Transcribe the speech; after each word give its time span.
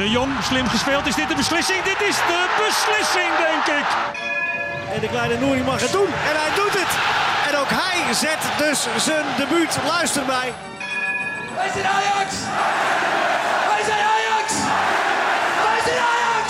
De 0.00 0.10
Jong, 0.10 0.32
slim 0.42 0.66
gespeeld. 0.66 1.06
Is 1.06 1.14
dit 1.14 1.28
de 1.28 1.34
beslissing? 1.34 1.82
Dit 1.82 2.00
is 2.08 2.16
de 2.16 2.42
beslissing, 2.64 3.30
denk 3.46 3.78
ik. 3.78 3.86
En 4.94 5.00
de 5.00 5.08
kleine 5.08 5.38
Nouri 5.38 5.62
mag 5.62 5.80
het 5.80 5.92
doen. 5.92 6.06
En 6.06 6.36
hij 6.42 6.54
doet 6.54 6.74
het. 6.82 6.92
En 7.48 7.58
ook 7.60 7.70
hij 7.70 8.14
zet 8.14 8.42
dus 8.58 9.04
zijn 9.04 9.24
debuut. 9.36 9.78
Luister 9.86 10.26
mij. 10.26 10.52
Wij 11.54 11.70
zijn 11.72 11.86
Ajax! 11.86 12.34
Wij 13.68 13.82
zijn 13.84 14.00
Ajax! 14.14 14.52
Wij 15.64 15.80
zijn 15.84 15.98
Ajax! 15.98 16.48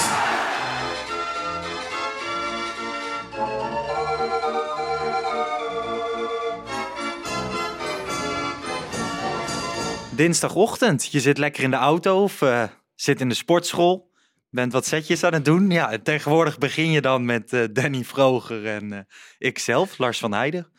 Dinsdagochtend, 10.11 11.13
je 11.13 11.21
zit 11.21 11.39
lekker 11.39 11.63
in 11.63 11.71
de 11.71 11.77
auto 11.77 12.23
of 12.23 12.43
eh, 12.43 12.63
zit 13.01 13.21
in 13.21 13.29
de 13.29 13.35
sportschool. 13.35 14.11
Bent 14.51 14.73
wat 14.73 14.87
setjes 14.87 15.25
aan 15.25 15.33
het 15.33 15.45
doen. 15.45 15.71
Ja, 15.71 15.99
tegenwoordig 16.03 16.59
begin 16.59 16.91
je 16.91 17.01
dan 17.01 17.25
met 17.25 17.53
eh, 17.53 17.65
Danny 17.73 18.05
Vroger 18.05 18.67
en 18.67 18.93
eh 18.93 18.99
ikzelf, 19.39 19.99
Lars 19.99 20.19
van 20.19 20.33
Heijden. 20.33 20.73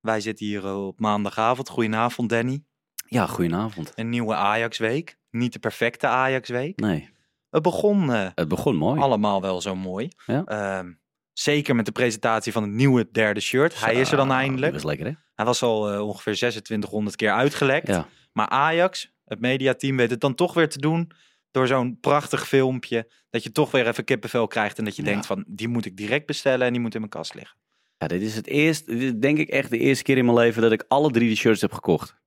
Wij 0.00 0.20
zitten 0.20 0.46
hier 0.46 0.64
eh, 0.64 0.86
op 0.86 1.00
maandagavond. 1.00 1.68
Goedenavond, 1.68 2.28
Danny. 2.28 2.64
Ja, 3.06 3.26
goedenavond. 3.26 3.92
Een 3.94 4.08
nieuwe 4.08 4.34
Ajax-week. 4.34 5.18
Niet 5.30 5.52
de 5.52 5.58
perfecte 5.58 6.06
Ajax-week. 6.06 6.80
Nee, 6.80 7.10
Het 7.50 7.62
begon 7.62 8.08
het 8.08 8.48
begon 8.48 8.76
mooi. 8.76 9.00
allemaal 9.00 9.40
wel 9.40 9.60
zo 9.60 9.76
mooi. 9.76 10.08
Ja. 10.26 10.44
Ehm, 10.44 10.92
zeker 11.32 11.74
met 11.74 11.86
de 11.86 11.92
presentatie 11.92 12.52
van 12.52 12.62
het 12.62 12.72
nieuwe 12.72 13.08
derde 13.12 13.40
shirt. 13.40 13.80
Hij 13.80 13.94
is 13.94 14.10
er 14.10 14.16
dan 14.16 14.32
eindelijk. 14.32 14.72
Dat 14.72 14.82
was 14.82 14.90
lekker, 14.90 15.06
hè? 15.06 15.12
Hij 15.34 15.44
was 15.44 15.62
al 15.62 16.06
ongeveer 16.06 16.34
2600 16.34 17.16
keer 17.16 17.32
uitgelekt. 17.32 17.86
Ja. 17.86 18.08
Maar 18.32 18.48
Ajax, 18.48 19.12
het 19.24 19.40
mediateam, 19.40 19.96
weet 19.96 20.10
het 20.10 20.20
dan 20.20 20.34
toch 20.34 20.54
weer 20.54 20.68
te 20.68 20.78
doen. 20.78 21.12
Door 21.50 21.66
zo'n 21.66 21.98
prachtig 22.00 22.48
filmpje. 22.48 23.12
Dat 23.30 23.42
je 23.42 23.52
toch 23.52 23.70
weer 23.70 23.86
even 23.88 24.04
kippenvel 24.04 24.46
krijgt. 24.46 24.78
En 24.78 24.84
dat 24.84 24.96
je 24.96 25.02
Ja. 25.02 25.08
denkt 25.08 25.26
van, 25.26 25.44
die 25.48 25.68
moet 25.68 25.84
ik 25.86 25.96
direct 25.96 26.26
bestellen. 26.26 26.66
En 26.66 26.72
die 26.72 26.80
moet 26.82 26.94
in 26.94 27.00
mijn 27.00 27.12
kast 27.12 27.34
liggen. 27.34 27.58
ja, 27.98 28.06
dit 28.06 28.22
is 28.22 28.34
het 28.36 28.46
eerste, 28.46 28.90
dit 28.92 29.02
is 29.02 29.12
denk 29.20 29.38
ik 29.38 29.48
echt 29.48 29.70
de 29.70 29.78
eerste 29.78 30.04
keer 30.04 30.16
in 30.16 30.24
mijn 30.24 30.36
leven 30.36 30.62
dat 30.62 30.72
ik 30.72 30.84
alle 30.88 31.10
drie 31.10 31.28
de 31.28 31.34
shirts 31.36 31.60
heb 31.60 31.72
gekocht. 31.72 32.18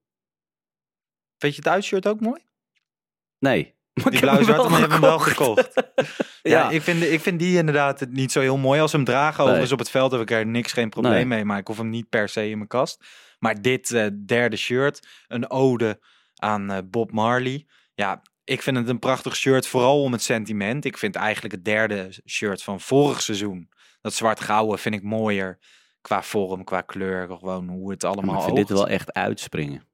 Vind 1.38 1.56
je 1.56 1.62
het 1.62 1.70
uitshirt 1.72 2.08
ook 2.08 2.20
mooi? 2.20 2.42
Nee. 3.40 3.76
Maar 3.94 4.12
Die 4.12 4.20
blauw-zwarte, 4.20 4.64
maar 4.70 4.74
je 4.74 4.80
hebt 4.80 4.92
hem 4.92 5.02
wel 5.02 5.20
gekocht. 5.20 5.74
ja, 6.42 6.52
Ja. 6.52 6.70
ik, 6.70 6.82
vind, 6.82 7.02
ik 7.04 7.20
vind 7.20 7.40
die 7.40 7.58
inderdaad 7.58 8.06
niet 8.10 8.32
zo 8.32 8.40
heel 8.40 8.58
mooi. 8.58 8.80
Als 8.82 8.92
hem 8.92 9.04
dragen 9.04 9.36
Nee. 9.38 9.44
overigens 9.44 9.72
op 9.72 9.80
het 9.80 9.90
veld 9.90 10.12
heb 10.12 10.22
ik 10.22 10.32
er 10.32 10.46
niks, 10.46 10.72
geen 10.74 10.90
probleem 10.90 11.14
Nee. 11.14 11.26
mee. 11.26 11.46
Maar 11.46 11.58
ik 11.58 11.68
hoef 11.68 11.78
hem 11.78 11.90
niet 11.90 12.10
per 12.10 12.30
se 12.30 12.50
in 12.50 12.58
mijn 12.58 12.70
kast. 12.70 13.06
Maar 13.40 13.62
dit 13.62 13.92
eh, 13.92 14.08
derde 14.26 14.56
shirt, 14.56 15.08
een 15.28 15.50
ode 15.50 16.00
aan 16.36 16.72
eh, 16.72 16.78
Bob 16.86 17.12
Marley. 17.12 17.68
Ja, 17.94 18.22
ik 18.44 18.62
vind 18.62 18.78
het 18.78 18.90
een 18.90 19.00
prachtig 19.00 19.36
shirt, 19.36 19.68
vooral 19.68 20.02
om 20.02 20.12
het 20.12 20.22
sentiment. 20.22 20.86
Ik 20.86 20.98
vind 20.98 21.16
eigenlijk 21.16 21.54
het 21.54 21.66
derde 21.66 22.22
shirt 22.28 22.64
van 22.64 22.80
vorig 22.80 23.22
seizoen, 23.22 23.70
dat 24.02 24.14
zwart-gouden, 24.14 24.80
vind 24.80 24.96
ik 24.96 25.04
mooier. 25.04 25.60
Qua 26.02 26.24
vorm, 26.24 26.64
qua 26.64 26.82
kleur, 26.82 27.28
gewoon 27.28 27.68
hoe 27.68 27.92
het 27.92 28.04
allemaal 28.04 28.38
ik 28.38 28.44
vind 28.44 28.56
dit 28.56 28.70
wel 28.70 28.88
echt 28.88 29.14
uitspringen. 29.14 29.88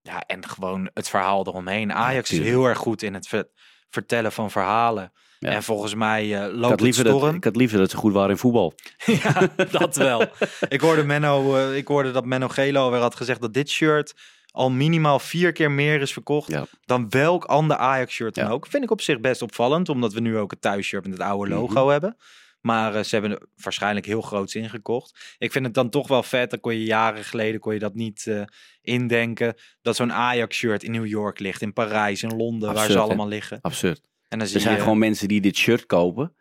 Ja, 0.00 0.20
en 0.20 0.48
gewoon 0.48 0.90
het 0.94 1.08
verhaal 1.08 1.46
eromheen. 1.46 1.92
Ajax 1.92 2.30
is 2.30 2.38
heel 2.38 2.64
erg 2.64 2.78
goed 2.78 3.02
in 3.02 3.14
het 3.14 3.28
ver- 3.28 3.50
vertellen 3.88 4.32
van 4.32 4.50
verhalen. 4.50 5.12
Ja. 5.38 5.50
En 5.50 5.62
volgens 5.62 5.94
mij 5.94 6.42
eh 6.44 6.52
loopt 6.54 6.70
het 6.70 6.80
liever 6.80 7.04
dat, 7.04 7.16
storm. 7.16 7.36
ik 7.36 7.44
had 7.44 7.56
liever 7.56 7.78
dat 7.78 7.90
ze 7.90 7.96
goed 7.96 8.12
waren 8.12 8.30
in 8.30 8.36
voetbal. 8.36 8.74
ja, 9.22 9.48
dat 9.70 9.96
wel. 9.96 10.22
ik, 10.68 10.80
hoorde 10.80 11.04
Menno, 11.04 11.56
eh, 11.56 11.76
ik 11.76 11.88
hoorde 11.88 12.10
dat 12.10 12.24
Menno 12.24 12.48
Gelo 12.48 12.80
alweer 12.80 13.00
had 13.00 13.14
gezegd 13.16 13.40
dat 13.40 13.54
dit 13.54 13.70
shirt 13.70 14.14
al 14.50 14.70
minimaal 14.70 15.18
vier 15.18 15.52
keer 15.52 15.70
meer 15.70 16.00
is 16.00 16.12
verkocht 16.12 16.50
Ja. 16.50 16.66
dan 16.84 17.06
welk 17.10 17.44
ander 17.44 17.76
Ajax-shirt 17.76 18.34
dan 18.34 18.44
Ja. 18.44 18.50
ook. 18.50 18.66
Vind 18.66 18.84
ik 18.84 18.90
op 18.90 19.00
zich 19.00 19.20
best 19.20 19.42
opvallend, 19.42 19.88
omdat 19.88 20.12
we 20.12 20.20
nu 20.20 20.38
ook 20.38 20.50
het 20.50 20.60
thuisshirt 20.60 21.04
met 21.08 21.12
het 21.18 21.22
oude 21.28 21.50
Mhm. 21.50 21.60
logo 21.60 21.88
hebben. 21.88 22.16
Maar 22.60 22.94
eh, 22.94 23.02
ze 23.02 23.14
hebben 23.16 23.32
er 23.32 23.46
waarschijnlijk 23.62 24.06
heel 24.06 24.20
groots 24.20 24.54
ingekocht. 24.54 25.34
Ik 25.38 25.52
vind 25.52 25.64
het 25.64 25.74
dan 25.74 25.90
toch 25.90 26.08
wel 26.08 26.22
vet. 26.22 26.50
Dan 26.50 26.60
kon 26.60 26.74
je 26.74 26.84
jaren 26.84 27.24
geleden 27.24 27.60
kon 27.60 27.72
je 27.74 27.78
dat 27.78 27.94
niet 27.94 28.46
indenken. 28.82 29.54
Dat 29.82 29.96
zo'n 29.96 30.12
Ajax-shirt 30.12 30.82
in 30.82 30.90
New 30.92 31.06
York 31.06 31.38
ligt, 31.38 31.62
in 31.62 31.72
Parijs, 31.72 32.22
in 32.22 32.36
Londen, 32.36 32.74
waar 32.74 32.86
ze 32.86 32.92
hè? 32.92 32.98
allemaal 32.98 33.28
liggen. 33.28 33.58
Absurd. 33.60 34.00
En 34.34 34.40
dan 34.40 34.48
zie 34.48 34.56
Er 34.56 34.62
zijn 34.62 34.74
je, 34.76 34.82
gewoon 34.82 34.98
mensen 34.98 35.28
die 35.28 35.40
dit 35.40 35.56
shirt 35.56 35.86
kopen, 35.86 36.34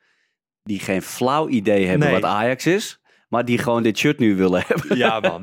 die 0.64 0.80
geen 0.80 1.02
flauw 1.02 1.48
idee 1.48 1.86
hebben 1.88 2.08
Nee. 2.12 2.22
wat 2.22 2.30
Ajax 2.30 2.66
is, 2.66 3.00
maar 3.30 3.46
die 3.46 3.58
gewoon 3.58 3.84
dit 3.84 3.98
shirt 3.98 4.20
nu 4.20 4.36
willen 4.36 4.64
hebben. 4.68 4.98
Ja, 4.98 5.20
man. 5.20 5.42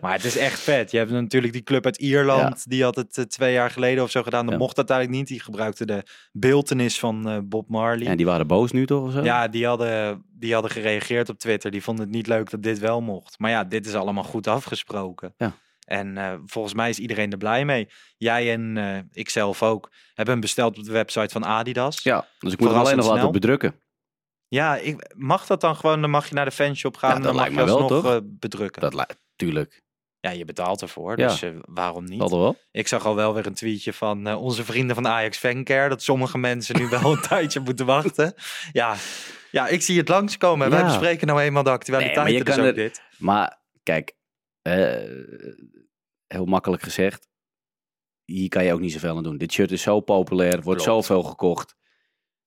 maar 0.00 0.12
het 0.12 0.24
is 0.24 0.36
echt 0.36 0.60
vet. 0.60 0.90
Je 0.90 0.98
hebt 0.98 1.10
natuurlijk 1.10 1.52
die 1.52 1.62
club 1.62 1.84
uit 1.84 1.96
Ierland. 1.96 2.68
Die 2.70 2.82
had 2.82 2.96
het 2.96 3.18
eh, 3.18 3.24
twee 3.24 3.52
jaar 3.52 3.70
geleden 3.70 4.04
of 4.04 4.10
zo 4.10 4.22
gedaan. 4.22 4.44
Dat 4.44 4.54
Ja. 4.54 4.60
mocht 4.60 4.76
uiteindelijk 4.76 5.18
niet. 5.18 5.28
Die 5.28 5.40
gebruikte 5.40 5.86
de 5.86 6.02
beeltenis 6.32 6.98
van 6.98 7.28
eh, 7.28 7.38
Bob 7.44 7.68
Marley. 7.68 8.06
En 8.06 8.16
die 8.16 8.26
waren 8.26 8.46
boos 8.46 8.72
nu 8.72 8.86
toch 8.86 9.04
of 9.06 9.12
zo? 9.12 9.22
Ja, 9.22 9.48
die 9.48 9.66
hadden, 9.66 10.24
die 10.38 10.52
hadden 10.52 10.70
gereageerd 10.70 11.28
op 11.28 11.38
Twitter. 11.38 11.70
Die 11.70 11.82
vonden 11.82 12.04
het 12.04 12.14
niet 12.14 12.26
leuk 12.26 12.50
dat 12.50 12.62
dit 12.62 12.78
wel 12.78 13.00
mocht. 13.00 13.38
Maar 13.38 13.50
ja, 13.50 13.64
dit 13.64 13.86
is 13.86 13.94
allemaal 13.94 14.24
goed 14.24 14.46
afgesproken. 14.46 15.34
Ja. 15.36 15.52
En 15.84 16.16
eh, 16.18 16.34
volgens 16.46 16.74
mij 16.74 16.88
is 16.88 16.98
iedereen 16.98 17.30
er 17.32 17.38
blij 17.38 17.64
mee. 17.64 17.88
Jij 18.16 18.52
en 18.52 18.76
eh 18.76 18.98
ikzelf 19.12 19.62
ook 19.62 19.90
hebben 20.14 20.32
hem 20.34 20.40
besteld 20.42 20.78
op 20.78 20.84
de 20.84 20.92
website 20.92 21.28
van 21.32 21.44
Adidas. 21.44 22.02
Ja, 22.02 22.26
dus 22.38 22.52
ik 22.52 22.60
moet 22.60 22.68
hem 22.68 22.78
alleen 22.78 22.96
nog 22.96 23.06
laten 23.14 23.32
bedrukken. 23.32 23.80
Ja, 24.48 24.76
ik, 24.76 25.12
mag 25.16 25.46
dat 25.46 25.60
dan 25.60 25.76
gewoon? 25.76 26.00
Dan 26.00 26.10
mag 26.10 26.28
je 26.28 26.34
naar 26.34 26.44
de 26.44 26.50
fanshop 26.50 26.96
gaan 26.96 27.10
Ja, 27.10 27.16
en 27.16 27.22
dan 27.22 27.34
mag 27.34 27.44
je 27.44 27.50
me 27.50 27.64
wel, 27.64 27.80
alsnog 27.80 28.02
toch? 28.02 28.12
eh, 28.12 28.18
bedrukken. 28.24 28.82
Dat 28.82 28.94
lijkt, 28.94 29.18
tuurlijk. 29.36 29.82
Ja, 30.20 30.30
je 30.30 30.44
betaalt 30.44 30.82
ervoor, 30.82 31.18
Ja. 31.18 31.26
dus 31.28 31.42
eh, 31.42 31.50
waarom 31.60 32.04
niet? 32.04 32.30
Wel. 32.30 32.56
Ik 32.70 32.88
zag 32.88 33.06
al 33.06 33.14
wel 33.14 33.34
weer 33.34 33.46
een 33.46 33.54
tweetje 33.54 33.92
van 33.92 34.34
onze 34.34 34.64
vrienden 34.64 34.94
van 34.96 35.06
Ajax 35.06 35.38
Fancare. 35.38 35.88
Dat 35.88 36.02
sommige 36.02 36.38
mensen 36.38 36.76
nu 36.78 36.88
wel 36.88 37.12
een 37.12 37.20
tijdje 37.20 37.60
moeten 37.60 37.86
wachten. 37.86 38.34
Ja, 38.72 38.94
ja, 39.50 39.68
ik 39.68 39.82
zie 39.82 39.98
het 39.98 40.08
langskomen. 40.08 40.70
Wij 40.70 40.78
Ja. 40.78 40.84
bespreken 40.86 41.26
nou 41.26 41.40
eenmaal 41.40 41.62
de 41.62 41.70
actualiteiten. 41.70 42.24
Nee, 42.24 42.32
maar 42.32 42.38
je 42.40 42.44
dus 42.44 42.54
kan 42.56 42.64
er- 42.64 42.74
dit. 42.74 43.02
Maar 43.18 43.58
kijk, 43.82 44.12
heel 46.26 46.44
makkelijk 46.44 46.82
gezegd. 46.82 47.28
Hier 48.24 48.48
kan 48.48 48.64
je 48.64 48.72
ook 48.72 48.80
niet 48.80 48.92
zoveel 48.92 49.16
aan 49.16 49.22
doen. 49.22 49.36
Dit 49.38 49.52
shirt 49.52 49.70
is 49.72 49.82
zo 49.82 50.00
populair, 50.00 50.62
wordt 50.62 50.82
Klopt. 50.82 51.04
zoveel 51.04 51.22
gekocht. 51.22 51.76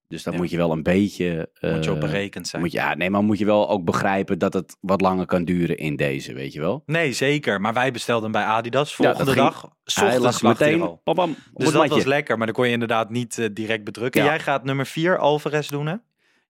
Dus 0.08 0.24
dan 0.24 0.34
Ja. 0.34 0.40
moet 0.40 0.50
je 0.50 0.58
wel 0.58 0.72
een 0.72 0.84
beetje. 0.84 1.50
Moet 1.62 1.84
je 1.84 1.90
op 1.92 1.96
eh, 1.96 2.02
berekend 2.04 2.48
zijn. 2.48 2.62
Moet 2.62 2.72
je, 2.72 2.78
ja, 2.78 2.94
nee, 2.94 3.09
maar 3.09 3.24
moet 3.24 3.38
je 3.38 3.46
wel 3.46 3.70
ook 3.70 3.84
begrijpen 3.86 4.40
dat 4.40 4.54
het 4.54 4.78
wat 4.81 5.02
langer 5.02 5.25
kan 5.25 5.46
duren 5.46 5.78
in 5.78 5.96
deze, 5.96 6.34
weet 6.34 6.54
je 6.54 6.59
wel? 6.59 6.84
Nee, 6.86 7.14
zeker. 7.14 7.62
Maar 7.62 7.74
wij 7.74 7.92
bestelden 7.92 8.31
bij 8.31 8.44
Adidas. 8.44 8.90
Ja, 8.90 8.96
Volgende 8.96 9.31
ging- 9.31 9.46
dag, 9.46 9.62
Hij 9.84 10.20
lag 10.20 10.42
hij 10.42 10.50
er 10.50 10.58
meteen, 10.59 10.81
al. 10.81 11.02
Dus 11.04 11.36
het 11.54 11.64
dat 11.66 11.74
matje. 11.74 11.90
was 11.90 12.04
lekker. 12.04 12.38
Maar 12.38 12.46
dan 12.46 12.56
kon 12.56 12.66
je 12.66 12.72
inderdaad 12.72 13.09
niet 13.09 13.38
eh, 13.38 13.46
direct 13.54 13.84
bedrukken. 13.84 14.22
Ja. 14.22 14.28
Jij 14.28 14.40
gaat 14.40 14.64
nummer 14.64 14.86
4 14.86 15.18
Alvarez 15.18 15.68
doen, 15.68 15.86
hè? 15.88 15.96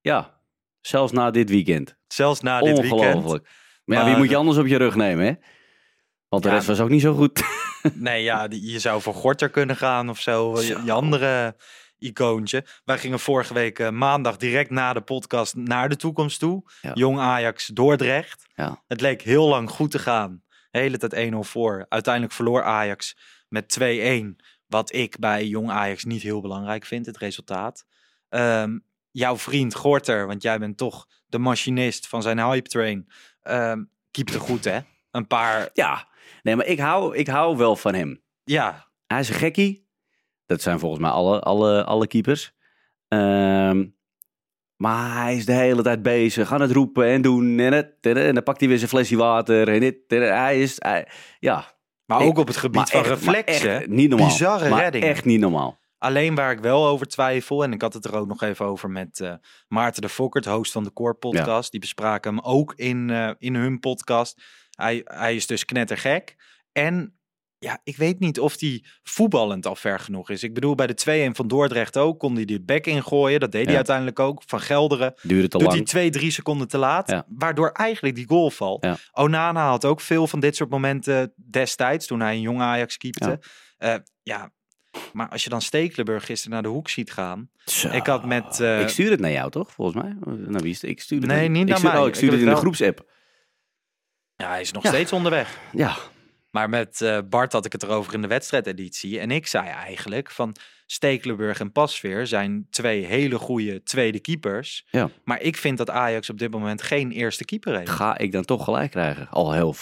Ja, 0.00 0.40
zelfs 0.80 1.12
na 1.12 1.30
dit 1.30 1.50
weekend. 1.50 1.96
Zelfs 2.06 2.40
na 2.40 2.60
dit 2.60 2.80
weekend. 2.80 2.92
Ongelooflijk. 3.14 3.48
Maar, 3.84 3.98
ja, 3.98 4.04
wie 4.04 4.16
moet 4.16 4.30
je 4.30 4.36
anders 4.36 4.58
op 4.58 4.66
je 4.66 4.76
rug 4.76 4.94
nemen, 4.94 5.24
hè? 5.26 5.32
Want 6.28 6.42
de 6.42 6.48
Ja, 6.48 6.54
rest 6.54 6.66
was 6.66 6.80
ook 6.80 6.88
niet 6.88 7.00
zo 7.00 7.14
goed. 7.14 7.42
Nee, 7.94 8.22
ja, 8.22 8.48
die- 8.48 8.70
je 8.72 8.78
zou 8.78 9.02
voor 9.02 9.14
Gorter 9.14 9.50
kunnen 9.50 9.76
gaan 9.76 10.08
of 10.10 10.20
zo. 10.20 10.60
Je, 10.60 10.66
Zo. 10.66 10.80
je 10.84 10.92
andere 10.92 11.56
icoontje. 11.98 12.64
Wij 12.84 12.98
gingen 12.98 13.18
vorige 13.20 13.54
week 13.54 13.78
eh, 13.78 13.90
maandag 13.90 14.36
direct 14.36 14.70
na 14.70 14.92
de 14.92 15.00
podcast 15.00 15.54
naar 15.56 15.88
de 15.88 15.96
toekomst 15.96 16.38
toe. 16.38 16.70
Ja. 16.80 16.90
Jong 16.94 17.18
Ajax 17.18 17.66
Dordrecht. 17.66 18.46
Ja. 18.54 18.82
Het 18.86 19.00
leek 19.00 19.22
heel 19.22 19.48
lang 19.48 19.70
goed 19.70 19.90
te 19.90 19.98
gaan. 19.98 20.42
De 20.70 20.78
hele 20.78 20.98
tijd 20.98 21.30
1-0 21.32 21.36
voor. 21.40 21.86
Uiteindelijk 21.88 22.34
verloor 22.34 22.62
Ajax 22.62 23.16
met 23.48 23.78
2-1. 23.80 24.36
Wat 24.66 24.92
ik 24.94 25.18
bij 25.18 25.46
Jong 25.46 25.70
Ajax 25.70 26.04
niet 26.04 26.22
heel 26.22 26.40
belangrijk 26.40 26.84
vind, 26.84 27.06
het 27.06 27.18
resultaat. 27.18 27.86
Ehm, 28.28 28.78
jouw 29.10 29.36
vriend 29.36 29.74
Gorter, 29.74 30.26
want 30.26 30.42
jij 30.42 30.58
bent 30.58 30.76
toch 30.76 31.06
de 31.26 31.38
machinist 31.38 32.08
van 32.08 32.22
zijn 32.22 32.38
hype 32.38 32.68
train. 32.68 33.08
ehm 33.42 33.82
keepte 34.10 34.38
goed, 34.38 34.64
hè? 34.64 34.78
Een 35.10 35.26
paar, 35.26 35.68
Ja, 35.72 36.08
nee, 36.42 36.56
maar 36.56 36.66
ik 36.66 36.78
hou, 36.78 37.16
ik 37.16 37.26
hou 37.28 37.56
wel 37.56 37.76
van 37.76 37.94
hem. 37.94 38.22
ja, 38.44 38.90
Hij 39.06 39.20
is 39.20 39.28
een 39.28 39.34
gekkie. 39.34 39.88
Dat 40.46 40.62
zijn 40.62 40.78
volgens 40.78 41.00
mij 41.00 41.10
alle, 41.10 41.40
alle, 41.40 41.84
alle 41.84 42.06
keepers. 42.06 42.52
Ehm, 43.08 43.86
maar 44.76 45.22
hij 45.22 45.36
is 45.36 45.46
de 45.46 45.52
hele 45.52 45.82
tijd 45.82 46.02
bezig 46.02 46.52
aan 46.52 46.60
het 46.60 46.70
roepen 46.70 47.06
en 47.06 47.22
doen. 47.22 47.58
En, 47.58 47.72
het, 47.72 47.92
en 48.00 48.34
dan 48.34 48.42
pakt 48.42 48.60
hij 48.60 48.68
weer 48.68 48.78
zijn 48.78 48.90
flesje 48.90 49.16
water. 49.16 49.68
En 49.68 49.80
dit, 49.80 49.96
en 50.08 50.36
hij 50.36 50.60
is, 50.60 50.76
hij- 50.78 51.08
ja. 51.38 51.74
Maar 52.04 52.20
Ik- 52.20 52.26
ook 52.26 52.38
op 52.38 52.46
het 52.46 52.56
gebied 52.56 52.90
van 52.90 53.02
reflexen. 53.02 53.70
echt 53.70 53.86
niet 53.88 54.08
normaal. 54.08 54.28
Bizarre 54.28 54.68
maar 54.68 54.80
redding. 54.82 55.04
echt 55.04 55.24
niet 55.24 55.40
normaal. 55.40 55.78
Alleen 55.98 56.34
waar 56.34 56.50
ik 56.50 56.58
wel 56.60 56.86
over 56.86 57.06
twijfel, 57.06 57.62
en 57.64 57.72
ik 57.72 57.82
had 57.82 57.92
het 57.94 58.04
er 58.04 58.14
ook 58.16 58.26
nog 58.26 58.42
even 58.42 58.66
over 58.66 58.90
met 58.90 59.20
eh, 59.20 59.34
Maarten 59.68 60.02
de 60.02 60.08
Fokkert, 60.08 60.44
host 60.44 60.72
van 60.72 60.84
de 60.84 60.92
Core 60.92 61.14
podcast. 61.14 61.70
Die 61.70 61.80
bespraken 61.80 62.34
hem 62.34 62.44
ook 62.44 62.74
in, 62.74 63.10
eh, 63.10 63.30
in 63.38 63.54
hun 63.54 63.78
podcast. 63.80 64.42
Hij, 64.76 65.00
hij 65.04 65.34
is 65.34 65.46
dus 65.46 65.64
knettergek. 65.64 66.36
En 66.72 67.18
ja, 67.58 67.80
ik 67.84 67.96
weet 67.96 68.18
niet 68.18 68.40
of 68.40 68.60
hij 68.60 68.84
voetballend 69.02 69.66
al 69.66 69.76
ver 69.76 69.98
genoeg 70.00 70.30
is. 70.30 70.42
Ik 70.42 70.54
bedoel, 70.54 70.74
bij 70.74 70.86
de 70.86 71.28
2-1 71.30 71.36
van 71.36 71.48
Dordrecht 71.48 71.96
ook 71.96 72.18
kon 72.18 72.34
hij 72.34 72.44
die 72.44 72.60
back 72.62 72.86
ingooien. 72.86 73.40
Dat 73.40 73.52
deed 73.52 73.60
hij 73.62 73.70
Ja. 73.70 73.76
uiteindelijk 73.76 74.18
ook. 74.18 74.42
Van 74.46 74.60
Gelderen 74.60 75.14
Duurde 75.22 75.48
te 75.48 75.58
doet 75.58 75.66
lang. 75.66 75.74
hij 75.76 75.86
twee, 75.86 76.10
drie 76.10 76.30
seconden 76.30 76.68
te 76.68 76.78
laat. 76.78 77.10
Ja. 77.10 77.24
Waardoor 77.28 77.70
eigenlijk 77.70 78.14
die 78.14 78.26
goal 78.28 78.50
valt. 78.50 78.84
Ja. 78.84 78.96
Onana 79.12 79.68
had 79.68 79.84
ook 79.84 80.00
veel 80.00 80.26
van 80.26 80.40
dit 80.40 80.56
soort 80.56 80.70
momenten 80.70 81.32
destijds. 81.50 82.06
Toen 82.06 82.20
hij 82.20 82.34
een 82.34 82.40
jong 82.40 82.60
Ajax 82.60 82.96
keepte. 82.96 83.40
Ja. 83.78 84.02
ja, 84.22 84.50
maar 85.12 85.28
als 85.28 85.44
je 85.44 85.50
dan 85.50 85.62
Stekelenburg 85.62 86.24
gisteren 86.26 86.52
naar 86.52 86.62
de 86.62 86.68
hoek 86.68 86.88
ziet 86.88 87.12
gaan. 87.12 87.50
Zo. 87.64 87.88
Ik 87.88 88.06
had 88.06 88.24
met... 88.26 88.60
eh, 88.60 88.80
ik 88.80 88.88
stuur 88.88 89.10
het 89.10 89.20
naar 89.20 89.30
jou, 89.32 89.50
toch? 89.50 89.72
Volgens 89.72 90.02
mij. 90.02 90.16
Nou, 90.20 90.62
wie 90.62 90.70
is 90.70 90.80
het? 90.80 90.90
Ik 90.90 91.00
stuur 91.00 91.18
het 91.20 91.26
Nee, 91.28 91.44
in- 91.44 91.52
niet 91.52 91.62
ik 91.62 91.68
naar 91.68 91.76
stuur, 91.78 91.90
mij. 91.92 92.00
Oh, 92.00 92.06
ik 92.06 92.14
stuur 92.14 92.30
heb 92.30 92.38
het 92.38 92.48
in 92.48 92.54
de 92.54 92.60
het 92.60 92.62
groepsapp. 92.64 93.14
Ja, 94.36 94.48
hij 94.48 94.60
is 94.60 94.72
nog 94.72 94.82
Ja. 94.82 94.88
steeds 94.88 95.12
onderweg. 95.12 95.58
Ja, 95.72 95.96
Maar 96.50 96.68
met 96.68 97.00
eh, 97.00 97.18
Bart 97.28 97.52
had 97.52 97.64
ik 97.64 97.72
het 97.72 97.82
erover 97.82 98.14
in 98.14 98.22
de 98.22 98.28
wedstrijdeditie. 98.28 99.20
En 99.20 99.30
ik 99.30 99.46
zei 99.46 99.68
eigenlijk 99.68 100.30
van 100.30 100.56
Stekelenburg 100.86 101.60
en 101.60 101.72
Pasveer 101.72 102.26
zijn 102.26 102.66
twee 102.70 103.04
hele 103.04 103.38
goede 103.38 103.82
tweede 103.82 104.20
keepers. 104.20 104.86
Ja. 104.90 105.08
Maar 105.24 105.40
ik 105.40 105.56
vind 105.56 105.78
dat 105.78 105.90
Ajax 105.90 106.30
op 106.30 106.38
dit 106.38 106.50
moment 106.50 106.82
geen 106.82 107.10
eerste 107.10 107.44
keeper 107.44 107.76
heeft. 107.76 107.90
ga 107.90 108.18
ik 108.18 108.32
dan 108.32 108.44
toch 108.44 108.64
gelijk 108.64 108.90
krijgen. 108.90 109.28
Al 109.30 109.52
heel, 109.52 109.74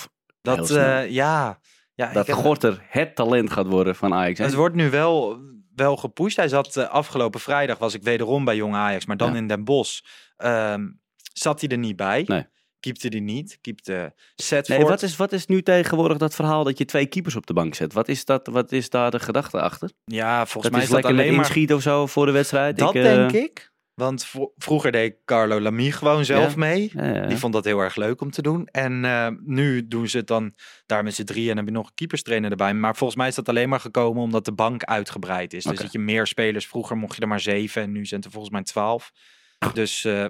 Dat, 0.43 0.71
eh, 0.71 1.11
ja. 1.11 1.59
ja 1.95 2.13
dat 2.13 2.29
ik 2.29 2.35
heb- 2.35 2.45
Gorter 2.45 2.83
het 2.89 3.15
talent 3.15 3.53
gaat 3.53 3.67
worden 3.67 3.95
van 3.97 4.15
Ajax. 4.15 4.39
Het 4.39 4.55
wordt 4.55 4.75
nu 4.75 4.91
wel, 4.91 5.39
wel 5.75 5.97
gepusht. 5.97 6.37
Hij 6.37 6.49
zat 6.49 6.77
eh, 6.77 6.89
afgelopen 6.89 7.41
vrijdag, 7.41 7.79
was 7.79 7.95
ik 7.95 8.03
wederom 8.03 8.45
bij 8.45 8.57
Jong 8.57 8.75
Ajax, 8.75 9.07
maar 9.07 9.17
dan 9.17 9.31
Ja. 9.33 9.37
in 9.39 9.47
Den 9.47 9.65
Bosch. 9.65 10.01
Ehm, 10.37 10.87
zat 11.33 11.61
hij 11.61 11.71
er 11.71 11.79
niet 11.79 11.97
bij. 11.97 12.25
Nee. 12.27 12.47
Keepte 12.85 13.09
hij 13.09 13.21
niet. 13.21 13.59
Keepte 13.61 14.15
Setford. 14.35 14.79
Nee, 14.79 14.89
wat 14.89 15.03
is, 15.03 15.17
wat 15.17 15.33
is 15.33 15.47
nu 15.47 15.63
tegenwoordig 15.63 16.19
dat 16.19 16.35
verhaal 16.35 16.65
dat 16.65 16.79
je 16.79 16.85
twee 16.85 17.07
keepers 17.07 17.37
op 17.37 17.47
de 17.47 17.53
bank 17.53 17.75
zet? 17.75 17.93
Wat 17.93 18.09
is, 18.09 18.25
dat, 18.25 18.47
wat 18.47 18.73
is 18.73 18.91
daar 18.91 19.11
de 19.11 19.19
gedachte 19.21 19.61
achter? 19.61 19.91
Ja, 20.05 20.37
volgens 20.37 20.63
Dat 20.63 20.73
mij 20.73 20.81
is 20.81 20.87
is 20.87 20.95
dat 20.95 21.05
alleen 21.05 21.31
maar... 21.31 21.45
inschieten 21.45 21.77
of 21.77 21.83
zo 21.83 22.07
voor 22.07 22.27
de 22.27 22.33
wedstrijd? 22.33 22.79
Dat 22.79 22.95
Ik, 22.95 23.05
eh, 23.05 23.15
denk 23.15 23.33
ik. 23.33 23.73
Want 23.95 24.25
vro- 24.25 24.53
vroeger 24.57 24.93
deed 24.93 25.17
Carlo 25.25 25.61
Lamy 25.61 25.91
gewoon 25.91 26.25
zelf 26.25 26.51
Ja. 26.51 26.59
mee. 26.59 26.91
ja, 26.95 27.15
ja. 27.15 27.27
Die 27.27 27.37
vond 27.37 27.53
dat 27.53 27.65
heel 27.65 27.79
erg 27.79 27.97
leuk 27.97 28.21
om 28.21 28.31
te 28.31 28.43
doen. 28.43 28.67
En 28.67 29.05
eh, 29.05 29.29
nu 29.45 29.89
doen 29.89 30.09
ze 30.09 30.17
het 30.17 30.27
dan 30.27 30.55
daar 30.87 31.03
met 31.05 31.15
z'n 31.15 31.25
drieën. 31.25 31.51
En 31.51 31.57
heb 31.57 31.67
je 31.67 31.73
nog 31.73 31.87
een 31.87 31.95
keeperstrainer 31.95 32.51
erbij. 32.51 32.75
Maar 32.75 32.97
volgens 32.97 33.19
mij 33.19 33.29
is 33.29 33.35
dat 33.35 33.49
alleen 33.49 33.69
maar 33.69 33.81
gekomen 33.81 34.23
omdat 34.23 34.45
de 34.45 34.53
bank 34.53 34.85
uitgebreid 34.85 35.53
is. 35.53 35.65
Dus 35.65 35.79
dat 35.79 35.93
je 35.93 35.99
meer 35.99 36.27
spelers. 36.27 36.67
Vroeger 36.67 36.97
mocht 36.97 37.15
je 37.17 37.23
er 37.23 37.29
maar 37.29 37.41
zeven. 37.41 37.83
En 37.83 37.93
nu 37.93 38.07
zijn 38.07 38.23
er 38.23 38.31
volgens 38.31 38.53
mij 38.53 38.63
twaalf. 38.63 39.13
Dus 39.73 40.05
eh, 40.05 40.25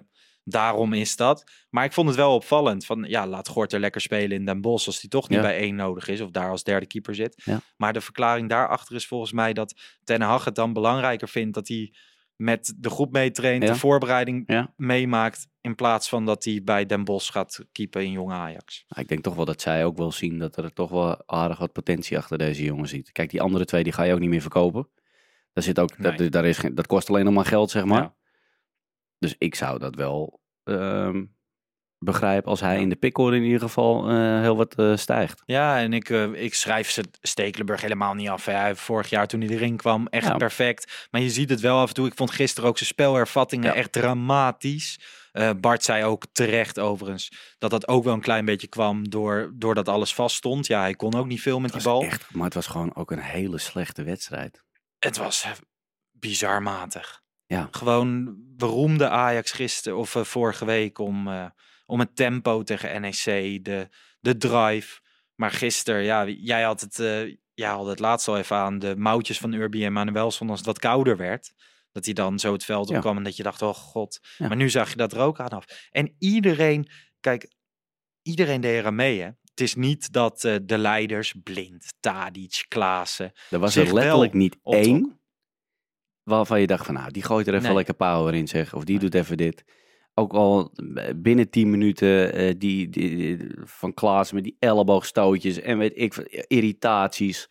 daarom 0.45 0.93
is 0.93 1.17
dat. 1.17 1.45
Maar 1.71 1.85
ik 1.85 1.93
vond 1.93 2.09
het 2.09 2.17
wel 2.17 2.35
opvallend. 2.35 2.87
Van 2.87 3.05
ja, 3.09 3.27
laat 3.27 3.49
Gorter 3.49 3.81
lekker 3.81 4.01
spelen 4.01 4.37
in 4.37 4.45
Den 4.45 4.61
Bosch. 4.61 4.87
Als 4.87 5.01
die 5.01 5.11
toch 5.11 5.29
niet 5.29 5.39
Ja. 5.39 5.45
bij 5.45 5.57
één 5.59 5.75
nodig 5.77 6.09
is. 6.09 6.21
Of 6.21 6.31
daar 6.31 6.51
als 6.51 6.63
derde 6.65 6.87
keeper 6.87 7.15
zit. 7.15 7.43
Ja. 7.45 7.61
Maar 7.77 7.93
de 7.93 8.01
verklaring 8.01 8.49
daarachter 8.49 8.95
is 8.95 9.07
volgens 9.07 9.33
mij 9.33 9.53
dat 9.53 9.75
Ten 10.05 10.21
Hag 10.21 10.45
het 10.45 10.55
dan 10.55 10.73
belangrijker 10.73 11.29
vindt. 11.29 11.55
Dat 11.55 11.69
hij 11.69 11.93
met 12.37 12.75
de 12.77 12.91
groep 12.91 13.13
meetraint. 13.13 13.63
Ja. 13.63 13.73
De 13.73 13.79
voorbereiding 13.79 14.67
meemaakt. 14.77 15.47
In 15.61 15.75
plaats 15.75 16.09
van 16.09 16.25
dat 16.27 16.45
hij 16.45 16.61
bij 16.65 16.87
Den 16.87 17.05
Bosch 17.05 17.33
gaat 17.33 17.65
keepen 17.73 18.05
in 18.05 18.11
Jong 18.11 18.33
Ajax. 18.33 18.85
Ik 18.97 19.09
denk 19.09 19.23
toch 19.23 19.35
wel 19.35 19.45
dat 19.45 19.61
zij 19.61 19.85
ook 19.85 19.97
wel 19.97 20.13
zien 20.13 20.39
dat 20.39 20.57
er 20.57 20.73
toch 20.73 20.91
wel 20.91 21.23
aardig 21.27 21.59
wat 21.59 21.73
potentie 21.73 22.19
achter 22.19 22.39
deze 22.39 22.65
jongen 22.65 22.89
zit. 22.89 23.13
Kijk, 23.13 23.31
die 23.31 23.41
andere 23.43 23.65
twee 23.65 23.83
die 23.83 23.93
ga 23.93 24.03
je 24.03 24.13
ook 24.13 24.19
niet 24.21 24.29
meer 24.29 24.41
verkopen. 24.41 24.89
Daar 25.53 25.65
zit 25.65 25.79
ook, 25.79 25.99
Nee. 25.99 26.17
dat, 26.17 26.33
daar 26.33 26.45
is 26.45 26.59
geen, 26.59 26.75
dat 26.75 26.87
kost 26.87 27.09
alleen 27.09 27.25
nog 27.25 27.35
maar 27.35 27.45
geld, 27.45 27.71
zeg 27.71 27.85
maar. 27.85 28.13
Dus 29.25 29.35
ik 29.39 29.55
zou 29.55 29.79
dat 29.79 29.95
wel 29.95 30.41
ehm, 30.65 31.25
begrijpen 31.99 32.51
als 32.51 32.61
hij 32.61 32.81
in 32.81 32.89
de 32.89 32.97
pickorde 32.97 33.37
in 33.37 33.43
ieder 33.43 33.61
geval 33.61 34.09
eh, 34.11 34.41
heel 34.41 34.57
wat 34.57 34.75
eh, 34.75 34.97
stijgt. 34.97 35.43
Ja, 35.47 35.79
en 35.79 35.93
ik, 35.93 36.11
eh, 36.11 36.33
ik 36.43 36.55
schrijf 36.55 36.91
ze 36.91 37.05
Stekelenburg 37.21 37.81
helemaal 37.81 38.15
niet 38.15 38.29
af. 38.29 38.45
hè. 38.45 38.53
Hij 38.53 38.75
vorig 38.77 39.09
jaar 39.11 39.27
toen 39.27 39.41
hij 39.41 39.49
erin 39.51 39.77
kwam 39.77 40.07
echt 40.07 40.27
Ja. 40.27 40.37
perfect. 40.37 41.09
Maar 41.11 41.21
je 41.21 41.31
ziet 41.31 41.51
het 41.51 41.61
wel 41.61 41.79
af 41.79 41.89
en 41.89 41.95
toe. 41.95 42.07
Ik 42.07 42.15
vond 42.17 42.31
gisteren 42.31 42.69
ook 42.69 42.77
zijn 42.79 42.89
spelervattingen 42.91 43.69
Ja. 43.71 43.75
echt 43.75 43.93
dramatisch. 43.93 44.99
Bart 45.61 45.85
zei 45.85 46.05
ook 46.05 46.25
terecht 46.33 46.79
overigens 46.79 47.55
dat 47.59 47.71
dat 47.71 47.89
ook 47.89 48.05
wel 48.05 48.13
een 48.15 48.21
klein 48.21 48.45
beetje 48.45 48.67
kwam 48.67 49.09
door, 49.11 49.53
doordat 49.55 49.89
alles 49.89 50.15
vast 50.15 50.37
stond. 50.37 50.67
Ja, 50.67 50.81
hij 50.81 50.95
kon 50.95 51.15
ook 51.15 51.27
niet 51.27 51.41
veel 51.43 51.61
met 51.61 51.73
die 51.73 51.83
bal. 51.83 52.03
echt, 52.03 52.35
maar 52.35 52.45
het 52.45 52.55
was 52.55 52.67
gewoon 52.67 52.95
ook 52.95 53.11
een 53.11 53.19
hele 53.19 53.59
slechte 53.59 54.03
wedstrijd. 54.03 54.63
Het 54.99 55.17
was 55.17 55.47
bizar 56.13 56.63
matig. 56.63 57.23
Ja. 57.47 57.69
Gewoon 57.71 58.35
beroemde 58.57 59.09
Ajax 59.09 59.51
gisteren 59.53 59.99
of 59.99 60.15
eh, 60.15 60.23
vorige 60.25 60.65
week 60.65 60.99
om, 60.99 61.29
eh, 61.29 61.47
om 61.87 61.99
het 62.01 62.17
tempo 62.17 62.63
tegen 62.63 63.01
NEC, 63.01 63.25
de, 63.65 63.89
de 64.21 64.37
drive. 64.37 65.01
Maar 65.35 65.51
gisteren, 65.51 66.03
ja, 66.03 66.27
jij 66.27 66.63
had 66.63 66.81
het, 66.81 66.99
eh 66.99 67.37
jij 67.55 67.69
had 67.69 67.87
het 67.87 67.99
laatst 67.99 68.29
al 68.29 68.39
even 68.39 68.57
aan 68.57 68.79
de 68.79 68.97
mouwtjes 68.97 69.39
van 69.39 69.53
Urbi 69.53 69.85
en 69.85 69.93
Manuelson 69.93 70.49
als 70.51 70.59
het 70.59 70.67
wat 70.67 70.79
kouder 70.79 71.17
werd. 71.17 71.53
Dat 71.93 72.05
hij 72.05 72.15
dan 72.15 72.39
zo 72.39 72.53
het 72.53 72.65
veld 72.65 72.89
Ja. 72.89 72.95
opkwam 72.97 73.17
en 73.17 73.23
dat 73.23 73.37
je 73.37 73.43
dacht, 73.43 73.63
oh 73.63 73.75
god. 73.75 74.21
Ja. 74.39 74.49
Maar 74.49 74.57
nu 74.57 74.71
zag 74.71 74.91
je 74.91 74.97
dat 74.97 75.13
er 75.13 75.19
ook 75.21 75.41
aan 75.41 75.49
af. 75.49 75.65
En 75.91 76.15
iedereen, 76.19 76.89
kijk, 77.21 77.51
iedereen 78.23 78.61
deed 78.61 78.79
er 78.79 78.87
aan 78.87 78.95
mee 78.95 79.21
hè. 79.21 79.27
Het 79.27 79.61
is 79.61 79.75
niet 79.75 80.13
dat 80.13 80.41
de 80.41 80.79
leiders, 80.79 81.35
Blind, 81.43 81.95
Tadic, 82.01 82.65
Klaassen, 82.69 83.33
Er 83.51 83.59
was 83.59 83.77
er 83.77 83.95
letterlijk 83.95 84.33
niet 84.33 84.57
één 84.63 85.21
waarvan 86.25 86.61
je 86.61 86.67
dacht 86.67 86.87
van 86.87 86.95
nou, 86.95 87.11
die 87.11 87.23
gooit 87.23 87.47
er 87.47 87.55
even 87.55 87.67
Nee. 87.67 87.75
lekker 87.75 87.95
power 87.95 88.35
in 88.35 88.49
zeg. 88.49 88.75
Of 88.75 88.85
die 88.85 88.99
doet 88.99 89.15
even 89.15 89.37
dit. 89.37 89.65
Ook 90.15 90.33
al 90.33 90.73
binnen 91.17 91.51
10 91.51 91.71
minuten 91.71 92.33
eh, 92.33 92.55
die, 92.59 93.39
van 93.65 93.95
Klaas 93.95 94.33
met 94.33 94.45
die 94.45 94.57
elleboogstootjes 94.59 95.61
en 95.61 95.79
weet 95.79 95.93
ik 95.95 96.15
irritaties. 96.49 97.51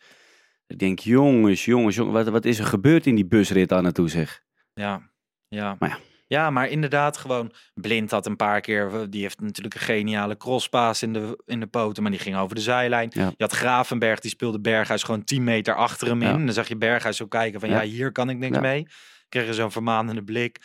Ik 0.66 0.78
denk 0.78 0.98
jongens, 0.98 1.64
jongens, 1.64 1.96
jongens, 1.96 2.14
wat, 2.14 2.28
wat 2.28 2.44
is 2.44 2.58
er 2.58 2.64
gebeurd 2.64 3.06
in 3.06 3.14
die 3.14 3.26
busrit 3.26 3.68
daar 3.68 3.82
naartoe 3.82 4.08
zeg. 4.08 4.42
Ja, 4.74 5.10
ja. 5.48 5.76
Maar 5.78 5.88
ja. 5.88 5.98
Ja, 6.26 6.50
maar 6.50 6.68
inderdaad 6.68 7.16
gewoon 7.16 7.52
Blind 7.74 8.10
had 8.10 8.26
een 8.26 8.36
paar 8.36 8.60
keer, 8.60 9.10
die 9.10 9.22
heeft 9.22 9.40
natuurlijk 9.40 9.74
een 9.74 9.80
geniale 9.80 10.36
crosspaas 10.36 11.02
in 11.02 11.12
de, 11.12 11.42
in 11.46 11.60
de 11.60 11.66
poten, 11.66 12.02
maar 12.02 12.12
die 12.12 12.20
ging 12.20 12.36
over 12.36 12.54
de 12.54 12.60
zijlijn. 12.60 13.10
Ja. 13.14 13.26
Je 13.26 13.34
had 13.44 13.52
Gravenberg, 13.52 14.20
die 14.20 14.30
speelde 14.30 14.60
Berghuis 14.60 15.02
gewoon 15.02 15.24
10 15.24 15.44
meter 15.44 15.74
achter 15.74 16.08
hem 16.08 16.22
in. 16.22 16.28
Ja. 16.28 16.34
En 16.34 16.44
dan 16.44 16.54
zag 16.54 16.68
je 16.68 16.76
Berghuis 16.76 17.16
zo 17.16 17.26
kijken 17.26 17.60
van 17.60 17.68
ja, 17.68 17.80
Ja. 17.80 17.88
hier 17.88 18.12
kan 18.12 18.30
ik 18.30 18.38
niks 18.38 18.58
mee. 18.58 18.86
Kreeg 19.28 19.46
je 19.46 19.54
zo'n 19.54 19.70
vermanende 19.70 20.22
blik. 20.24 20.58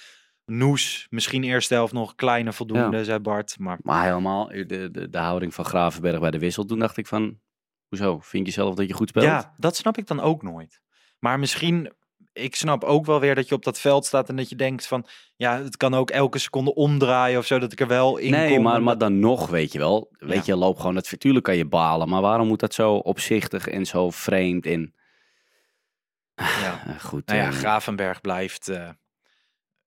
Noes, 0.46 1.08
misschien 1.10 1.44
eerste 1.44 1.74
helft 1.74 1.94
nog 1.94 2.16
kleine 2.16 2.54
voldoende, 2.54 3.04
zei 3.04 3.20
Bart. 3.20 3.56
Maar 3.60 3.78
Maar 3.82 4.04
helemaal, 4.04 4.48
de, 4.48 4.89
de, 4.92 5.10
de 5.10 5.18
houding 5.18 5.54
van 5.54 5.66
Gravenberg 5.66 6.20
bij 6.20 6.32
de 6.32 6.39
wissel. 6.39 6.66
Toen 6.66 6.80
dacht 6.80 6.98
ik 6.98 7.08
van, 7.08 7.39
hoezo, 7.88 8.20
vind 8.20 8.46
je 8.46 8.54
zelf 8.54 8.75
dat 8.75 8.88
je 8.88 8.94
goed 8.94 9.10
speelt? 9.10 9.25
ja, 9.25 9.54
dat 9.58 9.75
snap 9.75 9.98
ik 9.98 10.08
dan 10.08 10.20
ook 10.20 10.44
nooit. 10.44 10.82
Maar 11.20 11.39
misschien, 11.39 11.94
ik 12.43 12.55
snap 12.55 12.84
ook 12.84 13.05
wel 13.05 13.19
weer 13.19 13.36
dat 13.36 13.48
je 13.48 13.55
op 13.55 13.63
dat 13.63 13.79
veld 13.79 14.05
staat 14.05 14.29
en 14.29 14.36
dat 14.36 14.50
je 14.50 14.55
denkt 14.55 14.88
van, 14.88 15.05
ja, 15.36 15.62
het 15.63 15.77
kan 15.77 15.93
ook 15.93 16.10
elke 16.10 16.38
seconde 16.39 16.74
omdraaien 16.74 17.39
of 17.39 17.46
zo, 17.46 17.60
dat 17.60 17.72
ik 17.72 17.79
er 17.79 17.88
wel 17.88 18.17
in 18.17 18.31
Nee, 18.31 18.53
kom. 18.53 18.63
maar, 18.63 18.81
maar 18.84 18.98
dan 18.98 19.19
nog, 19.19 19.48
weet 19.50 19.72
je 19.72 19.79
wel. 19.79 20.10
Weet 20.19 20.46
Ja. 20.46 20.53
je, 20.53 20.60
loop 20.60 20.79
gewoon 20.79 20.96
het 20.96 21.19
Tuurlijk 21.19 21.46
kan 21.46 21.58
je 21.58 21.65
balen, 21.65 22.10
maar 22.10 22.22
waarom 22.22 22.48
moet 22.48 22.60
dat 22.60 22.74
zo 22.74 22.93
opzichtig 22.96 23.67
en 23.67 23.86
zo 23.86 24.10
vreemd 24.10 24.65
en... 24.65 24.93
ja. 26.36 26.84
Eh, 26.88 27.00
goed. 27.00 27.25
Nou 27.25 27.39
ja, 27.39 27.48
eh, 27.48 27.53
Gravenberg 27.53 28.22
blijft 28.22 28.67
eh, 28.67 28.89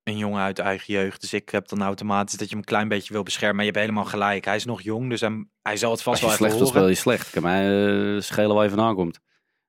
een 0.02 0.16
jongen 0.16 0.42
uit 0.42 0.59
eigen 0.59 0.94
jeugd. 0.94 1.21
Dus 1.21 1.32
ik 1.32 1.49
heb 1.49 1.68
dan 1.68 1.82
automatisch 1.82 2.32
dat 2.38 2.42
je 2.49 2.49
hem 2.49 2.59
een 2.59 2.64
klein 2.64 2.88
beetje 2.88 3.12
wil 3.12 3.23
beschermen. 3.23 3.56
Maar 3.56 3.64
je 3.64 3.71
hebt 3.71 3.85
helemaal 3.85 4.04
gelijk. 4.11 4.44
Hij 4.44 4.56
is 4.56 4.64
nog 4.64 4.82
jong, 4.82 5.09
dus 5.11 5.21
hij, 5.21 5.47
hij 5.62 5.76
zal 5.76 5.90
het 5.90 6.04
als 6.06 6.21
vast 6.21 6.21
wel 6.21 6.30
even 6.30 6.40
slecht 6.44 6.52
horen. 6.54 6.68
speel 6.68 6.88
je 6.88 6.94
slecht. 6.94 7.30
Kan 7.30 7.42
mij 7.42 7.64
eh, 8.14 8.21
schelen 8.21 8.54
waar 8.54 8.64
je 8.64 8.71
vandaan 8.71 8.94
komt. 8.94 9.21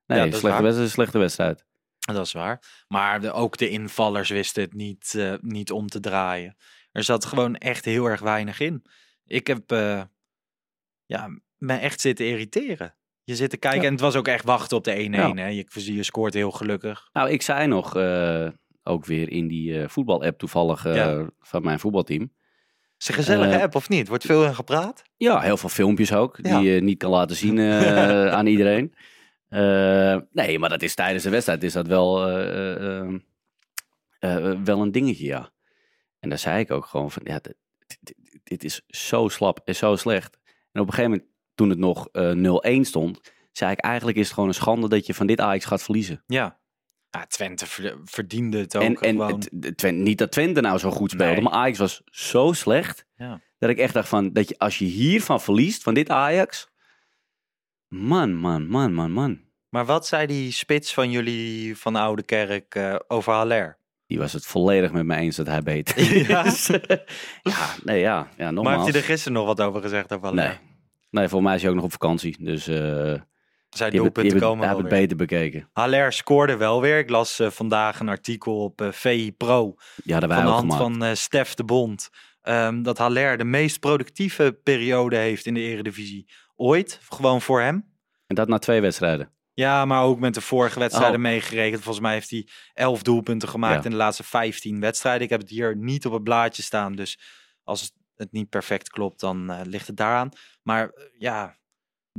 Nee, 0.06 0.18
Ja, 0.20 0.26
slechte 0.26 0.48
wedstrijd 0.48 0.76
is 0.76 0.78
een 0.80 0.90
slechte 0.90 1.18
wedstrijd. 1.18 1.66
Dat 2.12 2.26
is 2.26 2.32
waar. 2.34 2.84
Maar 2.88 3.22
de, 3.22 3.32
ook 3.32 3.58
de 3.58 3.70
invallers 3.70 4.30
wisten 4.30 4.64
het 4.64 4.74
niet, 4.74 5.14
eh, 5.18 5.34
niet 5.42 5.72
om 5.72 5.88
te 5.88 6.00
draaien. 6.00 6.58
Er 6.92 7.04
zat 7.04 7.26
gewoon 7.26 7.56
echt 7.56 7.86
heel 7.86 8.06
erg 8.06 8.20
weinig 8.22 8.60
in. 8.60 8.86
Ik 9.26 9.48
heb 9.48 9.72
eh, 9.72 10.02
ja, 11.06 11.28
me 11.58 11.74
echt 11.74 12.02
zitten 12.02 12.26
irriteren. 12.26 12.96
Je 13.24 13.36
zit 13.36 13.50
te 13.50 13.58
kijken 13.58 13.82
Ja. 13.82 13.86
en 13.88 13.92
het 13.92 14.02
was 14.02 14.16
ook 14.16 14.28
echt 14.28 14.46
wachten 14.46 14.78
op 14.78 14.84
de 14.84 14.92
1-1. 14.96 15.10
Ja. 15.12 15.34
Hè? 15.34 15.48
Je, 15.48 15.94
je 15.96 16.04
scoort 16.04 16.34
heel 16.34 16.52
gelukkig. 16.52 17.10
Nou, 17.14 17.30
ik 17.30 17.42
zei 17.42 17.68
nog, 17.68 17.96
eh, 17.96 18.48
ook 18.84 19.06
weer 19.06 19.30
in 19.32 19.48
die 19.48 19.88
voetbal-app 19.88 20.40
toevallig 20.40 20.84
Ja. 20.84 21.30
van 21.40 21.64
mijn 21.64 21.80
voetbalteam. 21.80 22.34
Is 22.98 23.08
een 23.08 23.14
gezellige 23.16 23.62
app 23.62 23.76
of 23.76 23.90
niet? 23.90 24.08
Wordt 24.08 24.26
veel 24.26 24.46
in 24.46 24.56
gepraat? 24.56 25.04
Ja, 25.18 25.40
heel 25.40 25.58
veel 25.58 25.70
filmpjes 25.70 26.14
ook, 26.14 26.44
die 26.44 26.60
je 26.60 26.82
niet 26.82 26.98
kan 26.98 27.10
laten 27.10 27.36
zien 27.36 27.60
aan 28.38 28.46
iedereen. 28.46 28.94
Eh, 29.54 30.18
nee, 30.32 30.60
maar 30.60 30.70
dat 30.70 30.82
is 30.82 30.96
tijdens 30.96 31.24
de 31.24 31.30
wedstrijd 31.30 31.64
is 31.64 31.74
dat 31.74 31.88
wel, 31.88 32.28
eh, 32.28 33.00
eh, 34.20 34.62
wel 34.64 34.82
een 34.82 34.92
dingetje, 34.92 35.26
ja. 35.26 35.52
En 36.20 36.30
daar 36.30 36.38
zei 36.38 36.60
ik 36.60 36.72
ook 36.72 36.86
gewoon 36.86 37.12
van, 37.12 37.22
ja, 37.26 37.40
dit, 37.42 37.56
dit- 38.02 38.40
dit 38.44 38.64
is 38.64 38.82
zo 38.88 39.28
slap 39.28 39.60
en 39.66 39.76
zo 39.76 39.96
slecht. 39.96 40.40
En 40.72 40.82
op 40.82 40.88
een 40.88 40.94
gegeven 40.94 41.12
moment, 41.12 41.30
toen 41.56 41.70
het 41.70 41.78
nog 41.80 42.08
eh 42.12 42.32
0-1 42.32 42.86
stond, 42.86 43.20
zei 43.52 43.72
ik 43.72 43.80
eigenlijk 43.80 44.18
is 44.18 44.24
het 44.26 44.34
gewoon 44.34 44.50
een 44.50 44.56
schande 44.56 44.90
dat 44.90 45.06
je 45.06 45.14
van 45.14 45.28
dit 45.28 45.40
Ajax 45.40 45.66
gaat 45.66 45.84
verliezen. 45.84 46.24
Ja. 46.28 46.62
Ja, 47.10 47.26
Twente 47.26 47.66
ver- 47.66 48.00
verdiende 48.04 48.58
het 48.58 48.76
ook 48.76 48.82
En, 48.84 48.96
en 48.96 49.10
gewoon. 49.16 49.32
het- 49.34 49.50
de 49.52 49.76
Twente, 49.76 50.02
niet 50.02 50.18
dat 50.18 50.32
Twente 50.32 50.62
nou 50.62 50.78
zo 50.78 50.92
goed 50.92 51.12
speelde, 51.12 51.34
Nee. 51.34 51.42
maar 51.44 51.54
Ajax 51.54 51.78
was 51.78 52.02
zo 52.06 52.52
slecht. 52.54 53.06
Ja. 53.16 53.42
Dat 53.58 53.70
ik 53.70 53.78
echt 53.78 53.94
dacht 53.94 54.08
van, 54.10 54.34
dat 54.34 54.50
je, 54.50 54.58
als 54.58 54.78
je 54.78 54.86
hiervan 54.86 55.42
verliest, 55.42 55.84
van 55.84 55.94
dit 55.94 56.10
Ajax. 56.10 56.72
Man, 57.88 58.36
man, 58.36 58.68
man, 58.68 58.94
man, 58.94 59.12
man. 59.12 59.42
Maar 59.74 59.86
wat 59.86 60.08
zei 60.08 60.28
die 60.28 60.52
spits 60.52 60.94
van 60.94 61.12
jullie 61.12 61.78
van 61.78 61.96
Oude 61.96 62.24
Kerk 62.24 62.76
eh, 62.76 62.96
over 63.08 63.34
Haller? 63.34 63.78
Die 64.08 64.20
was 64.20 64.34
het 64.34 64.46
volledig 64.46 64.92
met 64.92 65.06
me 65.06 65.16
eens 65.16 65.36
dat 65.36 65.48
hij 65.48 65.62
beter 65.62 66.28
Ja? 66.28 66.46
is. 66.46 66.68
ja, 67.44 67.76
nee, 67.84 68.00
ja, 68.00 68.28
ja 68.38 68.52
nogmaals. 68.52 68.64
Maar 68.64 68.80
heeft 68.80 68.92
hij 68.92 69.02
er 69.02 69.08
gisteren 69.08 69.34
nog 69.34 69.46
wat 69.46 69.62
over 69.62 69.82
gezegd 69.82 70.14
over 70.14 70.26
Haller? 70.28 70.48
Nee. 70.48 70.58
Nee, 71.10 71.28
voor 71.28 71.44
mij 71.44 71.56
is 71.56 71.62
hij 71.62 71.70
ook 71.70 71.76
nog 71.76 71.86
op 71.86 71.92
vakantie. 71.92 72.36
Dus 72.40 72.68
eh 72.68 72.76
Zijn 72.76 73.22
hebben, 73.70 73.92
doelpunten 73.92 74.24
hebben, 74.24 74.40
komen 74.50 74.68
heeft 74.68 74.80
het 74.80 74.90
beter 74.90 75.18
bekeken. 75.18 75.70
Haller 75.72 76.14
scoorde 76.14 76.58
wel 76.58 76.82
weer. 76.82 76.98
Ik 76.98 77.10
las 77.10 77.40
eh, 77.40 77.50
vandaag 77.50 78.00
een 78.00 78.10
artikel 78.10 78.64
op 78.64 78.90
VI 78.92 79.32
Pro 79.32 79.74
van 79.76 80.20
de 80.28 80.34
hand 80.34 80.74
gemaakt. 80.74 80.82
van 80.82 81.16
Stef 81.18 81.54
de 81.54 81.64
Bond. 81.64 82.10
ehm, 82.42 82.82
dat 82.82 82.98
Haller 82.98 83.38
de 83.38 83.44
meest 83.44 83.80
productieve 83.80 84.60
periode 84.64 85.16
heeft 85.16 85.46
in 85.46 85.54
de 85.54 85.62
eredivisie 85.62 86.30
ooit. 86.56 87.00
Gewoon 87.10 87.42
voor 87.42 87.62
hem. 87.62 87.86
En 88.28 88.36
dat 88.36 88.48
na 88.48 88.58
twee 88.58 88.82
wedstrijden. 88.82 89.32
Ja, 89.54 89.86
maar 89.86 90.04
ook 90.04 90.20
met 90.20 90.34
de 90.34 90.42
vorige 90.42 90.80
wedstrijden 90.80 91.16
Oh. 91.16 91.22
meegerekend. 91.22 91.82
Volgens 91.84 92.04
mij 92.04 92.14
heeft 92.14 92.30
hij 92.30 92.48
11 92.74 93.02
doelpunten 93.04 93.50
gemaakt 93.50 93.78
Ja. 93.78 93.84
in 93.84 93.90
de 93.92 93.96
laatste 93.98 94.24
15 94.24 94.80
wedstrijden. 94.80 95.22
Ik 95.24 95.30
heb 95.30 95.40
het 95.42 95.50
hier 95.50 95.78
niet 95.78 96.06
op 96.06 96.14
het 96.14 96.24
blaadje 96.24 96.64
staan. 96.64 96.96
Dus 96.96 97.20
als 97.64 97.82
het- 98.16 98.32
niet 98.32 98.50
perfect 98.50 98.90
klopt, 98.90 99.20
dan 99.20 99.50
eh, 99.52 99.60
ligt 99.64 99.88
het 99.88 99.98
daaraan. 99.98 100.30
Maar 100.62 100.90
eh, 100.90 101.04
ja, 101.18 101.58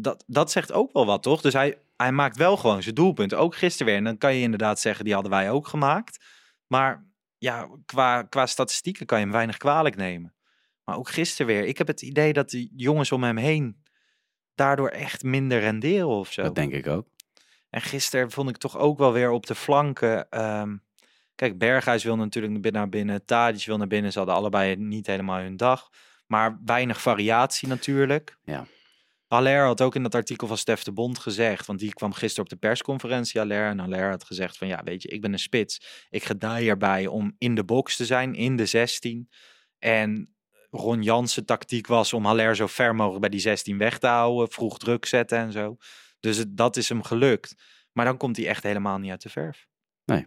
dat, 0.01 0.25
dat 0.27 0.51
zegt 0.51 0.73
ook 0.73 0.93
wel 0.93 1.07
wat, 1.07 1.23
toch? 1.23 1.41
Dus 1.41 1.53
hij, 1.53 1.79
hij 1.97 2.13
maakt 2.13 2.37
wel 2.37 2.57
gewoon 2.57 2.83
zijn 2.83 2.95
doelpunten. 2.95 3.39
Ook 3.39 3.57
gisteren 3.57 3.87
weer. 3.87 3.97
En 3.97 4.05
dan 4.05 4.19
kan 4.19 4.35
je 4.35 4.43
inderdaad 4.43 4.81
zeggen, 4.81 5.05
die 5.05 5.15
hadden 5.15 5.33
wij 5.33 5.51
ook 5.51 5.67
gemaakt. 5.69 6.25
Maar 6.67 7.07
ja, 7.39 7.69
qua, 7.87 8.23
qua 8.23 8.47
statistieken 8.47 9.07
kan 9.07 9.19
je 9.19 9.25
hem 9.25 9.33
weinig 9.33 9.57
kwalijk 9.57 9.97
nemen. 9.97 10.35
Maar 10.85 10.97
ook 10.97 11.09
gisteren 11.09 11.47
weer. 11.47 11.65
Ik 11.65 11.79
heb 11.79 11.87
het 11.87 12.03
idee 12.03 12.33
dat 12.33 12.51
die 12.51 12.73
jongens 12.77 13.13
om 13.13 13.23
hem 13.23 13.37
heen 13.37 13.83
daardoor 14.55 14.89
echt 14.89 15.23
minder 15.23 15.61
renderen 15.61 16.09
of 16.09 16.33
zo. 16.33 16.43
Dat 16.43 16.55
denk 16.55 16.73
ik 16.73 16.87
ook. 16.87 17.07
En 17.75 17.83
gisteren 17.83 18.31
vond 18.31 18.49
ik 18.49 18.57
toch 18.57 18.79
ook 18.79 18.99
wel 18.99 19.13
weer 19.13 19.31
op 19.31 19.47
de 19.47 19.55
flanken. 19.55 20.31
ehm, 20.31 20.77
kijk, 21.35 21.59
Berghuis 21.59 22.05
wil 22.05 22.17
natuurlijk 22.17 22.73
naar 22.73 22.89
binnen. 22.89 23.25
Tadic 23.25 23.65
wil 23.65 23.77
naar 23.77 23.87
binnen. 23.87 24.13
Ze 24.13 24.19
hadden 24.19 24.37
allebei 24.37 24.77
niet 24.77 25.07
helemaal 25.07 25.41
hun 25.41 25.57
dag. 25.57 25.91
Maar 26.27 26.59
weinig 26.65 27.01
variatie 27.01 27.69
natuurlijk. 27.69 28.37
Ja. 28.45 28.67
Haller 29.27 29.65
had 29.65 29.81
ook 29.81 29.95
in 29.95 30.03
dat 30.03 30.15
artikel 30.15 30.47
van 30.47 30.59
Stef 30.59 30.83
de 30.83 30.93
Bond 30.93 31.19
gezegd. 31.19 31.67
Want 31.67 31.79
die 31.79 31.95
kwam 31.95 32.13
gisteren 32.13 32.45
op 32.45 32.51
de 32.51 32.57
persconferentie, 32.57 33.41
Haller. 33.41 33.69
En 33.69 33.79
Haller 33.79 34.11
had 34.11 34.25
gezegd 34.25 34.57
van 34.57 34.69
ja, 34.69 34.83
weet 34.85 35.03
je, 35.03 35.09
ik 35.09 35.21
ben 35.21 35.33
een 35.33 35.39
spits. 35.39 36.07
Ik 36.11 36.25
ga 36.25 36.35
daar 36.35 36.59
hierbij 36.59 37.07
om 37.07 37.35
in 37.39 37.55
de 37.55 37.65
box 37.65 37.97
te 37.97 38.07
zijn, 38.07 38.35
in 38.35 38.57
de 38.57 38.67
16. 38.67 39.31
En 39.79 40.35
Ron 40.71 41.03
Jansen 41.03 41.47
tactiek 41.47 41.87
was 41.87 42.13
om 42.13 42.25
Haller 42.25 42.57
zo 42.57 42.67
ver 42.67 42.95
mogelijk 42.95 43.21
bij 43.21 43.31
die 43.31 43.41
16 43.41 43.79
weg 43.79 43.99
te 43.99 44.07
houden. 44.07 44.51
Vroeg 44.51 44.79
druk 44.79 45.07
zetten 45.07 45.39
en 45.39 45.53
zo. 45.53 45.77
Dus 46.25 46.37
het, 46.37 46.57
dat 46.57 46.77
is 46.77 46.89
hem 46.89 47.03
gelukt. 47.03 47.55
Maar 47.93 48.05
dan 48.05 48.17
komt 48.17 48.37
hij 48.37 48.47
echt 48.47 48.63
helemaal 48.63 48.99
niet 48.99 49.11
uit 49.11 49.23
de 49.23 49.29
verf. 49.29 49.67
Nee. 50.05 50.27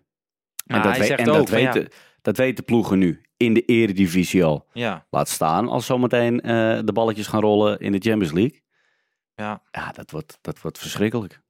En 0.66 0.82
dat, 0.82 0.92
hij 0.92 1.00
we- 1.00 1.06
zegt 1.06 1.20
en 1.20 1.30
ook 1.30 1.48
dat, 1.50 1.60
ja, 1.60 1.74
weten, 1.74 1.92
dat 2.22 2.38
weten 2.38 2.64
ploegen 2.64 3.00
nu 3.00 3.22
in 3.38 3.54
de 3.54 3.62
eredivisie 3.66 4.44
al. 4.44 4.68
ja, 4.74 5.06
Laat 5.10 5.30
staan 5.30 5.68
als 5.68 5.86
zometeen 5.86 6.42
eh, 6.42 6.80
de 6.84 6.92
balletjes 6.94 7.28
gaan 7.28 7.42
rollen 7.42 7.80
in 7.80 7.92
de 7.92 8.00
Champions 8.00 8.34
League. 8.34 8.62
ja. 9.36 9.62
Ja, 9.72 9.92
dat 9.92 10.12
wordt, 10.12 10.38
dat 10.42 10.62
wordt 10.62 10.78
verschrikkelijk. 10.80 11.42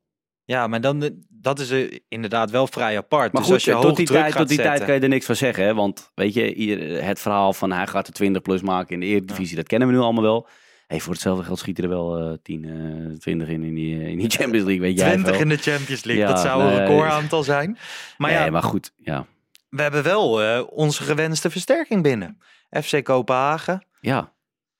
ja, 0.43 0.67
maar 0.67 0.81
dan, 0.81 1.03
eh, 1.03 1.09
dat 1.29 1.59
is 1.59 1.69
eh, 1.71 1.99
inderdaad 2.07 2.51
wel 2.51 2.67
vrij 2.67 2.97
apart. 2.97 3.31
Maar 3.33 3.41
dus 3.41 3.51
goed, 3.51 3.53
als 3.53 3.63
je 3.65 3.71
tot 3.71 3.83
hoog 3.83 3.95
die, 3.95 4.05
druk 4.05 4.19
tijd, 4.19 4.31
gaat 4.31 4.41
tot 4.41 4.49
die 4.49 4.57
tijd 4.57 4.83
kan 4.85 4.93
je 4.93 4.99
er 4.99 5.09
niks 5.09 5.25
van 5.25 5.35
zeggen. 5.35 5.63
Hè? 5.63 5.73
Want 5.73 6.11
weet 6.15 6.33
je, 6.33 6.53
hier, 6.55 7.03
het 7.03 7.19
verhaal 7.19 7.53
van 7.53 7.71
hij 7.71 7.87
gaat 7.87 8.05
de 8.05 8.11
20 8.11 8.41
plus 8.41 8.61
maken 8.61 8.93
in 8.93 8.99
de 8.99 9.05
Eredivisie, 9.05 9.55
dat 9.55 9.67
kennen 9.67 9.87
we 9.87 9.93
nu 9.93 9.99
allemaal 9.99 10.23
wel. 10.23 10.47
Hey, 10.87 10.99
voor 10.99 11.13
hetzelfde 11.13 11.43
geld 11.43 11.59
schieten 11.59 11.83
er 11.83 11.89
wel 11.89 12.17
eh 12.17 12.37
10, 12.43 12.65
eh 13.11 13.17
20 13.17 13.47
in 13.47 13.63
in 13.63 13.73
die, 13.73 13.99
eh, 13.99 14.07
in 14.07 14.17
die 14.17 14.29
Champions 14.29 14.65
League, 14.65 14.79
weet 14.81 14.97
jij 14.97 15.09
20 15.09 15.31
veel. 15.31 15.41
in 15.41 15.49
de 15.49 15.57
Champions 15.57 16.03
League. 16.03 16.23
Ja, 16.25 16.31
dat 16.31 16.39
zou 16.39 16.63
een 16.63 16.77
recordaantal 16.77 17.43
zijn. 17.43 17.77
Maar 18.17 18.31
nee, 18.31 18.39
ja, 18.39 18.49
maar 18.49 18.63
goed, 18.63 18.93
ja. 18.97 19.25
we 19.69 19.81
hebben 19.81 20.03
wel 20.03 20.41
eh, 20.43 20.63
onze 20.69 21.03
gewenste 21.03 21.49
versterking 21.49 22.03
binnen. 22.03 22.37
FC 22.83 23.03
Kopenhagen. 23.03 23.85
Ja, 23.99 24.33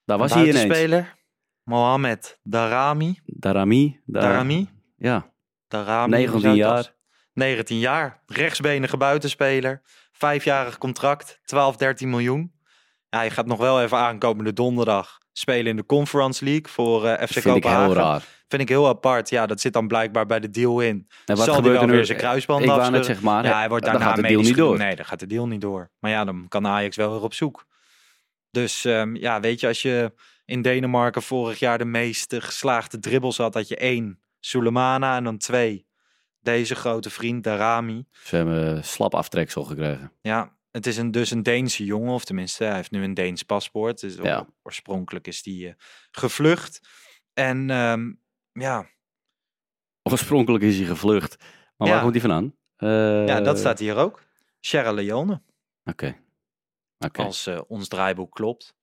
daar 0.05 0.17
was 0.17 0.33
hij 0.33 0.41
ineens. 0.41 0.55
Buitenspeler. 0.55 1.15
Mohamed 1.63 2.39
Darami. 2.43 3.19
Darami. 3.25 3.99
Dar- 4.05 4.21
Darami. 4.21 4.69
Ja, 4.97 5.31
Darami. 5.67 6.09
19 6.11 6.31
hoe 6.31 6.41
zou 6.41 6.53
het 6.53 6.63
jaar. 6.63 6.77
als- 6.77 6.93
19 7.33 7.79
jaar. 7.79 8.23
Rechtsbenige 8.25 8.97
buitenspeler. 8.97 9.81
Vijfjarig 10.11 10.77
contract. 10.77 11.39
12, 11.43 11.75
13 11.77 12.09
miljoen. 12.09 12.53
Ja, 13.09 13.21
je 13.21 13.29
gaat 13.29 13.45
nog 13.45 13.59
wel 13.59 13.81
even 13.81 13.97
aankomende 13.97 14.53
donderdag 14.53 15.17
spelen 15.37 15.65
in 15.65 15.75
de 15.75 15.85
Conference 15.85 16.43
League 16.45 16.67
voor 16.67 17.05
eh, 17.05 17.13
FC 17.13 17.31
vind 17.33 17.35
ik 17.35 17.43
heel 17.43 17.53
Kopenhagen. 17.53 17.93
raar. 17.95 18.23
Vind 18.47 18.61
ik 18.61 18.69
heel 18.69 18.87
apart. 18.87 19.29
Ja, 19.29 19.45
dat 19.45 19.59
zit 19.61 19.73
dan 19.73 19.87
blijkbaar 19.87 20.25
bij 20.25 20.39
de 20.39 20.49
deal 20.49 20.79
in. 20.81 21.07
En 21.25 21.35
wat 21.35 21.45
Zal 21.45 21.45
die 21.45 21.63
gebeurt 21.63 21.81
er 21.81 21.87
nu? 21.87 21.93
weer 21.93 22.05
zijn 22.05 22.17
kruisband 22.17 22.61
Ik 22.61 22.67
wou 22.67 22.79
net 22.79 22.87
afscheuren? 22.89 23.15
zeg 23.15 23.23
maar, 23.23 23.45
Ja, 23.45 23.57
hij 23.57 23.69
wordt 23.69 23.83
dan 23.83 23.93
daarna 23.93 24.07
gaat 24.09 24.21
de 24.21 24.27
deal 24.27 24.41
niet 24.41 24.55
door. 24.55 24.77
Nee, 24.77 24.95
dan 24.95 25.05
gaat 25.05 25.19
de 25.19 25.27
deal 25.27 25.47
niet 25.47 25.61
door. 25.61 25.89
Maar 25.99 26.11
ja, 26.11 26.25
dan 26.25 26.45
kan 26.47 26.67
Ajax 26.67 26.95
wel 26.95 27.11
weer 27.11 27.21
op 27.21 27.33
zoek. 27.33 27.65
Dus 28.51 28.85
ehm, 28.85 29.15
ja, 29.15 29.39
weet 29.39 29.59
je, 29.59 29.67
als 29.67 29.81
je 29.81 30.13
in 30.45 30.61
Denemarken 30.61 31.21
vorig 31.21 31.59
jaar 31.59 31.77
de 31.77 31.85
meeste 31.85 32.41
geslaagde 32.41 32.99
dribbles 32.99 33.37
had, 33.37 33.53
had 33.53 33.67
je 33.67 33.77
één 33.77 34.19
Sulemana 34.39 35.15
en 35.17 35.23
dan 35.23 35.37
twee 35.37 35.85
deze 36.41 36.75
grote 36.75 37.09
vriend 37.09 37.43
Darami. 37.43 38.05
Ze 38.23 38.35
hebben 38.35 38.83
slap 38.83 39.15
aftreksel 39.15 39.63
gekregen. 39.63 40.11
Ja, 40.21 40.55
het 40.77 40.87
is 40.87 40.97
een, 40.97 41.11
dus 41.11 41.31
een 41.31 41.43
Deense 41.43 41.85
jongen, 41.85 42.13
of 42.13 42.25
tenminste, 42.25 42.63
hij 42.63 42.75
heeft 42.75 42.91
nu 42.91 43.03
een 43.03 43.13
Deens 43.13 43.43
paspoort. 43.43 43.99
Dus 43.99 44.15
Ja. 44.15 44.47
Oorspronkelijk 44.63 45.27
is 45.27 45.43
die 45.43 45.67
eh, 45.67 45.73
gevlucht. 46.11 46.79
En 47.33 47.69
ehm, 47.69 48.11
ja, 48.51 48.87
Oorspronkelijk 50.03 50.63
is 50.63 50.77
hij 50.77 50.85
gevlucht. 50.85 51.43
Maar 51.77 51.87
Ja. 51.87 51.93
waar 51.93 52.01
komt 52.03 52.13
hij 52.13 52.21
vandaan? 52.21 52.55
Eh, 52.75 53.27
ja, 53.27 53.41
dat 53.41 53.57
staat 53.59 53.79
hier 53.79 53.95
ook. 53.95 54.21
Sierra 54.59 54.91
Leone, 54.91 55.41
Oké. 55.83 56.15
Oké. 57.05 57.21
als 57.23 57.47
eh, 57.47 57.61
ons 57.67 57.87
draaiboek 57.87 58.31
klopt. 58.35 58.75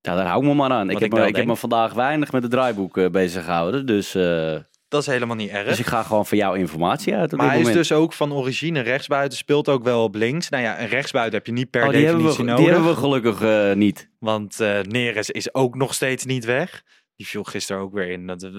Ja, 0.00 0.14
daar 0.14 0.26
hou 0.26 0.42
ik 0.42 0.48
me 0.48 0.54
maar 0.54 0.70
aan. 0.70 0.90
Ik 0.90 0.98
heb, 0.98 1.12
ik 1.12 1.18
me, 1.18 1.26
ik 1.26 1.36
heb 1.36 1.46
me 1.46 1.56
vandaag 1.56 1.92
weinig 1.92 2.32
met 2.32 2.42
het 2.42 2.50
draaiboek 2.50 2.96
eh, 2.98 3.10
bezig 3.10 3.44
gehouden. 3.44 3.86
Dus, 3.86 4.14
eh, 4.14 4.58
Dat 4.88 5.00
is 5.00 5.06
helemaal 5.08 5.36
niet 5.36 5.50
erg. 5.50 5.68
dus 5.68 5.78
ik 5.78 5.86
ga 5.86 6.02
gewoon 6.02 6.26
van 6.26 6.38
jou 6.38 6.58
informatie 6.58 7.14
uit 7.14 7.32
Maar 7.32 7.48
hij 7.48 7.60
is 7.60 7.72
dus 7.72 7.92
ook 7.92 8.12
van 8.12 8.32
origine 8.32 8.80
rechtsbuiten, 8.80 9.38
speelt 9.38 9.68
ook 9.68 9.82
wel 9.84 10.02
op 10.04 10.14
links. 10.14 10.48
Nou 10.48 10.62
ja, 10.62 10.80
een 10.80 10.86
rechtsbuiten 10.88 11.34
heb 11.34 11.46
je 11.46 11.52
niet 11.52 11.70
per 11.70 11.84
Oh, 11.86 11.90
die, 11.90 12.04
hebben 12.06 12.22
we, 12.24 12.28
definitie 12.28 12.56
die 12.56 12.64
nodig. 12.64 12.74
hebben 12.74 12.94
we 12.94 13.00
gelukkig 13.00 13.42
eh, 13.42 13.76
niet. 13.76 14.10
Want 14.18 14.60
eh 14.60 14.80
Neres 14.80 15.30
is 15.30 15.54
ook 15.54 15.74
nog 15.74 15.94
steeds 15.94 16.24
niet 16.24 16.44
weg. 16.44 16.82
Die 17.16 17.26
viel 17.26 17.44
gisteren 17.44 17.82
ook 17.82 17.92
weer 17.92 18.10
in. 18.10 18.26
Dat, 18.26 18.50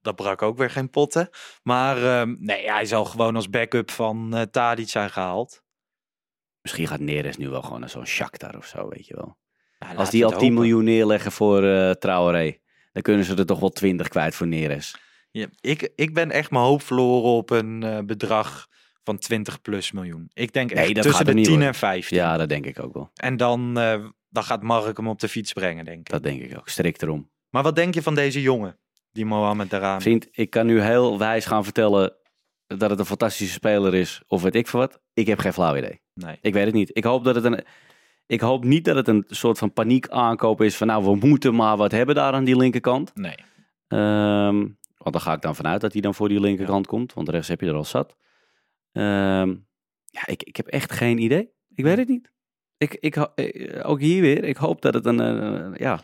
dat 0.00 0.16
brak 0.16 0.42
ook 0.42 0.58
weer 0.58 0.70
geen 0.70 0.90
potten. 0.90 1.28
Maar 1.62 1.96
ehm, 2.04 2.34
nee, 2.38 2.70
hij 2.70 2.84
zal 2.84 3.04
gewoon 3.04 3.36
als 3.36 3.50
backup 3.50 3.90
van 3.90 4.34
eh 4.34 4.42
Tadic 4.42 4.88
zijn 4.88 5.10
gehaald. 5.10 5.62
Misschien 6.62 6.86
gaat 6.86 7.00
Neres 7.00 7.36
nu 7.36 7.48
wel 7.48 7.62
gewoon 7.62 7.80
naar 7.80 7.88
zo'n 7.88 8.06
Shakhtar 8.06 8.56
of 8.56 8.66
zo, 8.66 8.88
weet 8.88 9.06
je 9.06 9.14
wel. 9.16 9.36
Ja, 9.78 9.94
Als 9.94 10.10
die 10.10 10.24
al 10.24 10.30
het 10.30 10.38
10 10.38 10.48
hopen. 10.48 10.62
miljoen 10.64 10.84
neerleggen 10.84 11.32
voor 11.32 11.64
eh 11.64 11.90
Traoré, 11.90 12.56
dan 12.92 13.02
kunnen 13.02 13.24
ze 13.24 13.34
er 13.36 13.46
toch 13.46 13.60
wel 13.60 13.70
20 13.70 14.08
kwijt 14.08 14.34
voor 14.34 14.46
Neres. 14.46 14.96
Ja, 15.32 15.46
ik, 15.60 15.92
ik 15.94 16.14
ben 16.14 16.30
echt 16.30 16.50
mijn 16.50 16.64
hoop 16.64 16.82
verloren 16.82 17.30
op 17.30 17.50
een 17.50 17.82
eh, 17.82 17.98
bedrag 18.04 18.68
van 19.04 19.18
20 19.18 19.60
plus 19.60 19.92
miljoen. 19.92 20.30
Ik 20.32 20.52
denk 20.52 20.72
Nee, 20.74 20.84
echt 20.84 20.94
dat 20.94 21.02
tussen 21.02 21.14
gaat 21.20 21.26
de 21.26 21.34
niet 21.34 21.44
10 21.44 21.52
worden. 21.54 21.72
en 21.72 21.78
15. 21.78 22.16
Ja, 22.16 22.36
dat 22.36 22.48
denk 22.48 22.66
ik 22.66 22.82
ook 22.82 22.94
wel. 22.94 23.10
En 23.14 23.36
dan, 23.36 23.78
eh, 23.78 24.04
dan 24.28 24.44
gaat 24.44 24.62
Mark 24.62 24.96
hem 24.96 25.08
op 25.08 25.20
de 25.20 25.28
fiets 25.28 25.52
brengen, 25.52 25.84
denk 25.84 25.98
ik. 25.98 26.08
Dat 26.08 26.22
denk 26.22 26.42
ik 26.42 26.58
ook. 26.58 26.68
Strikt 26.68 27.02
erom. 27.02 27.30
Maar 27.50 27.62
wat 27.62 27.76
denk 27.76 27.94
je 27.94 28.02
van 28.02 28.14
deze 28.14 28.42
jongen? 28.42 28.78
Die 29.12 29.24
Mohamed 29.24 29.70
Darami. 29.70 30.00
Vriend, 30.00 30.28
ik 30.30 30.50
kan 30.50 30.66
nu 30.66 30.80
heel 30.80 31.18
wijs 31.18 31.44
gaan 31.46 31.64
vertellen 31.64 32.14
dat 32.66 32.90
het 32.90 32.98
een 32.98 33.06
fantastische 33.06 33.52
speler 33.54 33.94
is. 33.94 34.22
Of 34.26 34.42
weet 34.42 34.54
ik 34.54 34.68
veel 34.68 34.80
wat. 34.80 35.00
Ik 35.14 35.26
heb 35.26 35.38
geen 35.38 35.52
flauw 35.52 35.76
idee. 35.76 36.00
Nee. 36.14 36.38
Ik 36.40 36.52
weet 36.52 36.64
het 36.64 36.74
niet. 36.74 36.90
Ik 36.92 37.04
hoop, 37.04 37.24
dat 37.24 37.34
het 37.34 37.44
een, 37.44 37.64
ik 38.26 38.40
hoop 38.40 38.64
niet 38.64 38.84
dat 38.84 38.96
het 38.96 39.08
een 39.08 39.24
soort 39.28 39.58
van 39.58 39.72
paniek 39.72 40.08
aankoop 40.08 40.60
is. 40.62 40.76
Van 40.76 40.86
nou, 40.86 41.04
we 41.04 41.14
moeten 41.26 41.54
maar 41.54 41.76
wat 41.76 41.92
hebben 41.92 42.14
daar 42.14 42.32
aan 42.32 42.44
die 42.44 42.56
linkerkant. 42.56 43.14
Nee. 43.14 43.34
Ehm, 43.88 44.66
want 45.02 45.14
dan 45.14 45.20
ga 45.24 45.32
ik 45.32 45.40
dan 45.40 45.56
vanuit 45.56 45.80
dat 45.80 45.92
hij 45.92 46.00
dan 46.02 46.14
voor 46.14 46.28
die 46.28 46.40
linkerkant 46.40 46.86
komt. 46.86 47.12
Want 47.12 47.28
rechts 47.28 47.48
heb 47.48 47.60
je 47.60 47.66
er 47.66 47.74
al 47.74 47.84
zat. 47.84 48.16
Ehm, 48.92 49.48
ja, 50.04 50.26
ik, 50.26 50.42
ik 50.42 50.56
heb 50.56 50.66
echt 50.66 50.92
geen 50.92 51.18
idee. 51.18 51.50
Ik 51.74 51.84
weet 51.84 51.96
het 51.98 52.08
niet. 52.08 52.30
Ik, 52.76 52.94
ik, 52.94 53.14
ho- 53.14 53.32
eh, 53.34 53.88
ook 53.90 54.00
hier 54.00 54.20
weer. 54.20 54.44
Ik 54.44 54.56
hoop 54.56 54.82
dat 54.82 54.94
het 54.94 55.06
een, 55.06 55.20
eh, 55.20 55.78
ja, 55.78 56.00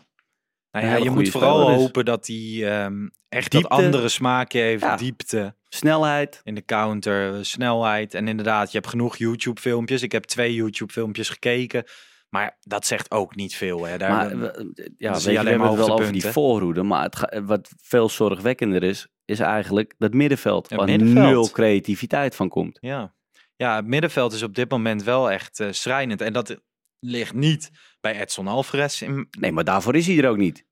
Nou 0.71 0.85
ja, 0.85 0.95
je 0.95 1.09
moet 1.09 1.29
vooral 1.29 1.71
hopen 1.71 2.05
dat 2.05 2.27
hij 2.27 2.61
ehm, 2.63 3.07
echt 3.29 3.51
Diepte. 3.51 3.69
dat 3.69 3.77
andere 3.79 4.09
smaakje 4.09 4.59
heeft. 4.59 4.83
Ja. 4.83 4.95
Diepte 4.95 5.55
snelheid. 5.69 6.41
in 6.43 6.55
de 6.55 6.65
counter, 6.65 7.33
eh, 7.33 7.39
snelheid. 7.43 8.13
En 8.13 8.27
inderdaad, 8.27 8.71
je 8.71 8.77
hebt 8.77 8.89
genoeg 8.89 9.17
YouTube 9.17 9.61
filmpjes. 9.61 10.01
Ik 10.01 10.11
heb 10.11 10.23
twee 10.23 10.53
YouTube 10.53 10.93
filmpjes 10.93 11.29
gekeken. 11.29 11.83
Maar 12.29 12.57
dat 12.59 12.85
zegt 12.85 13.11
ook 13.11 13.35
niet 13.35 13.55
veel. 13.55 13.85
Hè. 13.85 13.97
Daar, 13.97 14.09
Maar 14.11 14.39
we- 14.39 14.91
ja, 14.97 15.13
we 15.19 15.31
hebben 15.31 15.61
het 15.61 15.75
wel 15.75 15.91
over 15.91 16.11
die 16.11 16.25
voorhoede. 16.25 16.83
Maar 16.83 17.03
het 17.03 17.15
ga- 17.15 17.41
wat 17.43 17.71
veel 17.81 18.09
zorgwekkender 18.09 18.83
is, 18.83 19.07
is 19.25 19.39
eigenlijk 19.39 19.95
dat 19.97 20.13
middenveld. 20.13 20.67
Waar 20.69 20.85
middenveld. 20.85 21.25
nul 21.25 21.49
creativiteit 21.49 22.35
van 22.35 22.49
komt. 22.49 22.77
ja. 22.81 23.15
ja, 23.55 23.75
het 23.75 23.85
middenveld 23.85 24.33
is 24.33 24.43
op 24.43 24.55
dit 24.55 24.69
moment 24.71 25.03
wel 25.03 25.31
echt 25.31 25.59
eh, 25.59 25.71
schrijnend. 25.71 26.21
En 26.21 26.33
dat 26.33 26.61
ligt 26.99 27.33
niet 27.33 27.71
bij 27.99 28.19
Edson 28.21 28.47
Alvarez. 28.47 29.01
In... 29.01 29.27
Nee, 29.39 29.51
maar 29.51 29.63
daarvoor 29.63 29.95
is 29.95 30.07
hij 30.07 30.17
er 30.17 30.29
ook 30.29 30.37
niet. 30.37 30.65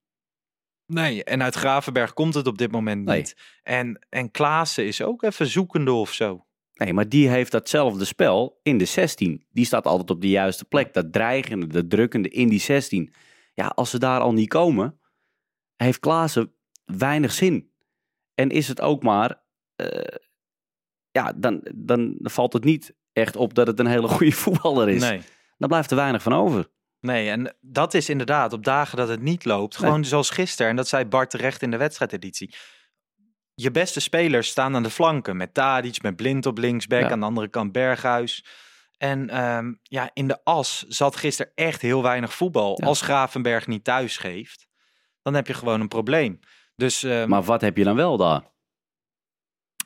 Nee, 0.94 1.24
en 1.24 1.44
uit 1.44 1.56
Gravenberg 1.56 2.14
komt 2.14 2.34
het 2.34 2.48
op 2.48 2.58
dit 2.58 2.72
moment 2.72 3.06
Nee. 3.06 3.18
niet. 3.18 3.36
En, 3.64 4.06
en 4.10 4.32
Klaassen 4.32 4.86
is 4.86 5.02
ook 5.02 5.24
even 5.24 5.48
zoekende 5.48 5.92
of 5.92 6.14
zo. 6.14 6.47
Nee, 6.78 6.94
maar 6.94 7.10
die 7.10 7.30
heeft 7.30 7.52
datzelfde 7.52 8.06
spel 8.06 8.60
in 8.64 8.78
de 8.78 8.86
16. 8.86 9.46
Die 9.50 9.66
staat 9.66 9.86
altijd 9.86 10.10
op 10.10 10.22
de 10.22 10.30
juiste 10.30 10.66
plek. 10.66 10.94
Dat 10.94 11.14
dreigende, 11.14 11.68
dat 11.68 11.90
drukkende 11.90 12.30
in 12.30 12.48
die 12.48 12.60
16. 12.60 13.14
Ja, 13.54 13.68
als 13.68 13.90
ze 13.90 14.00
daar 14.00 14.20
al 14.20 14.34
niet 14.34 14.50
komen, 14.50 15.00
heeft 15.76 16.00
Klaassen 16.00 16.54
weinig 16.86 17.32
zin. 17.32 17.72
En 18.34 18.50
is 18.50 18.68
het 18.68 18.82
ook 18.82 19.04
maar, 19.04 19.42
eh, 19.76 20.18
ja, 21.12 21.34
dan, 21.36 21.68
dan 21.76 22.18
valt 22.22 22.54
het 22.54 22.64
niet 22.64 22.96
echt 23.14 23.36
op 23.36 23.54
dat 23.54 23.68
het 23.68 23.80
een 23.80 23.88
hele 23.88 24.08
goede 24.08 24.32
voetballer 24.44 24.90
is. 24.90 25.02
Nee. 25.02 25.22
Dan 25.58 25.70
blijft 25.70 25.92
er 25.92 25.98
weinig 25.98 26.22
van 26.22 26.34
over. 26.34 26.68
Nee, 27.00 27.30
en 27.30 27.56
dat 27.62 27.94
is 27.94 28.10
inderdaad 28.10 28.54
op 28.54 28.64
dagen 28.64 28.98
dat 28.98 29.08
het 29.08 29.22
niet 29.22 29.46
loopt. 29.46 29.78
Gewoon 29.78 30.06
zoals 30.06 30.30
gisteren. 30.30 30.70
En 30.70 30.76
dat 30.76 30.88
zei 30.88 31.06
Bart 31.06 31.30
terecht 31.30 31.62
in 31.62 31.72
de 31.72 31.78
wedstrijdeditie. 31.78 32.56
Je 33.62 33.72
beste 33.72 34.00
spelers 34.00 34.48
staan 34.48 34.76
aan 34.76 34.84
de 34.84 34.90
flanken. 34.90 35.38
Met 35.38 35.54
Tadic, 35.54 36.02
met 36.02 36.16
Blind 36.16 36.46
op 36.46 36.58
linksback. 36.58 37.02
Ja. 37.02 37.10
Aan 37.12 37.20
de 37.20 37.26
andere 37.26 37.48
kant 37.48 37.72
Berghuis. 37.72 38.46
En 38.98 39.30
ehm, 39.30 39.74
ja, 39.84 40.10
in 40.14 40.28
de 40.28 40.44
as 40.44 40.84
zat 40.88 41.16
gisteren 41.16 41.52
echt 41.56 41.82
heel 41.82 42.04
weinig 42.04 42.34
voetbal. 42.34 42.78
Ja. 42.82 42.88
Als 42.88 43.02
Gravenberg 43.02 43.68
niet 43.68 43.84
thuis 43.84 44.18
geeft, 44.18 44.68
dan 45.22 45.34
heb 45.34 45.48
je 45.48 45.54
gewoon 45.54 45.82
een 45.82 45.88
probleem. 45.88 46.40
Dus 46.76 47.04
ehm, 47.04 47.30
Maar 47.30 47.44
wat 47.44 47.62
heb 47.62 47.78
je 47.78 47.84
dan 47.84 47.96
wel 47.96 48.18
daar? 48.18 48.56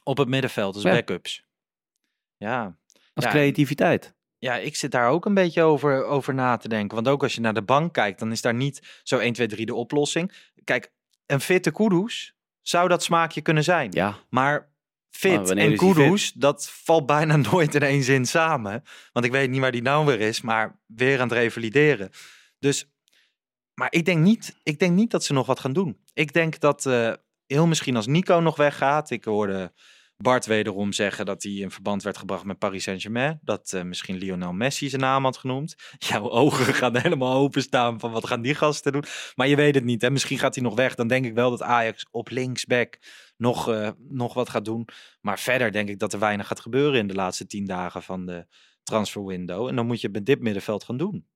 op 0.04 0.18
het 0.18 0.28
middenveld, 0.28 0.74
dus 0.74 0.84
Ja. 0.84 0.92
backups. 0.92 1.44
Ja, 2.38 2.78
Als 3.14 3.26
creativiteit. 3.26 4.16
Ja, 4.38 4.56
ik 4.56 4.76
zit 4.76 4.92
daar 4.92 5.10
ook 5.10 5.26
een 5.26 5.34
beetje 5.34 5.62
over, 5.64 6.06
over 6.06 6.34
na 6.34 6.58
te 6.58 6.68
denken. 6.68 6.96
Want 6.96 7.08
ook 7.08 7.24
als 7.24 7.36
je 7.36 7.42
naar 7.42 7.54
de 7.54 7.64
bank 7.64 7.94
kijkt, 7.94 8.20
dan 8.20 8.32
is 8.32 8.42
daar 8.42 8.54
niet 8.54 9.00
zo 9.04 9.18
1, 9.18 9.34
2, 9.34 9.48
3 9.48 9.66
de 9.66 9.74
oplossing. 9.76 10.52
Kijk, 10.64 10.92
een 11.26 11.40
fitte 11.42 11.72
Kudus 11.72 12.36
zou 12.62 12.88
dat 12.88 13.04
smaakje 13.04 13.42
kunnen 13.42 13.64
zijn. 13.64 13.92
Ja, 13.92 14.18
Maar 14.30 14.70
fit 15.10 15.50
en 15.50 15.76
Kudus, 15.78 16.32
dat 16.32 16.70
valt 16.70 17.06
bijna 17.06 17.36
nooit 17.52 17.76
in 17.76 17.82
één 17.82 18.04
zin 18.04 18.26
samen. 18.26 18.84
Want 19.12 19.26
ik 19.26 19.32
weet 19.32 19.50
niet 19.50 19.62
waar 19.62 19.72
die 19.72 19.82
nou 19.82 20.06
weer 20.06 20.20
is, 20.20 20.42
maar 20.42 20.80
weer 20.86 21.20
aan 21.20 21.28
het 21.28 21.38
revalideren. 21.38 22.10
Dus, 22.60 22.92
maar 23.74 23.92
ik 23.92 24.06
denk 24.06 24.20
niet, 24.24 24.56
ik 24.64 24.80
denk 24.80 24.94
niet 24.94 25.12
dat 25.12 25.24
ze 25.24 25.34
nog 25.34 25.46
wat 25.46 25.60
gaan 25.60 25.74
doen. 25.74 25.98
Ik 26.14 26.34
denk 26.34 26.60
dat 26.60 26.86
eh, 26.86 27.14
heel 27.46 27.68
misschien 27.68 27.96
als 27.96 28.08
Nico 28.08 28.40
nog 28.40 28.56
weggaat. 28.56 29.10
Ik 29.10 29.26
hoorde 29.26 29.74
Bart 30.22 30.46
wederom 30.46 30.94
zeggen 30.94 31.26
dat 31.26 31.44
hij 31.44 31.52
in 31.52 31.72
verband 31.72 32.04
werd 32.04 32.18
gebracht 32.18 32.44
met 32.44 32.58
Paris 32.58 32.84
Saint-Germain. 32.84 33.40
Dat 33.42 33.74
eh, 33.74 33.84
misschien 33.84 34.16
Lionel 34.18 34.54
Messi 34.54 34.90
zijn 34.90 35.02
naam 35.02 35.24
had 35.24 35.38
genoemd. 35.38 35.76
Jouw 36.10 36.30
ogen 36.30 36.74
gaan 36.82 36.98
helemaal 36.98 37.34
openstaan 37.34 38.00
van 38.00 38.12
wat 38.12 38.28
gaan 38.28 38.42
die 38.42 38.56
gasten 38.56 38.92
doen. 38.92 39.04
Maar 39.36 39.48
je 39.48 39.56
weet 39.56 39.76
het 39.76 39.84
niet. 39.84 40.02
Hè? 40.02 40.10
Misschien 40.12 40.38
gaat 40.40 40.56
hij 40.56 40.64
nog 40.64 40.76
weg. 40.76 40.96
Dan 40.96 41.08
denk 41.08 41.26
ik 41.26 41.34
wel 41.34 41.50
dat 41.50 41.62
Ajax 41.62 42.06
op 42.12 42.30
linksback 42.30 42.98
nog, 43.38 43.70
eh, 43.70 43.90
nog 43.98 44.34
wat 44.34 44.50
gaat 44.50 44.66
doen. 44.66 44.88
Maar 45.22 45.40
verder 45.40 45.72
denk 45.72 45.90
ik 45.90 46.00
dat 46.00 46.14
er 46.14 46.20
weinig 46.20 46.48
gaat 46.48 46.60
gebeuren 46.60 47.00
in 47.00 47.08
de 47.08 47.14
laatste 47.14 47.46
tien 47.46 47.66
dagen 47.66 48.04
van 48.04 48.26
de 48.26 48.48
transfer 48.84 49.26
window. 49.26 49.68
En 49.68 49.76
dan 49.76 49.86
moet 49.86 50.02
je 50.02 50.08
het 50.08 50.16
met 50.16 50.26
dit 50.26 50.40
middenveld 50.42 50.84
gaan 50.84 50.98
doen. 50.98 51.28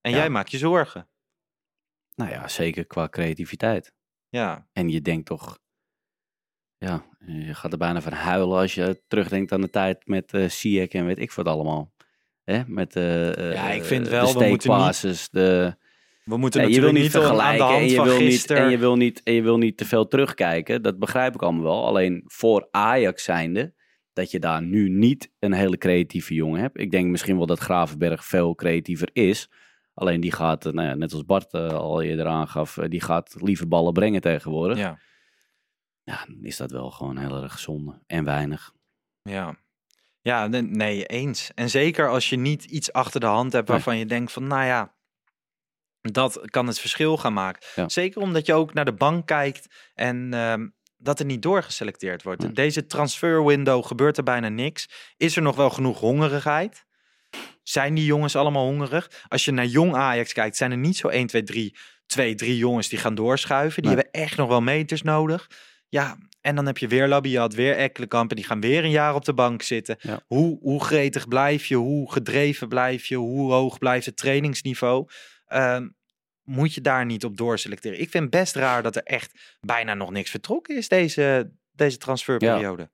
En 0.00 0.10
Ja. 0.10 0.16
jij 0.16 0.28
maakt 0.30 0.50
je 0.50 0.58
zorgen. 0.58 1.08
nou 2.14 2.30
ja, 2.30 2.48
zeker 2.48 2.86
qua 2.86 3.08
creativiteit. 3.08 3.94
Ja, 4.28 4.68
En 4.72 4.88
je 4.88 5.00
denkt 5.00 5.26
toch, 5.26 5.58
ja, 6.82 7.04
je 7.26 7.54
gaat 7.54 7.72
er 7.72 7.78
bijna 7.78 8.00
van 8.00 8.12
huilen 8.12 8.58
als 8.58 8.74
je 8.74 9.02
terugdenkt 9.08 9.52
aan 9.52 9.60
de 9.60 9.70
tijd 9.70 10.06
met 10.06 10.34
Ziyech 10.48 10.88
en 10.88 11.06
weet 11.06 11.18
ik 11.18 11.32
wat 11.32 11.46
allemaal. 11.46 11.92
Hè? 12.44 12.62
Met 12.66 12.96
eh, 12.96 13.38
eh, 13.38 13.54
Ja, 13.54 13.70
ik 13.70 13.84
vind 13.84 14.08
wel, 14.08 14.26
steekpasses, 14.26 15.28
de... 15.30 15.74
we 16.24 16.36
moeten 16.36 16.60
Ja, 16.60 16.66
je 16.68 16.80
wil 16.80 16.92
natuurlijk 16.92 17.04
niet 17.04 17.14
niet 17.14 17.14
aan 17.14 17.20
de 17.20 17.26
vergelijken 17.26 17.66
en 17.66 17.72
hand 17.72 17.90
je, 17.90 18.02
wil 18.02 18.18
niet, 18.18 18.50
en, 18.50 18.70
je 18.70 18.78
wil 18.78 18.96
niet, 18.96 19.22
en 19.22 19.32
je 19.32 19.42
wil 19.42 19.58
niet 19.58 19.76
te 19.76 19.84
veel 19.84 20.08
terugkijken. 20.08 20.82
Dat 20.82 20.98
begrijp 20.98 21.34
ik 21.34 21.42
allemaal 21.42 21.62
wel. 21.62 21.86
Alleen 21.86 22.22
voor 22.26 22.68
Ajax 22.70 23.24
zijnde, 23.24 23.74
dat 24.12 24.30
je 24.30 24.38
daar 24.38 24.62
nu 24.62 24.88
niet 24.88 25.32
een 25.38 25.52
hele 25.52 25.78
creatieve 25.78 26.34
jongen 26.34 26.60
hebt. 26.60 26.80
Ik 26.80 26.90
denk 26.90 27.10
misschien 27.10 27.36
wel 27.36 27.46
dat 27.46 27.58
Gravenberg 27.58 28.24
veel 28.24 28.54
creatiever 28.54 29.08
is. 29.12 29.50
Alleen 29.94 30.20
die 30.20 30.32
gaat, 30.32 30.64
nou 30.64 30.88
ja, 30.88 30.94
net 30.94 31.12
als 31.12 31.24
Bart 31.24 31.52
al 31.54 32.02
eerder 32.02 32.26
aangaf, 32.26 32.78
die 32.88 33.00
gaat 33.00 33.36
liever 33.38 33.68
ballen 33.68 33.92
brengen 33.92 34.20
tegenwoordig. 34.20 34.78
Ja. 34.78 34.98
Ja, 36.04 36.24
dan 36.26 36.44
is 36.44 36.56
dat 36.56 36.70
wel 36.70 36.90
gewoon 36.90 37.16
heel 37.18 37.42
erg 37.42 37.58
zonde 37.58 38.02
en 38.06 38.24
weinig. 38.24 38.72
ja. 39.22 39.60
Ja, 40.24 40.46
nee, 40.46 41.06
eens. 41.06 41.50
En 41.54 41.70
zeker 41.70 42.08
als 42.08 42.28
je 42.30 42.36
niet 42.36 42.64
iets 42.64 42.92
achter 42.92 43.20
de 43.20 43.26
hand 43.26 43.52
hebt 43.52 43.68
Nee. 43.68 43.76
waarvan 43.76 43.98
je 43.98 44.06
denkt 44.06 44.32
van, 44.32 44.46
nou 44.46 44.64
ja, 44.64 44.94
dat 46.00 46.40
kan 46.50 46.66
het 46.66 46.78
verschil 46.80 47.16
gaan 47.16 47.32
maken. 47.32 47.62
Ja. 47.74 47.88
Zeker 47.88 48.20
omdat 48.20 48.46
je 48.46 48.54
ook 48.54 48.74
naar 48.74 48.84
de 48.84 48.92
bank 48.92 49.26
kijkt 49.26 49.90
en 49.94 50.34
ehm, 50.34 50.68
dat 50.96 51.18
er 51.18 51.24
niet 51.24 51.42
doorgeselecteerd 51.42 52.22
wordt. 52.22 52.42
Nee. 52.42 52.52
Deze 52.52 52.86
transfer 52.86 53.44
window 53.44 53.84
gebeurt 53.86 54.16
er 54.16 54.22
bijna 54.22 54.48
niks. 54.48 54.88
Is 55.16 55.36
er 55.36 55.42
nog 55.42 55.56
wel 55.56 55.70
genoeg 55.70 55.98
hongerigheid? 56.00 56.84
Zijn 57.62 57.94
die 57.94 58.04
jongens 58.04 58.36
allemaal 58.36 58.64
hongerig? 58.66 59.24
Als 59.28 59.44
je 59.44 59.50
naar 59.52 59.66
jong 59.66 59.94
Ajax 59.94 60.32
kijkt, 60.32 60.56
zijn 60.56 60.70
er 60.70 60.76
niet 60.78 60.96
zo 60.96 61.08
1, 61.08 61.26
2, 61.26 61.42
3, 61.42 61.76
2, 62.06 62.34
3 62.34 62.56
jongens 62.56 62.88
die 62.88 62.98
gaan 62.98 63.14
doorschuiven. 63.14 63.82
Die 63.82 63.90
Nee. 63.92 64.00
hebben 64.02 64.20
echt 64.22 64.36
nog 64.36 64.48
wel 64.48 64.60
meters 64.60 65.02
nodig. 65.02 65.50
Ja, 65.92 66.16
en 66.40 66.54
dan 66.54 66.66
heb 66.66 66.78
je 66.78 66.88
weer 66.88 67.08
Labiat, 67.08 67.54
weer 67.54 67.76
Ekkelenkamp 67.76 68.30
en 68.30 68.36
die 68.36 68.44
gaan 68.44 68.60
weer 68.60 68.84
een 68.84 68.90
jaar 68.90 69.14
op 69.14 69.24
de 69.24 69.34
bank 69.34 69.62
zitten. 69.62 69.96
Ja. 70.00 70.20
Hoe, 70.26 70.58
hoe 70.60 70.84
gretig 70.84 71.28
blijf 71.28 71.66
je? 71.66 71.76
Hoe 71.76 72.12
gedreven 72.12 72.68
blijf 72.68 73.06
je? 73.06 73.16
Hoe 73.16 73.52
hoog 73.52 73.78
blijft 73.78 74.06
het 74.06 74.16
trainingsniveau? 74.16 75.08
Ehm, 75.46 75.88
moet 76.42 76.74
je 76.74 76.80
daar 76.80 77.04
niet 77.04 77.24
op 77.24 77.36
doorselecteren? 77.36 78.00
Ik 78.00 78.10
vind 78.10 78.30
best 78.30 78.54
raar 78.54 78.82
dat 78.82 78.96
er 78.96 79.02
echt 79.02 79.56
bijna 79.60 79.94
nog 79.94 80.10
niks 80.10 80.30
vertrokken 80.30 80.76
is 80.76 80.88
deze, 80.88 81.52
deze 81.72 81.96
transferperiode. 81.96 82.90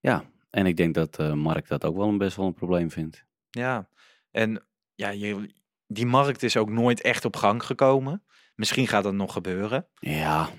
Ja, 0.00 0.24
en 0.50 0.66
ik 0.66 0.76
denk 0.76 0.94
dat 0.94 1.18
eh, 1.18 1.32
Mark 1.32 1.68
dat 1.68 1.84
ook 1.84 1.96
wel 1.96 2.08
een 2.08 2.18
best 2.18 2.36
wel 2.36 2.46
een 2.46 2.54
probleem 2.54 2.90
vindt. 2.90 3.24
Ja, 3.50 3.88
en 4.30 4.66
ja, 4.94 5.08
je, 5.08 5.54
die 5.86 6.06
markt 6.06 6.42
is 6.42 6.56
ook 6.56 6.70
nooit 6.70 7.00
echt 7.00 7.24
op 7.24 7.36
gang 7.36 7.62
gekomen. 7.62 8.24
Misschien 8.54 8.86
gaat 8.86 9.04
dat 9.04 9.14
nog 9.14 9.32
gebeuren. 9.32 9.88
Ja. 9.94 10.50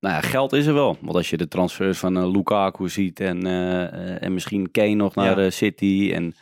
Nou 0.00 0.14
ja, 0.14 0.20
geld 0.20 0.52
is 0.52 0.66
er 0.66 0.74
wel. 0.74 0.96
Want 1.00 1.16
als 1.16 1.30
je 1.30 1.36
de 1.36 1.48
transfers 1.48 1.98
van 1.98 2.16
eh, 2.16 2.30
Lukaku 2.30 2.88
ziet 2.88 3.20
en, 3.20 3.46
eh, 3.46 3.82
eh, 3.84 4.22
en 4.22 4.34
misschien 4.34 4.70
Kane 4.70 4.94
nog 4.94 5.14
naar 5.14 5.38
Ja. 5.38 5.44
eh, 5.44 5.50
City. 5.50 6.10
En 6.14 6.34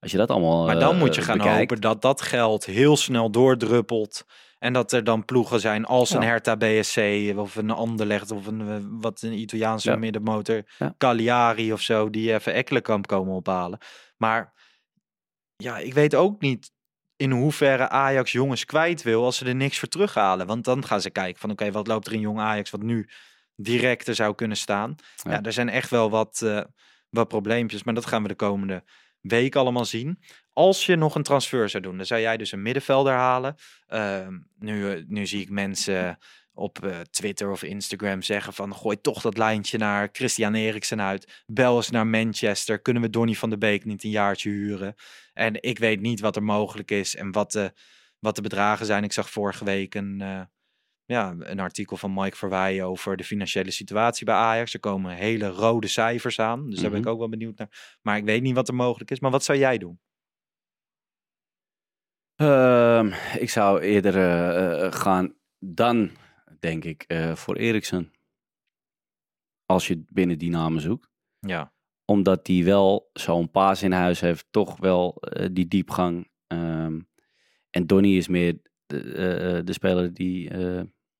als 0.00 0.10
je 0.10 0.16
dat 0.16 0.30
allemaal 0.30 0.64
Maar 0.64 0.78
dan 0.78 0.98
moet 0.98 1.14
je 1.14 1.22
gaan 1.22 1.36
bekijkt, 1.38 1.58
hopen 1.58 1.80
dat 1.80 2.02
dat 2.02 2.22
geld 2.22 2.64
heel 2.64 2.96
snel 2.96 3.30
doordruppelt. 3.30 4.24
En 4.58 4.72
dat 4.72 4.92
er 4.92 5.04
dan 5.04 5.24
ploegen 5.24 5.60
zijn 5.60 5.84
als 5.84 6.10
een 6.10 6.20
Ja. 6.20 6.26
Hertha 6.26 6.56
BSC 6.56 6.98
of 7.38 7.56
een 7.56 7.70
Anderlecht 7.70 8.30
of 8.30 8.46
een, 8.46 9.00
wat 9.00 9.22
een 9.22 9.32
Italiaanse 9.32 9.90
Ja. 9.90 9.96
middenmotor. 9.96 10.62
Cagliari 10.98 11.72
of 11.72 11.80
zo, 11.80 12.10
die 12.10 12.32
even 12.32 12.52
Ekkelenkamp 12.54 13.06
komen 13.06 13.34
ophalen. 13.34 13.78
Maar 14.16 14.52
ja, 15.56 15.78
ik 15.78 15.94
weet 15.94 16.14
ook 16.14 16.40
niet 16.40 16.70
in 17.20 17.30
hoeverre 17.30 17.88
Ajax 17.88 18.32
jongens 18.32 18.64
kwijt 18.64 19.02
wil 19.02 19.24
als 19.24 19.36
ze 19.36 19.44
er 19.44 19.54
niks 19.54 19.78
voor 19.78 19.88
terughalen. 19.88 20.46
Want 20.46 20.64
dan 20.64 20.84
gaan 20.84 21.00
ze 21.00 21.10
kijken 21.10 21.40
van 21.40 21.50
oké, 21.50 21.70
wat 21.70 21.86
loopt 21.86 22.06
er 22.06 22.12
in 22.12 22.20
jong 22.20 22.38
Ajax 22.38 22.70
wat 22.70 22.82
nu 22.82 23.08
direct 23.56 24.08
er 24.08 24.14
zou 24.14 24.34
kunnen 24.34 24.56
staan. 24.56 24.94
Ja, 25.16 25.30
Ja. 25.30 25.42
er 25.42 25.52
zijn 25.52 25.68
echt 25.68 25.90
wel 25.90 26.10
wat, 26.10 26.42
eh, 26.42 26.60
wat 27.10 27.28
probleempjes, 27.28 27.82
maar 27.82 27.94
dat 27.94 28.06
gaan 28.06 28.22
we 28.22 28.28
de 28.28 28.34
komende 28.34 28.84
week 29.20 29.56
allemaal 29.56 29.84
zien. 29.84 30.18
Als 30.52 30.86
je 30.86 30.96
nog 30.96 31.14
een 31.14 31.22
transfer 31.22 31.68
zou 31.68 31.82
doen, 31.82 31.96
dan 31.96 32.06
zou 32.06 32.20
jij 32.20 32.36
dus 32.36 32.52
een 32.52 32.62
middenvelder 32.62 33.12
halen. 33.12 33.54
Ehm, 33.86 34.38
nu, 34.58 34.90
eh, 34.92 35.02
nu 35.06 35.26
zie 35.26 35.40
ik 35.40 35.50
mensen 35.50 36.18
op 36.60 36.84
eh, 36.84 37.00
Twitter 37.00 37.50
of 37.50 37.62
Instagram 37.62 38.22
zeggen 38.22 38.52
van 38.52 38.74
gooi 38.74 39.00
toch 39.00 39.20
dat 39.20 39.38
lijntje 39.38 39.78
naar 39.78 40.08
Christian 40.12 40.54
Eriksen 40.54 41.00
uit. 41.00 41.42
Bel 41.46 41.76
eens 41.76 41.90
naar 41.90 42.06
Manchester. 42.06 42.80
Kunnen 42.80 43.02
we 43.02 43.10
Donny 43.10 43.34
van 43.34 43.50
de 43.50 43.58
Beek 43.58 43.84
niet 43.84 44.04
een 44.04 44.10
jaartje 44.10 44.50
huren? 44.50 44.94
En 45.32 45.62
ik 45.62 45.78
weet 45.78 46.00
niet 46.00 46.20
wat 46.20 46.36
er 46.36 46.42
mogelijk 46.42 46.90
is 46.90 47.16
en 47.16 47.32
wat 47.32 47.52
de, 47.52 47.72
wat 48.18 48.36
de 48.36 48.42
bedragen 48.42 48.86
zijn. 48.86 49.04
Ik 49.04 49.12
zag 49.12 49.30
vorige 49.30 49.64
week 49.64 49.94
een, 49.94 50.20
eh, 50.20 50.40
ja, 51.04 51.34
een 51.38 51.60
artikel 51.60 51.96
van 51.96 52.14
Mike 52.14 52.36
Verwij 52.36 52.82
over 52.82 53.16
de 53.16 53.24
financiële 53.24 53.70
situatie 53.70 54.24
bij 54.24 54.34
Ajax. 54.34 54.74
Er 54.74 54.80
komen 54.80 55.14
hele 55.14 55.48
rode 55.48 55.86
cijfers 55.86 56.38
aan. 56.38 56.70
Dus 56.70 56.80
daar 56.80 56.90
ben 56.90 56.98
ik 56.98 57.04
Mhm. 57.04 57.12
ook 57.14 57.18
wel 57.20 57.28
benieuwd 57.28 57.58
naar. 57.58 57.98
Maar 58.02 58.16
ik 58.16 58.24
weet 58.24 58.42
niet 58.42 58.54
wat 58.54 58.68
er 58.68 58.74
mogelijk 58.74 59.10
is. 59.10 59.20
Maar 59.20 59.30
wat 59.30 59.44
zou 59.44 59.58
jij 59.58 59.78
doen? 59.78 60.00
Ehm, 62.36 63.12
ik 63.38 63.50
zou 63.50 63.80
eerder 63.80 64.16
eh, 64.16 64.92
gaan 64.92 65.34
dan, 65.58 66.10
denk 66.60 66.84
ik, 66.84 67.02
eh, 67.06 67.34
voor 67.34 67.56
Eriksen. 67.56 68.12
Als 69.66 69.86
je 69.86 70.04
binnen 70.08 70.38
die 70.38 70.50
namen 70.50 70.80
zoekt. 70.80 71.08
Ja, 71.38 71.72
Omdat 72.04 72.44
die 72.46 72.64
wel 72.64 73.10
zo'n 73.12 73.50
paas 73.50 73.82
in 73.82 73.92
huis 73.92 74.20
heeft. 74.20 74.46
Toch 74.50 74.76
wel 74.76 75.14
eh, 75.14 75.48
die 75.52 75.68
diepgang. 75.68 76.30
Ehm, 76.46 77.00
en 77.70 77.86
Donny 77.86 78.16
is 78.16 78.28
meer 78.28 78.58
de, 78.86 78.98
eh, 79.00 79.64
de 79.64 79.72
speler 79.72 80.14
die, 80.14 80.50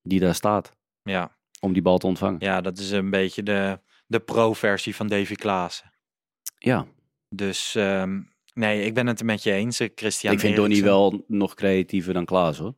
die 0.03 0.21
daar 0.21 0.35
staat. 0.35 0.77
ja. 1.03 1.39
Om 1.63 1.73
die 1.73 1.83
bal 1.83 1.99
te 1.99 2.07
ontvangen. 2.07 2.41
ja 2.41 2.61
dat 2.61 2.79
is 2.79 2.91
een 2.91 3.11
beetje 3.11 3.43
de, 3.43 3.81
de 4.07 4.21
pro-versie 4.21 4.95
van 4.95 5.07
Davy 5.07 5.35
Klaassen. 5.35 5.91
Ja, 6.59 6.87
Dus 7.29 7.75
ehm, 7.75 8.23
nee, 8.55 8.85
ik 8.85 8.95
ben 8.95 9.07
het 9.07 9.21
er 9.21 9.25
met 9.27 9.43
je 9.43 9.53
eens, 9.53 9.81
Christian. 9.95 10.33
ik 10.33 10.41
vind 10.41 10.57
Donny 10.57 10.83
wel 10.83 11.25
nog 11.27 11.55
creatiever 11.55 12.13
dan 12.15 12.25
Klaas 12.25 12.59
hoor. 12.59 12.75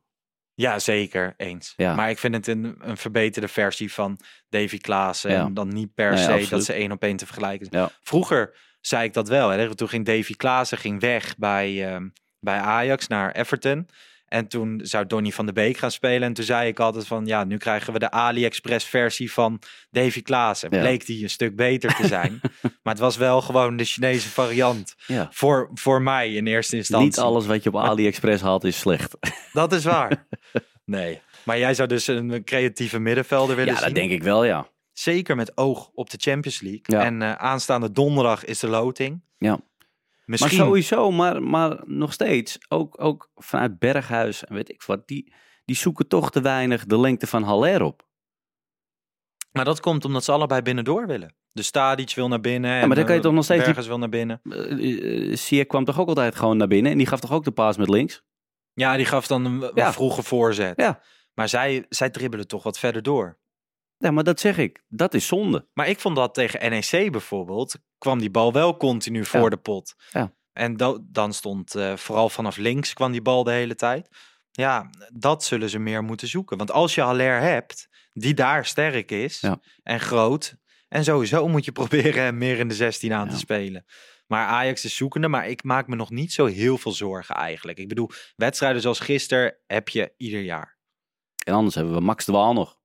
Ja, 0.55 0.79
zeker 0.79 1.33
eens. 1.37 1.73
Ja. 1.77 1.95
Maar 1.95 2.09
ik 2.09 2.17
vind 2.17 2.35
het 2.35 2.47
een, 2.47 2.75
een 2.79 2.97
verbeterde 2.97 3.47
versie 3.47 3.93
van 3.93 4.19
Davy 4.49 4.77
Klaassen. 4.77 5.31
Ja. 5.31 5.45
En 5.45 5.53
dan 5.53 5.67
niet 5.67 5.93
per 5.93 6.17
se 6.17 6.45
dat 6.49 6.63
ze 6.63 6.73
één 6.73 6.91
op 6.91 7.03
één 7.03 7.17
te 7.17 7.25
vergelijken 7.25 7.67
zijn. 7.71 7.89
Vroeger 8.01 8.55
zei 8.81 9.03
ik 9.03 9.13
dat 9.13 9.27
wel. 9.27 9.49
Hè. 9.49 9.75
Toen 9.75 9.89
ging 9.89 10.05
Davy 10.05 10.35
Klaassen 10.35 10.77
ging 10.77 10.99
weg 11.01 11.37
bij, 11.37 11.93
ehm, 11.93 12.07
bij 12.39 12.59
Ajax 12.59 13.07
naar 13.07 13.31
Everton. 13.31 13.87
En 14.33 14.47
toen 14.47 14.79
zou 14.83 15.05
Donny 15.05 15.31
van 15.31 15.45
de 15.45 15.53
Beek 15.53 15.77
gaan 15.77 15.91
spelen. 15.91 16.21
En 16.21 16.33
toen 16.33 16.45
zei 16.45 16.67
ik 16.67 16.79
altijd 16.79 17.07
van, 17.07 17.25
ja, 17.25 17.43
nu 17.43 17.57
krijgen 17.57 17.93
we 17.93 17.99
de 17.99 18.11
AliExpress 18.11 18.85
versie 18.85 19.31
van 19.31 19.61
Davy 19.91 20.21
Klaassen. 20.21 20.69
Bleek 20.69 21.05
die 21.05 21.23
een 21.23 21.29
stuk 21.29 21.55
beter 21.55 21.95
te 21.95 22.07
zijn. 22.07 22.41
maar 22.83 22.93
het 22.93 22.99
was 22.99 23.17
wel 23.17 23.41
gewoon 23.41 23.77
de 23.77 23.83
Chinese 23.83 24.29
variant. 24.29 24.95
Ja. 25.07 25.27
Voor, 25.31 25.69
voor 25.73 26.01
mij 26.01 26.33
in 26.33 26.47
eerste 26.47 26.75
instantie. 26.75 27.07
Niet 27.07 27.19
alles 27.19 27.45
wat 27.45 27.63
je 27.63 27.69
op 27.69 27.77
AliExpress 27.77 28.41
haalt 28.41 28.63
is 28.63 28.79
slecht. 28.79 29.17
Dat 29.53 29.73
is 29.73 29.83
waar. 29.83 30.11
nee. 30.85 31.21
Maar 31.45 31.57
jij 31.59 31.73
zou 31.73 31.87
dus 31.87 32.07
een 32.07 32.43
creatieve 32.43 32.99
middenvelder 32.99 33.55
willen 33.55 33.73
Ja, 33.73 33.79
zien? 33.79 33.87
dat 33.87 33.95
denk 33.95 34.11
ik 34.11 34.23
wel, 34.23 34.43
ja. 34.43 34.67
Zeker 34.91 35.35
met 35.35 35.57
oog 35.57 35.89
op 35.93 36.09
de 36.09 36.17
Champions 36.19 36.61
League. 36.61 36.81
Ja. 36.83 37.03
En 37.03 37.21
eh, 37.21 37.33
aanstaande 37.33 37.91
donderdag 37.91 38.45
is 38.45 38.59
de 38.59 38.67
loting. 38.67 39.23
Ja. 39.37 39.59
Misschien. 40.25 40.57
Maar 40.57 40.65
sowieso, 40.67 41.11
maar, 41.11 41.43
maar 41.43 41.79
nog 41.85 42.13
steeds, 42.13 42.57
ook, 42.69 43.01
ook 43.01 43.31
vanuit 43.35 43.79
Berghuis 43.79 44.45
en 44.45 44.55
weet 44.55 44.69
ik 44.69 44.83
wat, 44.83 45.07
die, 45.07 45.33
die 45.65 45.75
zoeken 45.75 46.07
toch 46.07 46.31
te 46.31 46.41
weinig 46.41 46.85
de 46.85 46.99
lengte 46.99 47.27
van 47.27 47.43
Haller 47.43 47.81
op. 47.81 48.07
Maar 49.51 49.65
dat 49.65 49.79
komt 49.79 50.05
omdat 50.05 50.23
ze 50.23 50.31
allebei 50.31 50.61
binnendoor 50.61 51.07
willen. 51.07 51.35
De 51.51 51.61
Stadic 51.61 52.15
wil 52.15 52.27
naar 52.27 52.39
binnen. 52.41 52.71
Ja, 52.71 52.85
maar 52.85 52.95
dan 52.95 53.05
kan 53.05 53.15
je 53.15 53.21
toch 53.21 53.33
nog 53.33 53.43
steeds 53.43 53.65
die- 53.65 53.83
wil 53.87 53.97
naar 53.97 54.09
binnen. 54.09 54.41
Uh, 54.43 55.35
Sier 55.35 55.65
kwam 55.65 55.85
toch 55.85 55.99
ook 55.99 56.07
altijd 56.07 56.35
gewoon 56.35 56.57
naar 56.57 56.67
binnen 56.67 56.91
en 56.91 56.97
die 56.97 57.07
gaf 57.07 57.19
toch 57.19 57.31
ook 57.31 57.43
de 57.43 57.51
paas 57.51 57.77
met 57.77 57.89
links? 57.89 58.23
Ja, 58.73 58.95
die 58.95 59.05
gaf 59.05 59.27
dan 59.27 59.45
een, 59.45 59.71
Ja. 59.75 59.93
vroege 59.93 60.23
voorzet. 60.23 60.73
Ja. 60.77 61.01
Maar 61.33 61.49
zij, 61.49 61.85
zij 61.89 62.09
dribbelen 62.09 62.47
toch 62.47 62.63
wat 62.63 62.79
verder 62.79 63.01
door. 63.03 63.39
Ja, 63.97 64.11
maar 64.11 64.23
dat 64.23 64.39
zeg 64.39 64.57
ik, 64.57 64.83
dat 64.87 65.13
is 65.13 65.27
zonde. 65.27 65.67
Maar 65.73 65.87
ik 65.87 65.99
vond 65.99 66.15
dat 66.15 66.33
tegen 66.33 66.69
NEC 66.69 67.11
bijvoorbeeld, 67.11 67.75
kwam 67.97 68.19
die 68.19 68.31
bal 68.31 68.53
wel 68.53 68.77
continu 68.77 69.25
voor 69.25 69.41
Ja. 69.43 69.49
de 69.49 69.57
pot. 69.57 69.93
Ja. 70.11 70.33
En 70.53 70.77
dan 71.03 71.33
stond 71.33 71.75
eh, 71.75 71.95
vooral 71.95 72.29
vanaf 72.29 72.57
links 72.57 72.93
kwam 72.93 73.11
die 73.11 73.21
bal 73.21 73.43
de 73.43 73.51
hele 73.51 73.75
tijd. 73.75 74.07
Ja, 74.51 74.89
dat 75.13 75.43
zullen 75.43 75.69
ze 75.69 75.79
meer 75.79 76.03
moeten 76.03 76.27
zoeken. 76.27 76.57
Want 76.57 76.71
als 76.71 76.95
je 76.95 77.01
Haller 77.01 77.39
hebt, 77.41 77.87
die 78.13 78.33
daar 78.33 78.65
sterk 78.65 79.11
is 79.11 79.39
Ja. 79.39 79.59
en 79.83 79.99
groot. 79.99 80.55
En 80.87 81.03
sowieso 81.03 81.47
moet 81.47 81.65
je 81.65 81.71
proberen 81.81 82.23
hem 82.23 82.37
meer 82.37 82.59
in 82.59 82.67
de 82.67 82.73
16 82.75 83.13
aan 83.13 83.29
te 83.29 83.37
spelen. 83.37 83.85
Maar 84.33 84.47
Ajax 84.47 84.85
is 84.85 84.95
zoekende, 84.95 85.27
maar 85.27 85.47
ik 85.49 85.63
maak 85.63 85.87
me 85.87 85.95
nog 85.95 86.09
niet 86.09 86.33
zo 86.33 86.45
heel 86.45 86.77
veel 86.77 86.91
zorgen 86.91 87.35
eigenlijk. 87.35 87.77
Ik 87.77 87.87
bedoel, 87.87 88.09
wedstrijden 88.35 88.81
zoals 88.81 88.99
gisteren 88.99 89.55
heb 89.67 89.89
je 89.89 90.13
ieder 90.17 90.41
jaar. 90.41 90.77
En 91.45 91.53
anders 91.53 91.75
hebben 91.75 91.93
we 91.93 91.99
Max 91.99 92.25
de 92.25 92.31
Waal 92.31 92.53
nog. 92.53 92.77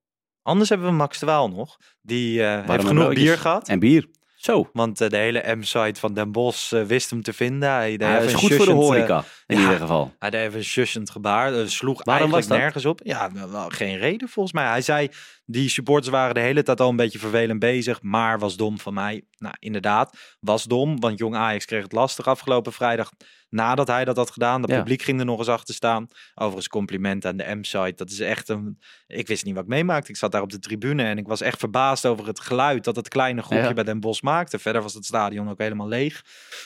Anders 0.43 0.69
hebben 0.69 0.89
we 0.89 0.95
Max 0.95 1.19
de 1.19 1.27
Waal 1.27 1.51
nog. 1.51 1.77
Die 2.01 2.43
eh, 2.43 2.69
heeft 2.69 2.85
genoeg 2.85 3.05
broodjes. 3.05 3.23
bier 3.23 3.39
gehad. 3.39 3.69
En 3.69 3.79
bier. 3.79 4.09
Zo, 4.37 4.71
Want 4.73 5.01
eh, 5.01 5.09
de 5.09 5.17
hele 5.17 5.55
M-site 5.57 6.01
van 6.01 6.15
Den 6.15 6.33
Bosch 6.33 6.73
eh, 6.73 6.83
wist 6.83 7.11
hem 7.11 7.23
te 7.23 7.33
vinden. 7.33 7.71
Hij 7.71 7.97
deed 7.97 8.09
hij 8.09 8.17
even 8.17 8.29
is 8.29 8.35
goed 8.35 8.55
voor 8.55 8.67
de 8.67 8.73
horeca, 8.73 9.25
in 9.47 9.57
ja. 9.57 9.63
ieder 9.63 9.79
geval. 9.79 10.15
hij 10.19 10.31
deed 10.31 10.41
even 10.47 10.59
een 10.59 10.65
shushend 10.65 11.11
gebaar. 11.11 11.69
sloeg 11.69 12.05
Waarom 12.05 12.33
eigenlijk 12.33 12.63
nergens 12.63 12.85
op. 12.85 13.01
Ja, 13.05 13.31
wel 13.33 13.69
geen 13.69 13.99
reden 13.99 14.29
volgens 14.29 14.55
mij. 14.55 14.67
Hij 14.67 14.83
zei, 14.83 15.09
die 15.51 15.69
supporters 15.69 16.09
waren 16.09 16.35
de 16.35 16.41
hele 16.41 16.63
tijd 16.63 16.81
al 16.81 16.89
een 16.89 16.97
beetje 16.97 17.19
vervelend 17.19 17.59
bezig. 17.59 18.03
Maar 18.03 18.39
was 18.39 18.57
dom 18.57 18.79
van 18.79 18.95
mij. 18.95 19.23
Nou, 19.39 19.55
inderdaad, 19.59 20.17
was 20.41 20.65
dom. 20.65 21.01
Want 21.01 21.19
Jong 21.19 21.35
Ajax 21.35 21.65
kreeg 21.65 21.83
het 21.83 21.93
lastig 21.93 22.27
afgelopen 22.27 22.73
vrijdag. 22.73 23.13
Nadat 23.51 23.87
hij 23.89 24.05
dat 24.05 24.17
had 24.17 24.31
gedaan. 24.31 24.65
Ja. 24.67 24.77
publiek 24.79 25.03
ging 25.03 25.19
er 25.19 25.25
nog 25.25 25.39
eens 25.39 25.49
achter 25.49 25.75
staan. 25.75 26.07
Overigens 26.35 26.69
compliment 26.69 27.27
aan 27.27 27.37
de 27.37 27.55
M-site. 27.55 27.93
Dat 27.97 28.11
is 28.11 28.21
echt 28.21 28.49
een... 28.49 28.79
Ik 29.07 29.27
wist 29.27 29.45
niet 29.45 29.55
wat 29.55 29.63
ik 29.63 29.69
meemaakte. 29.69 30.11
Ik 30.11 30.17
zat 30.17 30.33
daar 30.33 30.43
op 30.43 30.51
de 30.51 30.59
tribune 30.59 31.03
en 31.05 31.19
ik 31.19 31.27
was 31.27 31.41
echt 31.41 31.59
verbaasd 31.59 32.07
over 32.07 32.27
het 32.27 32.41
geluid 32.41 32.85
dat 32.85 32.97
het 32.97 33.09
kleine 33.09 33.43
groepje 33.43 33.65
Ja. 33.65 33.73
bij 33.73 33.85
Den 33.85 34.01
Bosch 34.01 34.23
maakte. 34.23 34.59
Verder 34.59 34.83
was 34.83 34.95
het 34.95 35.05
stadion 35.05 35.49
ook 35.49 35.59
helemaal 35.59 35.89
leeg. 35.89 36.23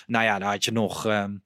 Nou 0.06 0.24
ja, 0.24 0.38
daar 0.38 0.50
had 0.50 0.64
je 0.64 0.72
nog 0.72 1.06
ehm, 1.06 1.36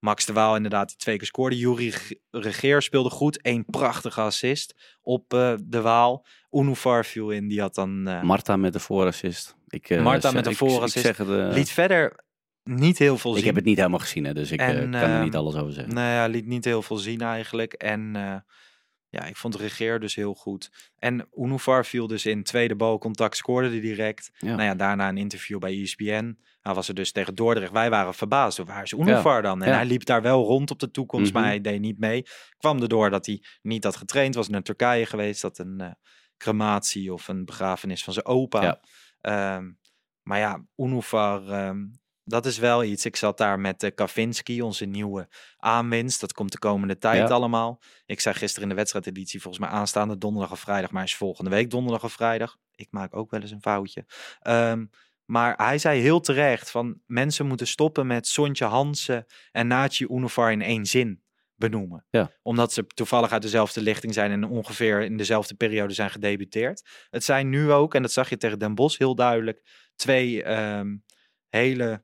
Max 0.00 0.26
de 0.26 0.32
Waal 0.32 0.56
inderdaad 0.56 0.88
die 0.88 0.96
twee 0.96 1.16
keer 1.16 1.26
scoorde. 1.26 1.56
Jury 1.56 1.94
Regeer 2.30 2.82
speelde 2.82 3.10
goed. 3.10 3.38
Eén 3.42 3.64
prachtige 3.64 4.20
assist 4.20 4.96
op 5.02 5.34
eh, 5.34 5.54
de 5.64 5.80
Waal. 5.80 6.26
Unuvar 6.50 7.04
viel 7.04 7.30
in. 7.30 7.48
Die 7.48 7.60
had 7.60 7.74
dan... 7.74 8.08
eh, 8.08 8.22
Marta 8.22 8.56
met 8.56 8.72
de 8.72 8.80
voorassist. 8.80 9.56
Ik, 9.68 9.90
eh, 9.90 10.02
Marta 10.02 10.30
met 10.30 10.44
de 10.44 10.54
voorassist. 10.54 11.06
Ik, 11.06 11.18
liet 11.28 11.70
verder 11.70 12.24
niet 12.64 12.98
heel 12.98 13.18
veel 13.18 13.30
zien. 13.30 13.40
ik 13.40 13.46
heb 13.46 13.54
het 13.54 13.64
niet 13.64 13.76
helemaal 13.76 13.98
gezien, 13.98 14.24
hè, 14.24 14.34
dus 14.34 14.50
ik 14.50 14.60
En, 14.60 14.90
kan 14.90 15.00
er 15.00 15.24
niet 15.24 15.36
alles 15.36 15.54
over 15.54 15.72
zeggen. 15.72 15.94
Nou 15.94 16.06
ja, 16.06 16.26
liet 16.26 16.46
niet 16.46 16.64
heel 16.64 16.82
veel 16.82 16.96
zien 16.96 17.20
eigenlijk. 17.20 17.72
En 17.72 18.16
ja, 19.10 19.24
ik 19.24 19.36
vond 19.36 19.54
Regeer 19.56 20.00
dus 20.00 20.14
heel 20.14 20.34
goed. 20.34 20.70
En 20.98 21.28
Unuvar 21.36 21.84
viel 21.86 22.06
dus 22.06 22.26
in 22.26 22.42
tweede 22.42 22.76
balcontact, 22.76 23.36
scoorde 23.36 23.70
die 23.70 23.80
direct. 23.80 24.30
Ja. 24.38 24.48
Nou 24.50 24.62
ja, 24.62 24.74
daarna 24.74 25.08
een 25.08 25.16
interview 25.18 25.58
bij 25.58 25.82
ESPN. 25.82 26.38
Hij 26.60 26.74
was 26.74 26.88
er 26.88 26.94
dus 26.94 27.12
tegen 27.12 27.34
Dordrecht. 27.34 27.72
Wij 27.72 27.90
waren 27.90 28.14
verbaasd. 28.14 28.58
Waar 28.58 28.82
is 28.82 28.92
Unuvar 28.92 29.42
dan? 29.42 29.62
En 29.62 29.68
Ja. 29.68 29.74
hij 29.74 29.84
liep 29.86 30.04
daar 30.04 30.22
wel 30.22 30.44
rond 30.44 30.70
op 30.70 30.78
de 30.78 30.90
toekomst, 30.90 31.32
Mhm. 31.32 31.40
maar 31.40 31.48
hij 31.48 31.60
deed 31.60 31.80
niet 31.80 31.98
mee. 31.98 32.22
Kwam 32.58 32.82
erdoor 32.82 33.10
dat 33.10 33.26
hij 33.26 33.42
niet 33.62 33.84
had 33.84 33.96
getraind. 33.96 34.34
Was 34.34 34.48
naar 34.48 34.62
Turkije 34.62 35.06
geweest. 35.06 35.42
Dat 35.42 35.58
een 35.58 35.80
eh, 35.80 35.90
crematie 36.36 37.12
of 37.12 37.28
een 37.28 37.44
begrafenis 37.44 38.04
van 38.04 38.12
zijn 38.12 38.26
opa. 38.26 38.80
Ehm, 39.20 39.70
maar 40.22 40.38
ja, 40.38 40.64
Unuvar, 40.76 41.48
ehm, 41.48 41.84
dat 42.28 42.46
is 42.46 42.58
wel 42.58 42.84
iets. 42.84 43.04
Ik 43.04 43.16
zat 43.16 43.38
daar 43.38 43.60
met 43.60 43.82
uh, 43.82 43.90
Kavinski, 43.94 44.62
onze 44.62 44.84
nieuwe 44.84 45.28
aanwinst. 45.56 46.20
Dat 46.20 46.32
komt 46.32 46.52
de 46.52 46.58
komende 46.58 46.98
tijd 46.98 47.28
Ja. 47.28 47.34
allemaal. 47.34 47.80
Ik 48.06 48.20
zei 48.20 48.34
gisteren 48.34 48.62
in 48.62 48.68
de 48.68 48.74
wedstrijdeditie 48.74 49.40
volgens 49.40 49.64
mij 49.64 49.72
aanstaande 49.72 50.18
donderdag 50.18 50.52
of 50.52 50.60
vrijdag. 50.60 50.90
Maar 50.90 51.02
is 51.04 51.16
volgende 51.16 51.50
week 51.50 51.70
donderdag 51.70 52.04
of 52.04 52.12
vrijdag. 52.12 52.56
Ik 52.74 52.88
maak 52.90 53.16
ook 53.16 53.30
wel 53.30 53.40
eens 53.40 53.50
een 53.50 53.60
foutje. 53.60 54.04
Ehm, 54.40 54.86
maar 55.24 55.54
hij 55.56 55.78
zei 55.78 56.00
heel 56.00 56.20
terecht 56.20 56.70
van 56.70 57.00
mensen 57.06 57.46
moeten 57.46 57.66
stoppen 57.66 58.06
met 58.06 58.26
Sontje 58.26 58.64
Hansen 58.64 59.26
en 59.52 59.66
Nachi 59.66 60.06
Unuvar 60.10 60.52
in 60.52 60.62
één 60.62 60.86
zin 60.86 61.22
benoemen. 61.54 62.06
Ja. 62.10 62.30
Omdat 62.42 62.72
ze 62.72 62.86
toevallig 62.86 63.32
uit 63.32 63.42
dezelfde 63.42 63.80
lichting 63.82 64.14
zijn 64.14 64.30
en 64.30 64.44
ongeveer 64.44 65.00
in 65.02 65.16
dezelfde 65.16 65.54
periode 65.54 65.94
zijn 65.94 66.10
gedebuteerd. 66.10 66.88
Het 67.10 67.24
zijn 67.24 67.48
nu 67.48 67.72
ook, 67.72 67.94
en 67.94 68.02
dat 68.02 68.12
zag 68.12 68.28
je 68.28 68.36
tegen 68.36 68.58
Den 68.58 68.74
Bosch 68.74 68.98
heel 68.98 69.14
duidelijk, 69.14 69.62
twee 69.96 70.42
ehm, 70.42 70.96
hele, 71.48 72.02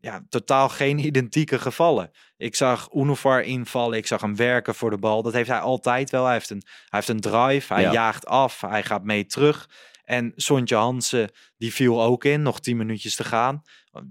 ja, 0.00 0.24
totaal 0.28 0.68
geen 0.68 0.98
identieke 1.08 1.58
gevallen. 1.58 2.10
Ik 2.36 2.54
zag 2.56 2.88
Unuvar 2.94 3.42
invallen, 3.42 3.98
ik 3.98 4.06
zag 4.06 4.20
hem 4.20 4.36
werken 4.36 4.74
voor 4.74 4.90
de 4.90 4.98
bal. 4.98 5.22
Dat 5.22 5.32
heeft 5.32 5.48
hij 5.48 5.60
altijd 5.60 6.10
wel. 6.10 6.24
Hij 6.24 6.32
heeft 6.32 6.50
een, 6.50 6.62
hij 6.66 6.86
heeft 6.88 7.08
een 7.08 7.20
drive, 7.20 7.74
hij 7.74 7.82
Ja. 7.82 7.92
jaagt 7.92 8.26
af, 8.26 8.60
hij 8.60 8.82
gaat 8.82 9.04
mee 9.04 9.26
terug. 9.26 9.68
En 10.04 10.32
Sontje 10.36 10.76
Hansen, 10.76 11.30
die 11.56 11.72
viel 11.72 12.02
ook 12.02 12.24
in, 12.24 12.42
nog 12.42 12.60
tien 12.60 12.76
minuutjes 12.76 13.16
te 13.16 13.24
gaan. 13.24 13.62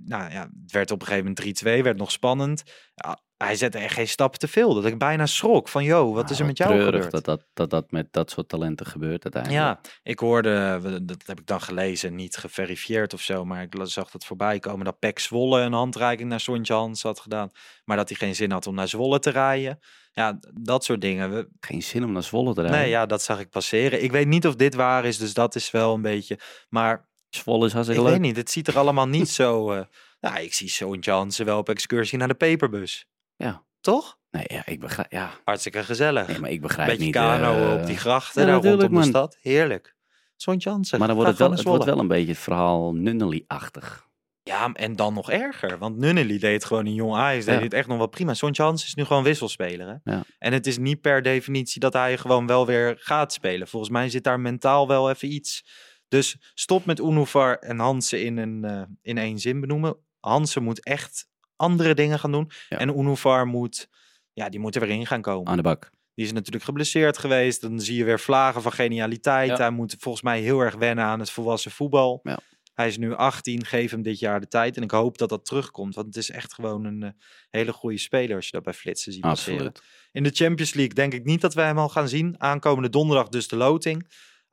Nou 0.06 0.32
ja, 0.32 0.50
het 0.64 0.72
werd 0.72 0.92
op 0.92 1.02
een 1.02 1.08
gegeven 1.08 1.34
moment 1.38 1.64
3-2, 1.64 1.84
werd 1.84 1.98
nog 1.98 2.12
spannend. 2.12 2.64
Ja, 2.96 3.20
hij 3.38 3.56
zette 3.56 3.78
echt 3.78 3.94
geen 3.94 4.08
stap 4.08 4.36
te 4.36 4.48
veel. 4.48 4.74
Dat 4.74 4.86
ik 4.86 4.98
bijna 4.98 5.26
schrok 5.26 5.68
van, 5.68 5.84
joh, 5.84 6.14
wat 6.14 6.30
is 6.30 6.40
er 6.40 6.46
met 6.46 6.58
jou 6.58 6.84
gebeurd? 6.84 7.12
Dat 7.12 7.26
dat, 7.26 7.46
dat 7.54 7.70
dat 7.70 7.92
met 7.92 8.08
dat 8.12 8.32
soort 8.32 8.50
talenten 8.50 8.86
gebeurt 8.86 9.24
uiteindelijk. 9.24 9.64
Ja, 9.64 9.80
ik 10.04 10.20
hoorde, 10.20 10.80
dat 11.04 11.24
heb 11.26 11.40
ik 11.40 11.46
dan 11.46 11.62
gelezen, 11.62 12.16
niet 12.16 12.38
geverifieerd 12.38 13.14
of 13.14 13.22
zo, 13.22 13.46
maar 13.46 13.62
ik 13.62 13.74
zag 13.84 14.10
dat 14.10 14.26
voorbij 14.26 14.60
komen 14.60 14.86
dat 14.86 15.00
Pek 15.00 15.20
Zwolle 15.20 15.62
een 15.62 15.74
handreiking 15.74 16.30
naar 16.30 16.40
Sontje 16.40 16.74
Hans 16.74 17.04
had 17.04 17.20
gedaan, 17.20 17.52
maar 17.86 17.98
dat 17.98 18.10
hij 18.10 18.18
geen 18.18 18.36
zin 18.36 18.52
had 18.52 18.68
om 18.68 18.76
naar 18.76 18.88
Zwolle 18.88 19.20
te 19.20 19.30
rijden. 19.30 19.80
Ja, 20.12 20.40
dat 20.54 20.84
soort 20.84 21.02
dingen. 21.02 21.34
We, 21.34 21.50
Geen 21.60 21.84
zin 21.84 22.04
om 22.04 22.12
naar 22.12 22.24
Zwolle 22.24 22.54
te 22.54 22.62
rijden. 22.62 22.80
nee, 22.80 22.90
ja, 22.90 23.06
dat 23.06 23.22
zag 23.22 23.40
ik 23.40 23.50
passeren. 23.50 24.04
Ik 24.04 24.12
weet 24.12 24.28
niet 24.28 24.48
of 24.48 24.56
dit 24.56 24.76
waar 24.76 25.06
is, 25.06 25.18
dus 25.18 25.34
dat 25.34 25.56
is 25.56 25.72
wel 25.72 25.94
een 25.94 26.02
beetje, 26.02 26.40
maar 26.70 27.10
Zwolle 27.30 27.66
is 27.66 27.74
hartstikke 27.74 28.02
ik 28.04 28.08
leuk. 28.08 28.18
weet 28.18 28.28
niet, 28.28 28.38
het 28.38 28.52
ziet 28.52 28.68
er 28.68 28.78
allemaal 28.78 29.08
niet 29.08 29.30
zo, 29.42 29.72
eh 29.72 29.82
nou, 30.20 30.40
ik 30.40 30.54
zie 30.54 30.70
Sontje 30.70 31.12
Hansen 31.12 31.46
wel 31.46 31.58
op 31.58 31.70
excursie 31.70 32.18
naar 32.18 32.28
de 32.28 32.34
peperbus. 32.34 33.08
Ja. 33.38 33.66
Toch? 33.82 34.18
Nee, 34.32 34.46
ja, 34.48 34.66
ik 34.66 34.80
begrijp, 34.80 35.12
ja. 35.12 35.32
Hartstikke 35.44 35.84
gezellig. 35.84 36.28
Nee, 36.28 36.40
maar 36.40 36.50
ik 36.50 36.62
begrijp 36.62 36.90
Beetje 36.90 37.04
niet. 37.06 37.14
kano 37.14 37.66
eh, 37.74 37.80
op 37.80 37.86
die 37.86 37.98
grachten 37.98 38.42
ja, 38.42 38.48
daar 38.48 38.56
rondom 38.56 38.72
natuurlijk, 38.72 39.06
de 39.06 39.12
man. 39.12 39.22
stad. 39.24 39.38
Heerlijk. 39.42 39.96
Sontje 40.36 40.70
Hansen. 40.70 40.98
Maar 41.00 41.08
dan 41.08 41.16
wordt 41.18 41.32
het, 41.32 41.40
wel, 41.40 41.52
het 41.52 41.64
wordt 41.64 41.84
wel 41.86 42.00
een 42.00 42.08
beetje 42.08 42.28
het 42.32 42.38
verhaal 42.38 42.94
Nunnally-achtig. 42.94 44.06
Ja, 44.44 44.72
en 44.74 44.96
dan 44.96 45.14
nog 45.14 45.32
erger. 45.32 45.78
Want 45.78 45.98
Nunnely 45.98 46.40
deed 46.40 46.66
gewoon 46.66 46.88
in 46.88 46.94
jong 46.94 47.16
Ajax. 47.16 47.46
Deed 47.46 47.56
Ja. 47.56 47.62
het 47.62 47.74
echt 47.74 47.88
nog 47.88 47.98
wel 47.98 48.08
prima. 48.08 48.34
Sontje 48.34 48.64
Hans 48.64 48.86
is 48.86 48.94
nu 48.96 49.04
gewoon 49.06 49.24
wisselspeler. 49.24 49.88
Hè? 50.04 50.12
Ja. 50.12 50.24
En 50.40 50.54
het 50.54 50.68
is 50.68 50.78
niet 50.78 51.02
per 51.02 51.22
definitie 51.22 51.80
dat 51.80 51.94
hij 51.94 52.18
gewoon 52.18 52.48
wel 52.48 52.66
weer 52.66 52.96
gaat 53.00 53.34
spelen. 53.34 53.68
Volgens 53.68 53.92
mij 53.92 54.10
zit 54.10 54.24
daar 54.24 54.40
mentaal 54.40 54.88
wel 54.88 55.10
even 55.10 55.32
iets. 55.34 55.66
Dus 56.08 56.52
stop 56.54 56.86
met 56.86 57.00
Unuvar 57.00 57.58
en 57.60 57.80
Hansen 57.80 58.24
in, 58.24 58.38
een, 58.38 58.64
eh, 58.66 58.82
in 59.02 59.18
één 59.18 59.40
zin 59.40 59.60
benoemen. 59.62 59.98
Hansen 60.20 60.64
moet 60.64 60.86
echt 60.86 61.28
andere 61.58 61.94
dingen 61.94 62.20
gaan 62.20 62.32
doen. 62.32 62.52
Ja. 62.70 62.78
En 62.78 63.00
Unuvar 63.00 63.48
moet, 63.48 63.90
ja, 64.34 64.50
die 64.50 64.60
moet 64.60 64.76
er 64.76 64.82
weer 64.82 64.90
in 64.90 65.08
gaan 65.08 65.22
komen. 65.22 65.48
Aan 65.48 65.58
de 65.58 65.64
bak. 65.64 65.90
Die 66.14 66.26
is 66.26 66.32
natuurlijk 66.32 66.66
geblesseerd 66.66 67.18
geweest. 67.18 67.62
Dan 67.62 67.80
zie 67.80 67.98
je 67.98 68.04
weer 68.04 68.20
vlagen 68.20 68.62
van 68.62 68.72
genialiteit. 68.72 69.50
Ja. 69.50 69.56
Hij 69.56 69.70
moet 69.70 69.96
volgens 70.00 70.24
mij 70.24 70.42
heel 70.42 70.60
erg 70.60 70.76
wennen 70.76 71.06
aan 71.06 71.20
het 71.20 71.30
volwassen 71.30 71.72
voetbal. 71.72 72.20
Ja. 72.24 72.40
Hij 72.74 72.88
is 72.88 72.98
nu 72.98 73.16
18, 73.16 73.66
geef 73.66 73.92
hem 73.92 74.02
dit 74.02 74.20
jaar 74.20 74.40
de 74.40 74.48
tijd. 74.48 74.78
En 74.78 74.84
ik 74.84 74.92
hoop 74.92 75.18
dat 75.18 75.30
dat 75.30 75.46
terugkomt, 75.46 75.96
want 75.96 76.08
het 76.08 76.16
is 76.16 76.30
echt 76.30 76.54
gewoon 76.54 76.86
een 76.86 77.04
eh, 77.04 77.10
hele 77.50 77.74
goede 77.74 77.98
speler 77.98 78.36
als 78.36 78.46
je 78.46 78.52
dat 78.52 78.64
bij 78.64 78.74
Flitsen 78.74 79.14
ziet 79.14 79.22
passeren. 79.22 79.68
Absoluut. 79.68 79.82
In 80.12 80.24
de 80.24 80.30
Champions 80.30 80.74
League 80.74 80.94
denk 80.94 81.14
ik 81.14 81.26
niet 81.26 81.42
dat 81.42 81.54
wij 81.54 81.66
hem 81.66 81.78
al 81.78 81.90
gaan 81.90 82.08
zien. 82.08 82.36
Aankomende 82.38 82.90
donderdag 82.90 83.28
dus 83.30 83.48
de 83.48 83.56
loting. 83.56 84.08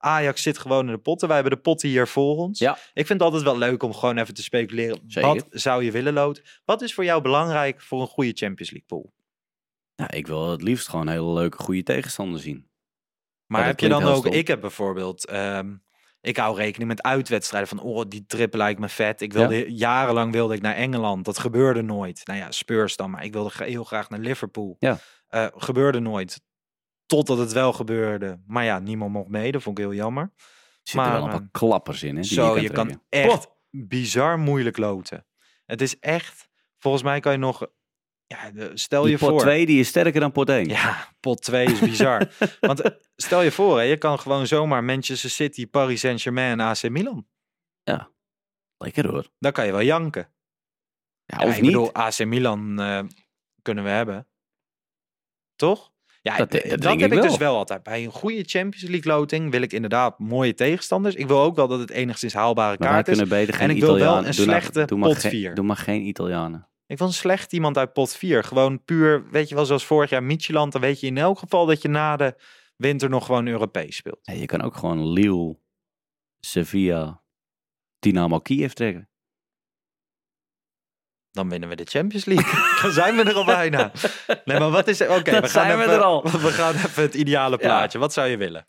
Ajax 0.04 0.42
zit 0.42 0.58
gewoon 0.58 0.86
in 0.86 0.92
de 0.92 0.98
potten. 0.98 1.28
Wij 1.28 1.36
hebben 1.36 1.56
de 1.56 1.62
potten 1.62 1.88
hier 1.88 2.08
voor 2.08 2.36
ons. 2.36 2.58
Ja. 2.58 2.72
Ik 2.72 3.06
vind 3.06 3.08
het 3.08 3.22
altijd 3.22 3.42
wel 3.42 3.58
leuk 3.58 3.82
om 3.82 3.94
gewoon 3.94 4.18
even 4.18 4.34
te 4.34 4.42
speculeren. 4.42 5.00
Zeker. 5.06 5.28
Wat 5.28 5.46
zou 5.50 5.84
je 5.84 5.90
willen 5.90 6.12
loten? 6.12 6.42
Wat 6.64 6.82
is 6.82 6.94
voor 6.94 7.04
jou 7.04 7.22
belangrijk 7.22 7.80
voor 7.80 8.00
een 8.00 8.06
goede 8.06 8.32
Champions 8.32 8.70
League 8.70 8.88
pool? 8.88 9.12
Ja, 9.94 10.10
ik 10.10 10.26
wil 10.26 10.50
het 10.50 10.62
liefst 10.62 10.88
gewoon 10.88 11.08
hele 11.08 11.32
leuke, 11.32 11.56
goede 11.56 11.82
tegenstanders 11.82 12.42
zien. 12.42 12.68
Maar 13.46 13.64
heb 13.66 13.80
je 13.80 13.88
dan 13.88 14.04
ook... 14.04 14.26
stom. 14.26 14.32
Ik 14.32 14.46
heb 14.46 14.60
bijvoorbeeld... 14.60 15.26
ehm, 15.26 15.74
ik 16.20 16.36
hou 16.36 16.56
rekening 16.56 16.88
met 16.88 17.02
uitwedstrijden. 17.02 17.68
Van, 17.68 17.80
oh, 17.80 18.02
die 18.08 18.26
trip 18.26 18.54
lijkt 18.54 18.80
me 18.80 18.88
vet. 18.88 19.20
Ik 19.20 19.32
wilde, 19.32 19.72
Jarenlang 19.72 20.32
wilde 20.32 20.54
ik 20.54 20.60
naar 20.60 20.74
Engeland. 20.74 21.24
Dat 21.24 21.38
gebeurde 21.38 21.82
nooit. 21.82 22.20
Nou 22.24 22.38
ja, 22.38 22.50
Spurs 22.50 22.96
dan. 22.96 23.10
Maar 23.10 23.24
ik 23.24 23.32
wilde 23.32 23.50
heel 23.64 23.84
graag 23.84 24.08
naar 24.08 24.20
Liverpool. 24.20 24.76
Ja. 24.78 24.98
Eh, 25.28 25.46
gebeurde 25.54 26.00
nooit. 26.00 26.40
Totdat 27.06 27.38
het 27.38 27.52
wel 27.52 27.72
gebeurde. 27.72 28.40
Maar 28.46 28.64
ja, 28.64 28.78
niemand 28.78 29.12
mocht 29.12 29.28
mee. 29.28 29.52
Dat 29.52 29.62
vond 29.62 29.78
ik 29.78 29.84
heel 29.84 29.94
jammer. 29.94 30.22
Er 30.22 30.40
zitten 30.82 31.02
Maar, 31.02 31.12
wel 31.12 31.22
een 31.22 31.30
eh, 31.30 31.36
paar 31.36 31.48
klappers 31.52 32.02
in, 32.02 32.14
hè? 32.14 32.20
Die 32.22 32.32
Zo, 32.32 32.56
je 32.56 32.62
je 32.62 32.70
kan 32.70 33.02
echt 33.08 33.48
bizar 33.70 34.38
moeilijk 34.38 34.76
loten. 34.76 35.26
Het 35.66 35.80
is 35.80 35.98
echt... 35.98 36.48
Volgens 36.78 37.02
mij 37.02 37.20
kan 37.20 37.32
je 37.32 37.38
nog... 37.38 37.66
Ja, 38.26 38.50
stel 38.74 39.02
Die 39.02 39.10
je 39.10 39.18
pot 39.18 39.28
voor... 39.28 39.40
2 39.40 39.66
die 39.66 39.80
is 39.80 39.88
sterker 39.88 40.20
dan 40.20 40.32
pot 40.32 40.48
1. 40.48 40.68
Ja, 40.68 41.08
pot 41.20 41.42
2 41.42 41.66
is 41.66 41.78
bizar. 41.78 42.30
Want 42.60 42.80
eh, 42.80 42.90
stel 43.16 43.42
je 43.42 43.50
voor, 43.50 43.76
hè, 43.76 43.82
je 43.82 43.98
kan 43.98 44.18
gewoon 44.18 44.46
zomaar 44.46 44.84
Manchester 44.84 45.30
City, 45.30 45.66
Paris 45.66 46.00
Saint-Germain 46.00 46.60
en 46.60 46.66
AC 46.66 46.88
Milan. 46.88 47.26
Lekker 48.78 49.08
hoor. 49.10 49.28
Dan 49.38 49.52
kan 49.52 49.66
je 49.66 49.72
wel 49.72 49.82
janken. 49.82 50.32
Ja, 51.24 51.40
Ja, 51.40 51.46
of 51.46 51.56
ik 51.56 51.62
niet. 51.62 51.72
bedoel, 51.72 51.94
AC 51.94 52.24
Milan 52.24 52.80
eh, 52.80 53.02
kunnen 53.62 53.84
we 53.84 53.90
hebben. 53.90 54.28
Toch? 55.56 55.92
Ja, 56.24 56.36
Dat- 56.36 56.50
dat 56.50 56.60
heb 57.00 57.12
ik 57.12 57.22
dus 57.22 57.36
wel. 57.36 57.56
altijd. 57.56 57.82
Bij 57.82 58.04
een 58.04 58.10
goede 58.10 58.42
Champions 58.46 58.88
League 58.90 59.12
loting 59.12 59.50
wil 59.50 59.62
ik 59.62 59.72
inderdaad 59.72 60.18
mooie 60.18 60.54
tegenstanders. 60.54 61.14
Ik 61.14 61.26
wil 61.26 61.40
ook 61.40 61.56
wel 61.56 61.68
dat 61.68 61.80
het 61.80 61.90
enigszins 61.90 62.32
haalbare 62.34 62.68
Maar 62.78 62.78
wij 62.78 62.88
kaart 62.88 63.08
is. 63.08 63.16
kunnen 63.18 63.38
beter 63.38 63.54
geen 63.54 63.68
En 63.70 63.74
ik 63.76 63.80
wil 63.82 63.94
wel 63.98 64.16
een 64.16 64.22
Doe 64.22 64.32
nou- 64.32 64.34
slechte 64.60 64.84
doe 64.84 64.98
pot 65.00 65.16
geen- 65.18 65.30
vier. 65.30 65.54
Doe 65.54 65.64
maar 65.64 65.76
geen 65.76 66.06
Italianen. 66.06 66.68
Ik 66.86 66.98
wil 66.98 67.06
een 67.06 67.12
slecht 67.12 67.52
iemand 67.52 67.78
uit 67.78 67.92
pot 67.92 68.14
4. 68.16 68.44
Gewoon 68.44 68.84
puur, 68.84 69.30
weet 69.30 69.48
je 69.48 69.54
wel, 69.54 69.66
zoals 69.66 69.84
vorig 69.84 70.10
jaar 70.10 70.22
Micheland. 70.22 70.72
Dan 70.72 70.80
weet 70.80 71.00
je 71.00 71.06
in 71.06 71.18
elk 71.18 71.38
geval 71.38 71.66
dat 71.66 71.82
je 71.82 71.88
na 71.88 72.16
de 72.16 72.34
winter 72.76 73.08
nog 73.08 73.26
gewoon 73.26 73.46
Europees 73.46 73.96
speelt. 73.96 74.18
Ja, 74.22 74.32
je 74.34 74.46
kan 74.46 74.62
ook 74.62 74.76
gewoon 74.76 75.08
Lille, 75.12 75.56
Sevilla, 76.40 77.22
Dynamo 77.98 78.38
Kiev 78.38 78.72
trekken. 78.72 79.08
Dan 81.34 81.48
winnen 81.48 81.68
we 81.68 81.76
de 81.76 81.84
Champions 81.84 82.24
League. 82.24 82.52
dan 82.82 82.92
zijn 82.92 83.16
we 83.16 83.22
er 83.22 83.34
al 83.34 83.44
bijna. 83.44 83.92
Nee, 84.44 84.58
maar 84.58 84.70
wat 84.70 84.88
is... 84.88 85.00
Oké, 85.00 85.22
we 85.22 85.30
gaan 85.30 85.48
zijn 85.48 85.76
we 85.76 85.82
even, 85.82 85.94
er 85.94 86.02
al. 86.02 86.22
We 86.46 86.52
gaan 86.52 86.74
even 86.74 87.02
het 87.02 87.14
ideale 87.14 87.56
plaatje. 87.56 87.98
Wat 87.98 88.12
zou 88.12 88.28
je 88.28 88.36
willen? 88.36 88.66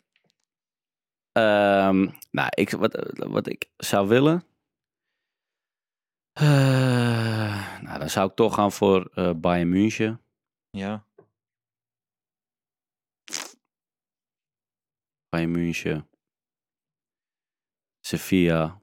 Ehm, 1.32 2.08
nou, 2.30 2.48
ik, 2.50 2.70
wat, 2.70 3.12
wat 3.16 3.46
ik 3.46 3.70
zou 3.76 4.08
willen. 4.08 4.44
Eh, 6.32 7.80
nou, 7.82 7.98
dan 7.98 8.10
zou 8.10 8.28
ik 8.28 8.34
toch 8.34 8.54
gaan 8.54 8.72
voor 8.72 9.10
eh 9.14 9.30
Bayern 9.36 9.68
München. 9.68 10.20
Ja. 10.70 11.06
Bayern 15.28 15.50
München. 15.50 16.08
Sevilla. 18.00 18.80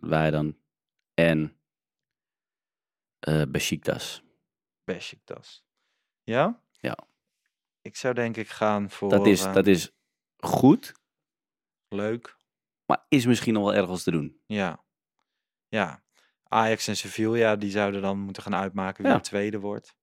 Wij 0.00 0.30
dan. 0.30 0.57
En 1.18 1.58
Besiktas. 3.50 4.22
Besiktas. 4.84 5.64
Ja? 6.22 6.62
Ja. 6.80 6.98
Ik 7.80 7.96
zou 7.96 8.14
denk 8.14 8.36
ik 8.36 8.48
gaan 8.48 8.90
voor... 8.90 9.10
Dat 9.10 9.26
is, 9.26 9.44
eh, 9.44 9.52
dat 9.52 9.66
is 9.66 9.92
goed, 10.36 10.92
Leuk. 11.88 12.36
maar 12.86 13.04
is 13.08 13.26
misschien 13.26 13.54
nog 13.54 13.64
wel 13.64 13.74
ergens 13.74 14.02
te 14.02 14.10
doen. 14.10 14.40
Ja. 14.46 14.84
Ja. 15.68 16.02
Ajax 16.42 16.88
en 16.88 16.96
Sevilla, 16.96 17.56
die 17.56 17.70
zouden 17.70 18.02
dan 18.02 18.18
moeten 18.18 18.42
gaan 18.42 18.54
uitmaken 18.54 19.02
wie 19.02 19.12
Ja. 19.12 19.18
de 19.18 19.24
tweede 19.24 19.58
wordt. 19.60 19.96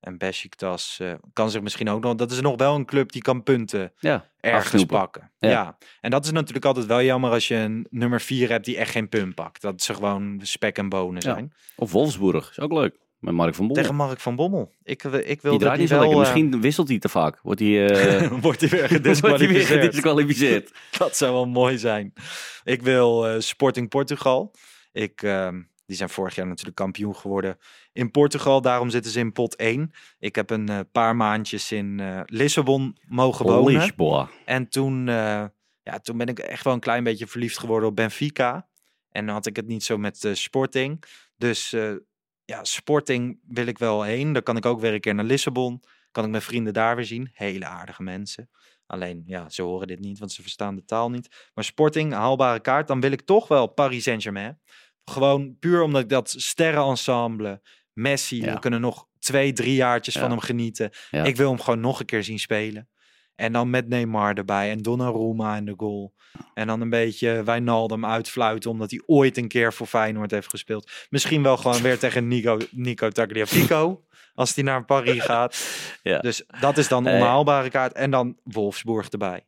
En 0.00 0.18
Besiktas 0.18 0.98
eh, 1.00 1.12
kan 1.32 1.50
zich 1.50 1.60
misschien 1.62 1.88
ook 1.88 2.02
nog... 2.02 2.14
Dat 2.14 2.30
is 2.30 2.40
nog 2.40 2.56
wel 2.56 2.74
een 2.74 2.84
club 2.84 3.12
die 3.12 3.22
kan 3.22 3.42
punten 3.42 3.92
Ja, 3.98 4.28
ergens 4.40 4.64
afsnoepen. 4.64 4.96
pakken. 4.98 5.30
Ja. 5.38 5.48
Ja. 5.50 5.76
En 6.00 6.10
dat 6.10 6.24
is 6.24 6.30
natuurlijk 6.30 6.64
altijd 6.64 6.86
wel 6.86 7.02
jammer 7.02 7.30
als 7.30 7.48
je 7.48 7.54
een 7.54 7.86
nummer 7.90 8.20
4 8.20 8.48
hebt 8.48 8.64
die 8.64 8.76
echt 8.76 8.90
geen 8.90 9.08
punt 9.08 9.34
pakt. 9.34 9.62
Dat 9.62 9.82
ze 9.82 9.94
gewoon 9.94 10.40
spek 10.42 10.76
en 10.78 10.88
bonen 10.88 11.22
Ja. 11.26 11.32
zijn. 11.34 11.52
Of 11.76 11.92
Wolfsburg, 11.92 12.50
is 12.50 12.60
ook 12.60 12.72
leuk. 12.72 12.96
Met 13.18 13.34
Mark 13.34 13.54
van 13.54 13.66
Bommel. 13.66 13.82
Tegen 13.82 13.96
Mark 13.96 14.20
van 14.20 14.36
Bommel. 14.36 14.72
Ik, 14.82 15.02
wil- 15.02 15.12
ik 15.14 15.26
die 15.26 15.38
wil 15.40 15.86
zo 15.86 15.98
lekker. 16.00 16.18
Misschien 16.18 16.60
wisselt 16.60 16.88
hij 16.88 16.98
te 16.98 17.08
vaak. 17.08 17.38
Wordt 17.42 17.60
hij, 17.60 17.88
eh, 17.88 18.32
wordt 18.40 18.60
hij 18.60 18.68
weer 18.70 18.80
wordt 18.88 18.90
hij 18.90 19.48
weer 19.48 19.66
gedisqualificeerd. 19.66 19.80
gedisqualificeerd. 19.84 20.72
Dat 20.98 21.16
zou 21.16 21.32
wel 21.32 21.46
mooi 21.46 21.78
zijn. 21.78 22.12
Ik 22.64 22.82
wil 22.82 23.26
eh, 23.28 23.40
Sporting 23.40 23.88
Portugal. 23.88 24.54
Ik, 24.92 25.22
ehm, 25.22 25.62
die 25.86 25.96
zijn 25.96 26.08
vorig 26.08 26.34
jaar 26.34 26.46
natuurlijk 26.46 26.76
kampioen 26.76 27.16
geworden 27.16 27.58
in 27.92 28.10
Portugal. 28.10 28.60
Daarom 28.60 28.90
zitten 28.90 29.12
ze 29.12 29.18
in 29.18 29.32
pot 29.32 29.56
1. 29.56 29.90
Ik 30.18 30.34
heb 30.34 30.50
een 30.50 30.68
eh, 30.68 30.80
paar 30.92 31.16
maandjes 31.16 31.72
in 31.72 32.00
eh, 32.00 32.20
Lissabon 32.24 32.96
mogen 33.08 33.46
wonen. 33.46 33.80
Lisboa. 33.80 34.28
En 34.44 34.68
toen, 34.68 35.08
eh, 35.08 35.44
ja, 35.82 35.98
toen 36.02 36.18
ben 36.18 36.26
ik 36.26 36.38
echt 36.38 36.64
wel 36.64 36.72
een 36.72 36.80
klein 36.80 37.04
beetje 37.04 37.26
verliefd 37.26 37.58
geworden 37.58 37.88
op 37.88 37.96
Benfica. 37.96 38.68
En 39.10 39.26
dan 39.26 39.34
had 39.34 39.46
ik 39.46 39.56
het 39.56 39.66
niet 39.66 39.84
zo 39.84 39.98
met 39.98 40.30
Sporting. 40.32 41.04
Dus 41.36 41.70
ja, 42.44 42.64
Sporting 42.64 43.40
wil 43.48 43.66
ik 43.66 43.78
wel 43.78 44.02
heen. 44.02 44.32
Dan 44.32 44.42
kan 44.42 44.56
ik 44.56 44.66
ook 44.66 44.80
weer 44.80 44.94
een 44.94 45.00
keer 45.00 45.14
naar 45.14 45.24
Lissabon. 45.24 45.82
Kan 46.10 46.24
ik 46.24 46.30
mijn 46.30 46.42
vrienden 46.42 46.72
daar 46.72 46.96
weer 46.96 47.04
zien. 47.04 47.30
Hele 47.32 47.66
aardige 47.66 48.02
mensen. 48.02 48.50
Alleen, 48.86 49.22
ja, 49.26 49.48
ze 49.48 49.62
horen 49.62 49.86
dit 49.86 50.00
niet, 50.00 50.18
want 50.18 50.32
ze 50.32 50.42
verstaan 50.42 50.74
de 50.74 50.84
taal 50.84 51.10
niet. 51.10 51.50
Maar 51.54 51.64
Sporting, 51.64 52.12
haalbare 52.12 52.60
kaart. 52.60 52.88
Dan 52.88 53.00
wil 53.00 53.10
ik 53.10 53.20
toch 53.20 53.48
wel 53.48 53.66
Paris 53.66 54.02
Saint-Germain. 54.02 54.60
Gewoon 55.10 55.56
puur 55.58 55.82
omdat 55.82 56.02
ik 56.02 56.08
dat 56.08 56.34
sterrenensemble, 56.36 57.60
Messi, 57.92 58.42
Ja. 58.42 58.52
we 58.54 58.58
kunnen 58.58 58.80
nog 58.80 59.06
twee, 59.18 59.52
drie 59.52 59.74
jaartjes 59.74 60.14
Ja. 60.14 60.20
van 60.20 60.30
hem 60.30 60.40
genieten. 60.40 60.90
Ja. 61.10 61.24
Ik 61.24 61.36
wil 61.36 61.48
hem 61.48 61.60
gewoon 61.60 61.80
nog 61.80 62.00
een 62.00 62.06
keer 62.06 62.24
zien 62.24 62.38
spelen. 62.38 62.88
En 63.34 63.52
dan 63.52 63.70
met 63.70 63.88
Neymar 63.88 64.34
erbij 64.34 64.70
en 64.70 64.78
Donnarumma 64.82 65.56
in 65.56 65.64
de 65.64 65.74
goal. 65.76 66.14
En 66.54 66.66
dan 66.66 66.80
een 66.80 66.90
beetje 66.90 67.42
Wijnaldum 67.42 68.06
uitfluiten 68.06 68.70
omdat 68.70 68.90
hij 68.90 69.02
ooit 69.06 69.36
een 69.36 69.48
keer 69.48 69.72
voor 69.72 69.86
Feyenoord 69.86 70.30
heeft 70.30 70.48
gespeeld. 70.48 70.90
Misschien 71.10 71.42
wel 71.42 71.56
gewoon 71.56 71.82
weer 71.82 71.98
tegen 71.98 72.28
Nico, 72.28 72.58
Nico 72.70 73.08
Tagliafico 73.10 74.04
als 74.34 74.54
hij 74.54 74.64
naar 74.64 74.84
Paris 74.84 75.22
gaat. 75.22 75.66
Ja. 76.02 76.18
Dus 76.18 76.44
dat 76.60 76.78
is 76.78 76.88
dan 76.88 77.06
een 77.06 77.14
onhaalbare 77.20 77.70
kaart. 77.70 77.92
En 77.92 78.10
dan 78.10 78.38
Wolfsburg 78.42 79.08
erbij. 79.08 79.46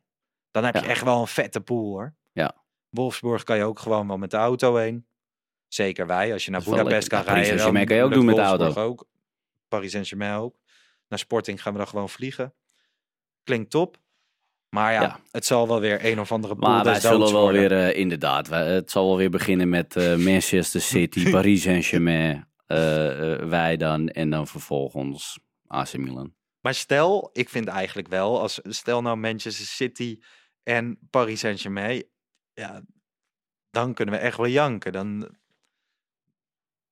Dan 0.51 0.63
heb 0.63 0.75
je 0.75 0.81
Ja. 0.81 0.87
echt 0.87 1.03
wel 1.03 1.21
een 1.21 1.27
vette 1.27 1.61
pool 1.61 1.83
hoor. 1.85 2.15
Ja. 2.31 2.55
Wolfsburg 2.89 3.43
kan 3.43 3.57
je 3.57 3.63
ook 3.63 3.79
gewoon 3.79 4.07
wel 4.07 4.17
met 4.17 4.31
de 4.31 4.37
auto 4.37 4.75
heen. 4.75 5.05
Zeker 5.69 6.07
wij, 6.07 6.33
als 6.33 6.45
je 6.45 6.51
naar 6.51 6.63
Budapest 6.63 7.07
kan. 7.07 7.23
Paris 7.23 7.33
rijden. 7.33 7.45
Saint-Germain 7.45 7.85
kan 7.85 7.95
je 7.95 8.03
ook 8.03 8.13
doen 8.13 8.25
met 8.25 8.35
de 8.35 8.41
auto. 8.41 8.81
Ook. 8.81 9.07
Paris 9.67 9.91
Saint-Germain 9.91 10.35
ook. 10.35 10.55
Naar 11.07 11.19
Sporting 11.19 11.61
gaan 11.61 11.71
we 11.71 11.77
dan 11.77 11.87
gewoon 11.87 12.09
vliegen. 12.09 12.53
Klinkt 13.43 13.69
top. 13.69 13.97
Maar 14.69 14.93
ja, 14.93 15.01
Ja. 15.01 15.19
het 15.31 15.45
zal 15.45 15.67
wel 15.67 15.79
weer 15.79 16.05
een 16.05 16.19
of 16.19 16.31
andere 16.31 16.55
pool 16.55 16.69
Maar 16.69 16.83
wij 16.83 16.99
zullen 16.99 17.19
wel 17.19 17.31
worden. 17.41 17.69
weer, 17.69 17.71
eh, 17.87 17.99
inderdaad, 17.99 18.47
het 18.49 18.91
zal 18.91 19.07
wel 19.07 19.17
weer 19.17 19.29
beginnen 19.29 19.69
met 19.69 19.95
eh, 19.95 20.15
Manchester 20.15 20.81
City, 20.81 21.29
Paris 21.31 21.61
Saint-Germain, 21.61 22.47
eh, 22.65 22.77
wij 23.35 23.77
dan 23.77 24.09
en 24.09 24.29
dan 24.29 24.47
vervolgens 24.47 25.39
AC 25.67 25.97
Milan. 25.97 26.33
Maar 26.61 26.73
stel, 26.73 27.29
ik 27.33 27.49
vind 27.49 27.67
eigenlijk 27.67 28.07
wel, 28.07 28.41
als 28.41 28.59
stel 28.63 29.01
nou 29.01 29.17
Manchester 29.17 29.65
City 29.65 30.19
en 30.63 30.99
Paris 31.09 31.39
Saint-Germain, 31.39 32.03
ja, 32.53 32.81
dan 33.69 33.93
kunnen 33.93 34.15
we 34.15 34.21
echt 34.21 34.37
wel 34.37 34.47
janken. 34.47 34.91
Dan 34.91 35.35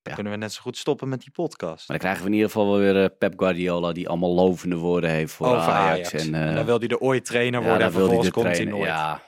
Ja. 0.07 0.13
kunnen 0.13 0.33
we 0.33 0.39
net 0.39 0.53
zo 0.53 0.61
goed 0.61 0.77
stoppen 0.77 1.09
met 1.09 1.21
die 1.21 1.31
podcast. 1.31 1.87
Maar 1.87 1.97
dan 1.97 1.97
krijgen 1.97 2.21
we 2.21 2.27
in 2.27 2.33
ieder 2.35 2.49
geval 2.51 2.69
wel 2.69 2.79
weer 2.79 3.03
eh, 3.03 3.09
Pep 3.17 3.33
Guardiola, 3.39 3.91
die 3.91 4.09
allemaal 4.09 4.33
lovende 4.33 4.75
woorden 4.75 5.09
heeft 5.09 5.33
voor 5.33 5.47
Ajax. 5.47 5.67
Ajax. 5.67 6.11
En, 6.11 6.35
En, 6.35 6.49
eh, 6.49 6.55
dan 6.55 6.65
wil 6.65 6.79
hij 6.79 6.87
er 6.87 6.99
ooit 6.99 7.25
trainer 7.25 7.61
ja, 7.61 7.67
worden 7.67 7.85
dan 7.85 7.95
en 7.95 7.99
vervolgens 7.99 8.31
komt 8.31 8.57
hij 8.57 8.65
nooit. 8.65 8.85
Ja, 8.85 9.21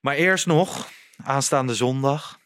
Maar 0.00 0.14
eerst 0.14 0.46
nog, 0.46 0.88
aanstaande 1.24 1.74
zondag, 1.74 2.38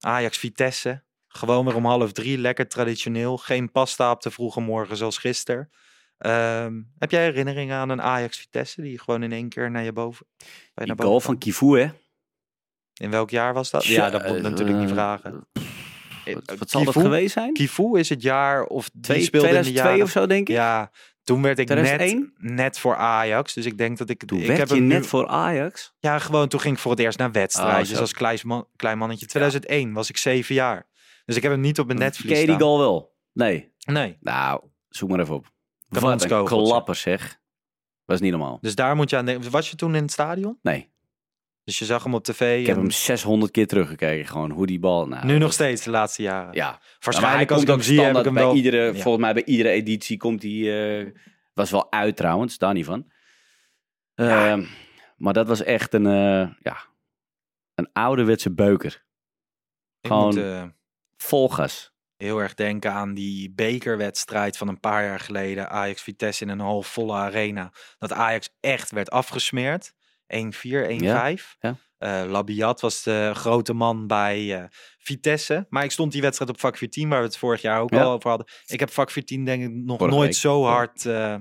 Ajax 0.00 0.38
Vitesse. 0.38 1.02
Gewoon 1.28 1.64
weer 1.64 1.74
om 1.74 1.86
half 1.86 2.12
drie, 2.12 2.38
lekker 2.38 2.68
traditioneel. 2.68 3.36
Geen 3.36 3.70
pasta 3.70 4.10
op 4.10 4.22
de 4.22 4.30
vroege 4.30 4.60
morgen 4.60 4.96
zoals 4.96 5.18
gisteren. 5.18 5.70
Ehm, 6.18 6.80
heb 6.98 7.10
jij 7.10 7.22
herinneringen 7.22 7.76
aan 7.76 7.88
een 7.88 8.02
Ajax 8.02 8.38
Vitesse 8.38 8.82
die 8.82 8.98
gewoon 8.98 9.22
in 9.22 9.32
één 9.32 9.48
keer 9.48 9.70
naar 9.70 9.82
je 9.82 9.92
boven? 9.92 10.26
bij 10.36 10.46
je 10.46 10.72
die 10.74 10.86
naar 10.86 10.96
goal 10.96 11.08
boven 11.10 11.26
van? 11.26 11.38
Kivu, 11.38 11.80
hè? 11.80 11.88
In 12.94 13.10
welk 13.10 13.30
jaar 13.30 13.54
was 13.54 13.70
dat? 13.70 13.84
Ja, 13.84 14.10
dat 14.10 14.26
moet 14.26 14.36
eh, 14.36 14.42
natuurlijk 14.42 14.78
niet 14.78 14.88
eh, 14.88 14.94
vragen. 14.94 15.46
Wat, 16.24 16.58
wat 16.58 16.70
zal 16.70 16.84
dat 16.84 16.94
Kivu? 16.94 17.06
geweest 17.06 17.32
zijn? 17.32 17.52
Kivu 17.52 17.98
is 17.98 18.08
het 18.08 18.22
jaar 18.22 18.64
of 18.64 18.90
die 18.92 19.02
Twee- 19.02 19.22
speelde 19.22 19.46
in 19.48 19.54
de 19.54 19.60
2002 19.60 19.90
jaren... 19.90 20.04
of 20.04 20.10
zo, 20.10 20.26
denk 20.26 20.48
ik? 20.48 20.54
Ja, 20.54 20.90
Toen 21.24 21.42
werd 21.42 21.58
ik 21.58 21.68
net, 21.68 21.76
2001? 21.84 22.32
net 22.56 22.78
voor 22.78 22.96
Ajax. 22.96 23.54
Dus 23.54 23.64
ik 23.66 23.78
denk 23.78 23.98
dat 23.98 24.08
ik... 24.10 24.24
Toen 24.24 24.38
ik 24.40 24.46
werd 24.46 24.58
heb 24.58 24.68
je 24.68 24.74
hem 24.74 24.86
nu- 24.86 24.94
net 24.94 25.06
voor 25.06 25.26
Ajax. 25.26 25.94
Ja, 25.98 26.18
gewoon 26.18 26.48
toen 26.48 26.60
ging 26.60 26.74
ik 26.74 26.80
voor 26.80 26.90
het 26.90 27.00
eerst 27.00 27.18
naar 27.18 27.32
wedstrijdjes 27.32 27.88
Oh, 27.88 27.94
zo. 27.94 28.00
als 28.00 28.12
klein, 28.12 28.38
man, 28.44 28.66
klein 28.76 28.98
mannetje. 28.98 29.26
2001 29.26 29.92
was 29.92 30.08
ik 30.08 30.16
zeven 30.16 30.54
jaar. 30.54 30.88
Dus 31.24 31.36
ik 31.36 31.42
heb 31.42 31.52
hem 31.52 31.60
niet 31.60 31.78
op 31.78 31.86
mijn 31.86 31.98
netvlies 31.98 32.32
Ken 32.32 32.40
je 32.40 32.46
die 32.46 32.58
goal 32.60 32.78
wel? 32.78 33.14
Nee. 33.32 33.72
Nee, 33.84 34.16
Nou, 34.20 34.60
zoek 34.88 35.08
maar 35.08 35.20
even 35.20 35.34
op. 35.34 35.52
Wat 35.88 36.22
een 36.32 36.44
klapper 36.44 36.94
zeg. 36.94 37.42
Was 38.04 38.20
niet 38.20 38.30
normaal. 38.30 38.58
dus 38.60 38.74
daar 38.74 38.96
moet 38.96 39.10
je 39.10 39.16
aan 39.16 39.24
denken. 39.26 39.50
Was 39.50 39.70
je 39.70 39.76
toen 39.76 39.94
in 39.94 40.02
het 40.02 40.12
stadion? 40.12 40.58
Nee. 40.62 40.92
Dus 41.64 41.78
je 41.78 41.84
zag 41.84 42.02
hem 42.04 42.14
op 42.14 42.24
tv. 42.24 42.60
Ik 42.60 42.66
heb 42.66 42.76
en 42.76 42.82
hem 42.82 42.90
600 42.90 43.52
keer 43.52 43.66
teruggekeken. 43.66 44.26
Gewoon 44.26 44.50
hoe 44.50 44.66
die 44.66 44.78
bal... 44.78 45.06
Nou, 45.08 45.26
nu 45.26 45.38
nog 45.38 45.52
steeds 45.52 45.84
de 45.84 45.90
laatste 45.90 46.22
jaren. 46.22 46.54
Ja. 46.54 46.80
Waarschijnlijk 47.00 47.50
hem 47.50 47.64
komt 47.64 47.84
zie, 47.84 47.98
ook 48.00 48.06
heb 48.06 48.16
ik 48.16 48.24
hem 48.24 48.34
wel... 48.34 48.46
bij 48.48 48.56
iedere, 48.56 48.76
Ja. 48.92 48.92
Volgens 49.00 49.24
mij 49.24 49.34
bij 49.34 49.44
iedere 49.44 49.68
editie 49.68 50.16
komt 50.16 50.42
hij... 50.42 51.00
eh, 51.00 51.12
was 51.52 51.70
wel 51.70 51.92
uit 51.92 52.16
trouwens, 52.16 52.58
daar 52.58 52.72
niet 52.74 52.84
van. 52.84 53.12
Ehm, 54.14 54.64
maar 55.16 55.32
dat 55.32 55.48
was 55.48 55.62
echt 55.62 55.94
een... 55.94 56.06
eh, 56.06 56.50
ja, 56.60 56.76
een 57.74 57.88
ouderwetse 57.92 58.52
beuker. 58.54 59.04
Ik 60.00 60.10
gewoon- 60.10 60.24
moet 60.34 60.36
eh, 60.44 60.64
Vol 61.16 61.48
gas. 61.48 61.92
heel 62.16 62.38
erg 62.38 62.54
denken 62.54 62.92
aan 62.92 63.14
die 63.14 63.52
bekerwedstrijd 63.54 64.56
van 64.56 64.68
een 64.68 64.80
paar 64.80 65.04
jaar 65.04 65.20
geleden. 65.20 65.68
Ajax-Vitesse 65.70 66.44
in 66.44 66.50
een 66.50 66.60
halfvolle 66.60 67.14
arena. 67.14 67.72
Dat 67.98 68.12
Ajax 68.12 68.48
echt 68.60 68.90
werd 68.90 69.10
afgesmeerd. 69.10 69.92
1-4, 70.34 70.86
1-5. 70.88 71.56
ja. 71.60 71.76
Eh, 71.98 72.24
Labiat 72.28 72.80
was 72.80 73.02
de 73.02 73.30
grote 73.34 73.72
man 73.72 74.06
bij 74.06 74.58
eh, 74.60 74.64
Vitesse. 74.98 75.66
Maar 75.68 75.84
ik 75.84 75.90
stond 75.90 76.12
die 76.12 76.20
wedstrijd 76.22 76.50
op 76.50 76.60
vak 76.60 76.76
14, 76.76 77.08
waar 77.08 77.18
we 77.18 77.24
het 77.26 77.36
vorig 77.36 77.62
jaar 77.62 77.80
ook 77.80 77.90
Ja. 77.94 78.02
al 78.02 78.12
over 78.12 78.28
hadden. 78.28 78.46
Ik 78.66 78.80
heb 78.80 78.90
vak 78.90 79.10
14 79.10 79.44
denk 79.44 79.62
ik 79.62 79.70
nog 79.70 79.98
Vorige 79.98 80.16
nooit 80.16 80.28
week. 80.28 80.38
zo 80.38 80.64
hard... 80.64 81.06
eh, 81.06 81.36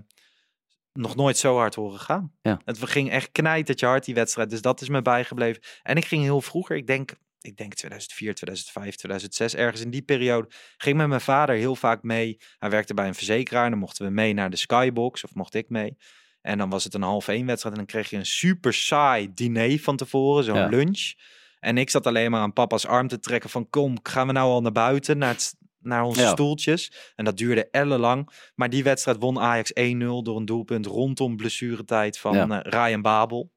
nog 0.94 1.16
nooit 1.16 1.38
zo 1.38 1.56
hard 1.58 1.76
horen 1.76 2.00
gaan. 2.00 2.34
Ja. 2.42 2.60
Het 2.66 2.90
ging 2.90 3.10
echt 3.12 3.32
knijtertje 3.32 3.86
hard 3.86 4.06
die 4.06 4.16
wedstrijd. 4.16 4.50
Dus 4.50 4.62
dat 4.62 4.82
is 4.82 4.90
me 4.90 5.02
bijgebleven. 5.02 5.62
En 5.84 5.96
ik 5.98 6.06
ging 6.06 6.24
heel 6.24 6.42
vroeger, 6.42 6.76
ik 6.76 6.88
denk, 6.88 7.12
ik 7.42 7.58
denk 7.58 7.74
2004, 7.74 8.34
2005, 8.36 8.96
2006, 8.96 9.56
ergens 9.56 9.82
in 9.82 9.90
die 9.92 10.02
periode, 10.02 10.48
ging 10.78 10.98
met 10.98 11.08
mijn 11.08 11.22
vader 11.22 11.56
heel 11.56 11.76
vaak 11.76 12.04
mee. 12.04 12.38
Hij 12.60 12.70
werkte 12.70 12.94
bij 12.94 13.08
een 13.08 13.16
verzekeraar 13.16 13.64
en 13.64 13.70
dan 13.70 13.80
mochten 13.80 14.06
we 14.06 14.12
mee 14.12 14.34
naar 14.34 14.50
de 14.50 14.58
Skybox, 14.58 15.24
of 15.24 15.34
mocht 15.34 15.54
ik 15.54 15.70
mee. 15.70 15.98
En 16.44 16.58
dan 16.58 16.70
was 16.70 16.84
het 16.84 16.94
een 16.94 17.02
half 17.02 17.28
één 17.28 17.46
wedstrijd 17.46 17.76
en 17.78 17.82
dan 17.86 17.92
kreeg 17.94 18.10
je 18.10 18.18
een 18.18 18.26
super 18.26 18.74
saai 18.74 19.34
diner 19.34 19.80
van 19.80 19.96
tevoren, 19.98 20.44
zo'n 20.44 20.56
Ja. 20.56 20.68
lunch. 20.68 21.14
En 21.60 21.78
ik 21.78 21.90
zat 21.90 22.08
alleen 22.08 22.32
maar 22.32 22.42
aan 22.42 22.54
papa's 22.54 22.86
arm 22.86 23.08
te 23.08 23.20
trekken 23.20 23.50
van 23.50 23.70
kom, 23.70 23.98
gaan 24.04 24.28
we 24.28 24.34
nou 24.34 24.50
al 24.52 24.62
naar 24.62 24.72
buiten, 24.72 25.18
naar, 25.18 25.30
het, 25.34 25.56
naar 25.80 26.04
onze 26.04 26.22
Ja. 26.22 26.30
stoeltjes. 26.32 27.12
En 27.16 27.26
dat 27.26 27.38
duurde 27.38 27.70
ellenlang. 27.70 28.30
Maar 28.56 28.70
die 28.70 28.84
wedstrijd 28.84 29.18
won 29.20 29.40
Ajax 29.40 29.72
1-0 29.74 30.22
door 30.24 30.38
een 30.38 30.46
doelpunt 30.46 30.86
rondom 30.86 31.36
blessuretijd 31.38 32.18
van 32.18 32.34
Ja. 32.36 32.62
eh, 32.62 32.72
Ryan 32.72 33.02
Babel. 33.02 33.52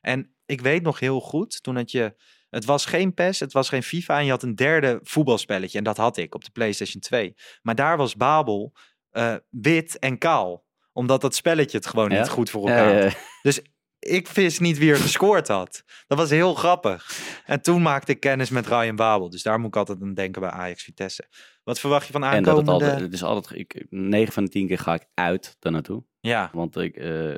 En 0.00 0.34
ik 0.46 0.60
weet 0.60 0.82
nog 0.82 0.98
heel 0.98 1.20
goed, 1.20 1.62
toen 1.62 1.76
had 1.76 1.90
je... 1.90 2.14
Het 2.50 2.64
was 2.64 2.84
geen 2.86 3.14
PES, 3.14 3.40
het 3.40 3.52
was 3.52 3.68
geen 3.68 3.82
FIFA 3.82 4.18
en 4.18 4.24
je 4.24 4.30
had 4.30 4.42
een 4.42 4.54
derde 4.54 5.00
voetbalspelletje. 5.02 5.78
En 5.78 5.84
dat 5.84 5.96
had 5.96 6.16
ik 6.16 6.34
op 6.34 6.44
de 6.44 6.50
PlayStation 6.50 7.00
2. 7.02 7.34
Maar 7.62 7.74
daar 7.74 7.96
was 7.96 8.16
Babel 8.16 8.72
eh, 9.10 9.34
wit 9.50 9.98
en 9.98 10.18
kaal. 10.18 10.64
Omdat 10.92 11.20
dat 11.20 11.34
spelletje 11.34 11.76
het 11.76 11.86
gewoon 11.86 12.10
Ja? 12.10 12.18
niet 12.18 12.28
goed 12.28 12.50
voor 12.50 12.68
Ja, 12.68 12.76
elkaar 12.76 13.02
had. 13.02 13.16
Dus 13.42 13.60
ik 13.98 14.28
wist 14.28 14.60
niet 14.60 14.78
wie 14.78 14.90
er 14.90 14.96
gescoord 14.96 15.48
had. 15.48 15.82
Dat 16.06 16.18
was 16.18 16.30
heel 16.30 16.54
grappig. 16.54 17.10
En 17.46 17.62
toen 17.62 17.82
maakte 17.82 18.12
ik 18.12 18.20
kennis 18.20 18.50
met 18.50 18.66
Ryan 18.66 18.96
Babel. 18.96 19.30
Dus 19.30 19.42
daar 19.42 19.58
moet 19.58 19.68
ik 19.68 19.76
altijd 19.76 20.02
aan 20.02 20.14
denken 20.14 20.40
bij 20.40 20.50
Ajax 20.50 20.82
Vitesse. 20.82 21.28
Wat 21.64 21.80
verwacht 21.80 22.06
je 22.06 22.12
van 22.12 22.24
En 22.24 22.28
dat 22.30 22.38
het 22.38 22.48
aankomende... 22.48 22.84
altijd, 22.84 23.00
het 23.00 23.12
is 23.12 23.22
altijd, 23.22 23.58
ik, 23.60 23.86
9 23.90 24.32
van 24.32 24.44
de 24.44 24.50
10 24.50 24.66
keer 24.66 24.78
ga 24.78 24.94
ik 24.94 25.06
uit 25.14 25.56
daar 25.58 25.72
naartoe. 25.72 26.04
Ja, 26.20 26.50
Want 26.52 26.76
ik, 26.76 26.96
eh, 26.96 27.34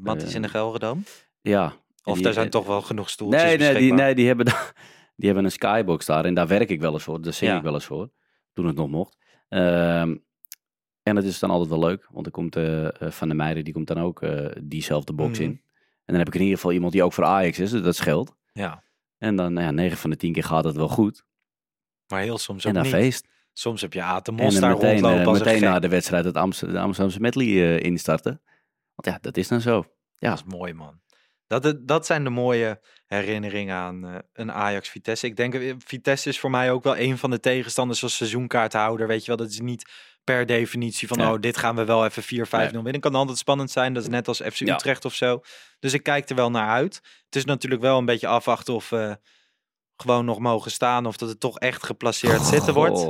Matt 0.00 0.22
is 0.22 0.34
in 0.34 0.42
de 0.42 0.48
Eh, 0.48 0.54
Gelredome. 0.54 1.00
ja. 1.40 1.72
Of 2.02 2.14
die- 2.14 2.22
daar 2.22 2.32
zijn 2.32 2.50
toch 2.50 2.66
wel 2.66 2.82
genoeg 2.82 3.10
stoeltjes 3.10 3.42
Nee, 3.42 3.56
nee, 3.56 3.74
die, 3.74 3.92
nee 3.92 4.14
die, 4.14 4.26
hebben, 4.26 4.44
da- 4.46 4.72
die 5.16 5.26
hebben 5.26 5.44
een 5.44 5.50
skybox 5.50 6.06
daar 6.06 6.24
en 6.24 6.34
daar 6.34 6.46
werk 6.48 6.68
ik 6.70 6.80
wel 6.80 6.92
eens 6.92 7.02
voor. 7.02 7.22
Daar 7.22 7.32
zing 7.32 7.50
Ja. 7.50 7.56
ik 7.56 7.62
wel 7.62 7.74
eens 7.74 7.84
voor, 7.84 8.10
toen 8.52 8.66
het 8.66 8.76
nog 8.76 8.88
mocht. 8.88 9.16
Ehm, 9.48 10.16
en 11.06 11.14
dat 11.14 11.24
is 11.24 11.38
dan 11.38 11.50
altijd 11.50 11.70
wel 11.70 11.78
leuk, 11.78 12.06
want 12.10 12.26
er 12.26 12.32
komt 12.32 12.56
eh, 12.56 12.86
eh, 13.02 13.10
Van 13.10 13.28
der 13.28 13.36
Meijden, 13.36 13.64
die 13.64 13.72
komt 13.72 13.86
dan 13.86 13.98
ook 13.98 14.22
eh, 14.22 14.46
diezelfde 14.62 15.12
box 15.12 15.38
Mhm. 15.38 15.42
in. 15.42 15.50
En 16.04 16.14
dan 16.14 16.16
heb 16.16 16.26
ik 16.26 16.34
in 16.34 16.40
ieder 16.40 16.54
geval 16.56 16.72
iemand 16.72 16.92
die 16.92 17.02
ook 17.02 17.12
voor 17.12 17.24
Ajax 17.24 17.58
is, 17.58 17.70
dus 17.70 17.82
dat 17.82 17.96
scheelt. 17.96 18.34
Ja, 18.52 18.82
En 19.18 19.36
dan, 19.36 19.52
nou 19.52 19.66
ja, 19.66 19.72
9 19.72 19.96
van 19.98 20.10
de 20.10 20.16
10 20.16 20.32
keer 20.32 20.44
gaat 20.44 20.64
het 20.64 20.76
wel 20.76 20.88
goed. 20.88 21.24
maar 22.08 22.20
heel 22.20 22.38
soms 22.38 22.58
ook 22.66 22.68
En 22.68 22.74
dan 22.74 22.82
niet. 22.82 22.92
feest. 22.92 23.28
Soms 23.52 23.80
heb 23.80 23.92
je 23.92 24.02
Aten 24.02 24.36
En 24.36 24.42
Mos 24.44 24.52
dan 24.52 24.62
daar 24.62 24.70
meteen, 24.72 24.90
rondlopen 25.00 25.26
als 25.26 25.38
een 25.38 25.44
meteen 25.44 25.60
na 25.60 25.78
de 25.78 25.88
wedstrijd 25.88 26.24
het 26.24 26.36
Amst- 26.36 26.60
de 26.60 26.78
Amsterdamse 26.78 27.20
medley 27.20 27.78
instarten. 27.80 28.42
Want 28.94 29.16
ja, 29.16 29.18
dat 29.20 29.36
is 29.36 29.48
dan 29.48 29.60
zo. 29.60 29.84
Ja. 30.16 30.28
Dat 30.28 30.38
is 30.38 30.44
mooi, 30.52 30.72
man. 30.72 31.00
Dat, 31.46 31.76
dat 31.82 32.06
zijn 32.06 32.24
de 32.24 32.30
mooie 32.30 32.80
herinneringen 33.06 33.76
aan 33.76 34.22
een 34.32 34.52
Ajax-Vitesse. 34.52 35.26
Ik 35.26 35.36
denk, 35.36 35.74
Vitesse 35.78 36.28
is 36.28 36.40
voor 36.40 36.50
mij 36.50 36.70
ook 36.70 36.84
wel 36.84 36.96
een 36.98 37.18
van 37.18 37.30
de 37.30 37.40
tegenstanders 37.40 38.02
als 38.02 38.16
seizoenkaarthouder. 38.16 39.06
Weet 39.06 39.20
je 39.20 39.26
wel, 39.26 39.36
dat 39.36 39.48
is 39.50 39.60
niet 39.60 39.90
per 40.26 40.46
definitie 40.46 41.08
van, 41.08 41.20
oh, 41.20 41.40
dit 41.40 41.56
gaan 41.56 41.76
we 41.76 41.84
wel 41.84 42.04
even 42.04 42.46
4-5-0 42.72 42.82
winnen. 42.82 43.00
Kan 43.00 43.14
altijd 43.14 43.38
spannend 43.38 43.70
zijn. 43.70 43.92
Dat 43.94 44.02
is 44.02 44.08
net 44.08 44.28
als 44.28 44.40
FC 44.40 44.54
Ja. 44.54 44.74
Utrecht 44.74 45.04
of 45.04 45.14
zo. 45.14 45.40
Dus 45.78 45.92
ik 45.92 46.02
kijk 46.02 46.28
er 46.28 46.36
wel 46.36 46.50
naar 46.50 46.68
uit. 46.68 46.94
Het 47.24 47.36
is 47.36 47.44
natuurlijk 47.44 47.82
wel 47.82 47.98
een 47.98 48.04
beetje 48.04 48.26
afwachten 48.26 48.74
of 48.74 48.90
we 48.90 49.18
gewoon 49.96 50.24
nog 50.24 50.38
mogen 50.38 50.70
staan. 50.70 51.06
Of 51.06 51.16
dat 51.16 51.28
het 51.28 51.40
toch 51.40 51.58
echt 51.58 51.84
geplaceerd 51.84 52.42
zitten 52.54 52.74
wordt. 52.74 53.04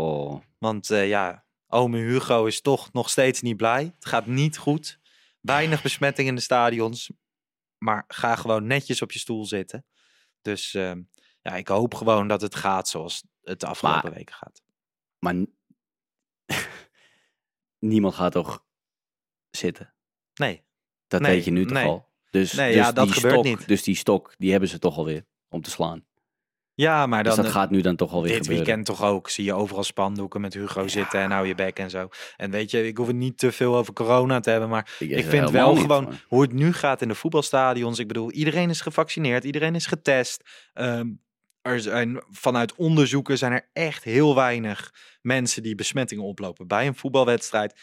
Want 0.59 0.91
eh, 0.91 1.09
ja, 1.09 1.45
ome 1.67 1.99
Hugo 1.99 2.45
is 2.45 2.61
toch 2.61 2.93
nog 2.93 3.11
steeds 3.11 3.41
niet 3.41 3.57
blij. 3.57 3.93
Het 3.95 4.07
gaat 4.07 4.27
niet 4.27 4.59
goed. 4.59 4.99
Weinig 5.41 5.83
besmetting 5.83 6.29
in 6.29 6.35
de 6.35 6.41
stadions. 6.41 7.11
Maar 7.79 8.05
ga 8.09 8.37
gewoon 8.37 8.67
netjes 8.67 9.03
op 9.03 9.13
je 9.13 9.19
stoel 9.19 9.45
zitten. 9.47 9.87
Dus 10.43 10.75
eh, 10.75 10.93
ja, 11.43 11.53
ik 11.57 11.69
hoop 11.69 11.95
gewoon 11.95 12.29
dat 12.29 12.41
het 12.41 12.55
gaat 12.55 12.89
zoals 12.89 13.23
het 13.43 13.61
de 13.61 13.67
afgelopen 13.67 14.03
Maar- 14.05 14.13
weken 14.19 14.35
gaat. 14.35 14.63
Maar 15.19 15.35
niemand 17.79 18.15
gaat 18.15 18.33
toch 18.33 18.65
zitten? 19.51 19.95
Nee, 20.35 20.65
Dat 21.07 21.21
Nee, 21.21 21.35
weet 21.35 21.45
je 21.45 21.51
nu 21.51 21.63
toch 21.65 21.73
nee. 21.73 21.87
al? 21.87 22.09
Dus, 22.31 22.53
Nee, 22.53 22.67
dus 22.73 22.77
ja, 22.77 22.93
dat 22.93 23.05
die 23.05 23.15
gebeurt 23.15 23.33
stok, 23.33 23.45
niet. 23.45 23.69
Dus 23.69 23.83
die 23.83 23.97
stok, 23.97 24.35
die 24.39 24.51
hebben 24.51 24.69
ze 24.69 24.79
toch 24.79 24.97
alweer 24.97 25.27
om 25.49 25.63
te 25.63 25.71
slaan. 25.71 26.05
ja, 26.75 27.07
maar 27.07 27.25
dan 27.25 27.35
dus 27.35 27.45
dat 27.45 27.53
eh, 27.53 27.59
gaat 27.61 27.71
nu 27.71 27.81
dan 27.81 27.97
toch 27.97 28.13
alweer 28.13 28.33
dit 28.33 28.41
gebeuren. 28.41 28.65
weekend 28.65 28.87
toch 28.87 29.03
ook. 29.03 29.31
Zie 29.31 29.45
je 29.45 29.55
overal 29.55 29.85
spandoeken 29.85 30.41
met 30.41 30.55
Hugo 30.55 30.89
zitten 30.89 31.21
en 31.21 31.31
hou 31.31 31.47
je 31.47 31.55
bek 31.55 31.79
en 31.79 31.91
zo. 31.91 32.09
En 32.37 32.51
weet 32.51 32.71
je, 32.71 32.87
ik 32.87 32.97
hoef 32.97 33.07
het 33.07 33.17
niet 33.17 33.39
te 33.39 33.53
veel 33.53 33.77
over 33.77 33.93
corona 33.93 34.41
te 34.41 34.51
hebben, 34.51 34.69
maar 34.69 34.97
Ik, 34.99 35.11
Ik 35.11 35.25
vind 35.25 35.51
wel 35.51 35.73
niet, 35.73 35.81
gewoon 35.81 36.15
hoe 36.29 36.43
het 36.43 36.53
nu 36.53 36.73
gaat 36.73 37.03
in 37.03 37.09
de 37.09 37.15
voetbalstadions. 37.15 37.99
Ik 37.99 38.09
bedoel, 38.09 38.31
iedereen 38.31 38.71
is 38.71 38.81
gevaccineerd, 38.81 39.45
iedereen 39.45 39.75
is 39.75 39.87
getest. 39.87 40.43
Ehm, 40.73 41.09
er 41.63 41.81
zijn 41.81 42.23
vanuit 42.31 42.75
onderzoeken 42.75 43.39
zijn 43.39 43.53
er 43.53 43.69
echt 43.73 44.05
heel 44.05 44.35
weinig 44.35 44.95
mensen 45.27 45.63
die 45.63 45.75
besmettingen 45.75 46.25
oplopen 46.25 46.67
bij 46.67 46.87
een 46.87 46.95
voetbalwedstrijd. 46.95 47.81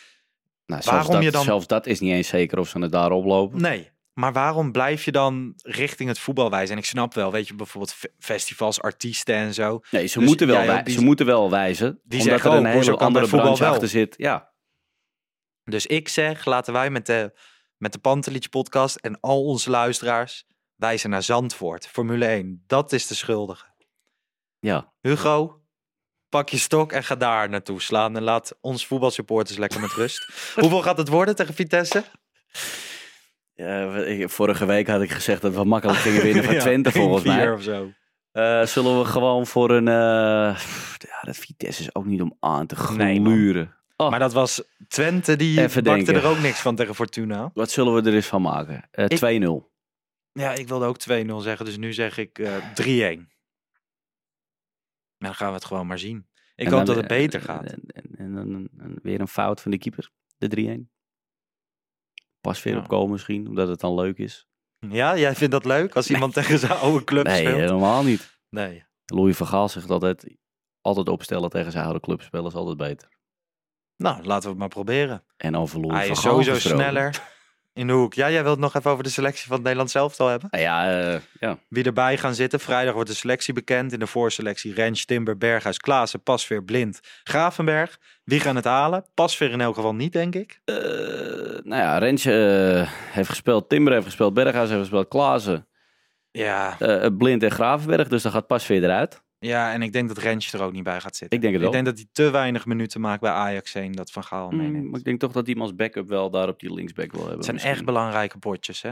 Nou, 0.66 0.82
zelfs, 0.82 0.86
waarom 0.98 1.14
dat, 1.16 1.24
je 1.24 1.32
dan- 1.32 1.44
zelfs 1.44 1.68
dat 1.68 1.86
is 1.88 2.00
niet 2.00 2.12
eens 2.14 2.28
zeker 2.28 2.60
of 2.60 2.70
ze 2.70 2.80
het 2.80 2.92
daar 2.92 3.12
oplopen. 3.12 3.62
Nee. 3.62 3.92
Maar 4.14 4.34
waarom 4.34 4.72
blijf 4.72 5.06
je 5.06 5.12
dan 5.12 5.54
richting 5.64 6.10
het 6.10 6.20
voetbal 6.20 6.50
wijzen? 6.50 6.76
En 6.76 6.82
ik 6.82 6.88
snap 6.88 7.14
wel, 7.14 7.32
weet 7.32 7.48
je, 7.48 7.56
bijvoorbeeld 7.56 7.94
fe- 7.94 8.12
festivals, 8.20 8.82
artiesten 8.82 9.36
en 9.36 9.54
zo. 9.54 9.80
Nee, 9.92 10.06
ze, 10.08 10.20
Dus 10.20 10.28
moeten 10.28 10.48
wel 10.48 10.66
wij- 10.66 10.84
die- 10.84 10.94
ze 10.94 11.02
moeten 11.04 11.26
wel 11.26 11.50
wijzen. 11.50 12.00
Die 12.04 12.20
omdat 12.20 12.22
zeggen 12.40 12.52
er 12.52 12.58
een 12.66 12.74
hoezo 12.74 12.92
hele 12.92 13.04
andere 13.04 13.28
branche 13.28 13.64
wel? 13.64 13.72
achter 13.72 13.88
zit. 13.88 14.14
Ja, 14.18 14.52
Dus 15.64 15.86
ik 15.86 16.08
zeg, 16.08 16.46
laten 16.46 16.74
wij 16.74 16.90
met 16.90 17.06
de, 17.06 17.40
met 17.78 17.92
de 17.92 18.00
Pantelietje 18.00 18.50
podcast 18.50 18.96
en 18.96 19.20
al 19.20 19.44
onze 19.46 19.70
luisteraars 19.70 20.46
wijzen 20.76 21.10
naar 21.10 21.24
Zandvoort, 21.24 21.88
Formule 21.88 22.26
1. 22.26 22.64
Dat 22.68 22.92
is 22.94 23.08
de 23.08 23.16
schuldige. 23.16 23.66
ja. 24.60 24.94
Hugo, 25.02 25.62
pak 26.34 26.50
je 26.50 26.58
stok 26.58 26.92
en 26.92 27.04
ga 27.04 27.16
daar 27.16 27.50
naartoe 27.50 27.82
slaan. 27.82 28.16
En 28.16 28.24
laat 28.24 28.58
ons 28.62 28.88
voetbalsupporters 28.88 29.58
lekker 29.58 29.80
met 29.80 29.92
rust. 29.92 30.26
Hoeveel 30.60 30.82
gaat 30.82 30.98
het 30.98 31.08
worden 31.08 31.36
tegen 31.36 31.54
Vitesse? 31.54 32.04
Ja, 33.54 34.28
vorige 34.28 34.66
week 34.66 34.88
had 34.88 35.02
ik 35.02 35.12
gezegd 35.12 35.42
dat 35.42 35.54
we 35.54 35.64
makkelijk 35.64 36.00
gingen 36.00 36.22
winnen 36.28 36.44
van 36.44 36.54
Ja, 36.54 36.60
Twente 36.60 36.92
volgens 36.92 37.24
1-4 37.24 37.26
mij. 37.26 37.52
of 37.52 37.62
zo. 37.64 37.92
Eh, 38.32 38.66
zullen 38.66 39.00
we 39.00 39.06
gewoon 39.06 39.48
voor 39.48 39.72
een... 39.72 39.88
eh, 39.88 40.60
ja, 40.98 41.22
dat 41.22 41.38
Vitesse 41.38 41.82
is 41.82 41.96
ook 41.96 42.06
niet 42.06 42.22
om 42.22 42.36
aan 42.40 42.68
te 42.68 42.76
Nee, 42.96 43.20
gluren. 43.20 43.76
Oh, 43.98 44.10
Maar 44.10 44.20
dat 44.20 44.34
was 44.34 44.64
Twente, 44.88 45.36
die 45.36 45.62
Even 45.62 45.84
bakte 45.84 46.04
denken. 46.04 46.24
er 46.24 46.30
ook 46.30 46.40
niks 46.40 46.60
van 46.60 46.76
tegen 46.76 46.96
Fortuna. 46.96 47.52
Wat 47.54 47.72
zullen 47.72 47.94
we 47.94 48.10
er 48.10 48.16
eens 48.16 48.26
van 48.28 48.42
maken? 48.42 48.88
Eh, 48.92 49.06
Ik- 49.08 49.18
2-0. 49.18 49.72
Ja, 50.32 50.52
ik 50.52 50.68
wilde 50.68 50.86
ook 50.86 50.98
2-0 50.98 51.36
zeggen, 51.42 51.66
dus 51.66 51.78
nu 51.78 51.94
zeg 51.94 52.18
ik 52.18 52.40
eh 52.40 52.56
3-1. 52.74 53.28
En 55.18 55.30
dan 55.30 55.36
gaan 55.36 55.48
we 55.48 55.54
het 55.54 55.66
gewoon 55.66 55.88
maar 55.88 56.00
zien. 56.00 56.28
Ik 56.56 56.68
hoop 56.68 56.86
dat 56.86 56.96
het 56.96 57.08
weer- 57.08 57.18
beter 57.20 57.42
gaat. 57.42 57.64
En, 57.72 57.82
en, 57.88 58.16
en 58.18 58.34
dan 58.36 58.70
weer 59.02 59.20
een 59.22 59.28
fout 59.28 59.62
van 59.62 59.72
de 59.72 59.78
keeper. 59.78 60.10
De 60.38 60.86
3-1. 60.88 60.92
Pas 62.42 62.64
weer 62.64 62.74
Ja. 62.74 62.80
op 62.80 62.88
goal 62.90 63.08
misschien, 63.08 63.48
omdat 63.48 63.68
het 63.68 63.80
dan 63.80 63.94
leuk 63.96 64.18
is. 64.18 64.48
Ja, 64.80 65.18
jij 65.18 65.36
vindt 65.36 65.52
dat 65.54 65.66
leuk 65.66 65.96
als 65.96 66.10
iemand 66.10 66.34
tegen 66.34 66.60
zijn 66.60 66.72
oude 66.72 67.04
club 67.04 67.26
Nee, 67.26 67.38
speelt? 67.46 67.60
helemaal 67.60 68.04
niet. 68.04 68.40
Nee. 68.50 68.84
Louis 69.06 69.38
van 69.38 69.48
Gaal 69.48 69.70
zegt 69.70 69.90
altijd, 69.90 70.36
altijd 70.82 71.10
opstellen 71.10 71.50
tegen 71.50 71.72
zijn 71.72 71.86
oude 71.86 72.00
clubspelers 72.00 72.54
is 72.54 72.60
altijd 72.60 72.78
beter. 72.78 73.10
Nou, 73.98 74.24
laten 74.24 74.44
we 74.44 74.50
het 74.50 74.58
maar 74.58 74.68
proberen. 74.68 75.24
En 75.38 75.56
over 75.56 75.80
Louis 75.80 75.96
Hij 75.98 76.06
van 76.08 76.16
is 76.16 76.22
sowieso 76.22 76.54
gesproken. 76.54 76.80
sneller 76.80 77.12
in 77.74 77.88
de 77.88 77.94
hoek. 77.94 78.14
Ja, 78.14 78.32
jij 78.32 78.44
wilt 78.44 78.60
nog 78.60 78.76
even 78.76 78.92
over 78.92 79.04
de 79.04 79.10
selectie 79.10 79.44
van 79.44 79.54
het 79.54 79.62
Nederlands 79.62 79.94
zelftal 79.94 80.28
hebben? 80.28 80.48
Nou 80.52 80.64
ja, 80.64 81.02
eh, 81.14 81.20
ja. 81.40 81.58
Wie 81.68 81.84
erbij 81.84 82.18
gaan 82.18 82.36
zitten. 82.36 82.60
Vrijdag 82.60 82.94
wordt 82.94 83.10
de 83.10 83.16
selectie 83.16 83.54
bekend. 83.54 83.94
In 83.94 84.00
de 84.00 84.08
voorselectie 84.08 84.74
Rens, 84.74 85.06
Timber, 85.06 85.38
Berghuis, 85.38 85.78
Klaassen, 85.78 86.24
Pasveer, 86.24 86.64
Blind, 86.64 87.00
Gravenberg. 87.24 88.00
Wie 88.24 88.40
gaan 88.40 88.56
het 88.56 88.66
halen? 88.66 89.06
Pasveer 89.14 89.52
in 89.52 89.62
elk 89.62 89.76
geval 89.76 89.96
niet, 89.96 90.14
denk 90.14 90.36
ik. 90.36 90.62
Eh, 90.66 90.76
nou 91.64 91.82
ja, 91.82 91.98
Rensje 91.98 92.32
eh, 92.82 92.92
heeft 93.14 93.30
gespeeld, 93.30 93.70
Timber 93.70 93.94
heeft 93.94 94.06
gespeeld, 94.06 94.34
Berghuis 94.34 94.70
heeft 94.70 94.82
gespeeld, 94.82 95.08
Klaassen, 95.08 95.68
Ja, 96.32 96.80
eh, 96.80 97.10
Blind 97.18 97.44
en 97.44 97.52
Gravenberg. 97.52 98.08
Dus 98.08 98.22
dan 98.24 98.32
gaat 98.32 98.48
pas 98.48 98.68
weer 98.68 98.84
eruit. 98.84 99.24
Ja, 99.44 99.74
en 99.74 99.82
ik 99.82 99.92
denk 99.94 100.08
dat 100.08 100.18
Rensje 100.18 100.58
er 100.58 100.64
ook 100.64 100.72
niet 100.72 100.84
bij 100.84 101.02
gaat 101.02 101.16
zitten. 101.16 101.38
Ik 101.38 101.44
denk 101.44 101.54
het 101.54 101.64
wel. 101.64 101.72
Ik 101.74 101.84
denk 101.84 101.96
dat 101.98 102.06
hij 102.06 102.08
te 102.12 102.32
weinig 102.32 102.66
minuten 102.66 103.02
maakt 103.02 103.22
bij 103.22 103.32
Ajax 103.32 103.74
heen. 103.74 103.92
Dat 103.92 104.12
Van 104.12 104.24
Gaal 104.24 104.50
Mm, 104.52 104.58
meeneemt. 104.58 104.90
maar 104.90 105.00
ik 105.00 105.06
denk 105.06 105.20
toch 105.20 105.32
dat 105.32 105.44
hij 105.46 105.54
hem 105.54 105.62
als 105.62 105.76
backup 105.76 106.08
wel 106.08 106.30
daar 106.30 106.48
op 106.48 106.60
die 106.60 106.74
linksback 106.74 107.12
wil 107.12 107.20
hebben. 107.20 107.36
Het 107.36 107.44
zijn 107.44 107.56
misschien. 107.56 107.76
echt 107.76 107.86
belangrijke 107.86 108.38
potjes, 108.38 108.82
hè? 108.82 108.92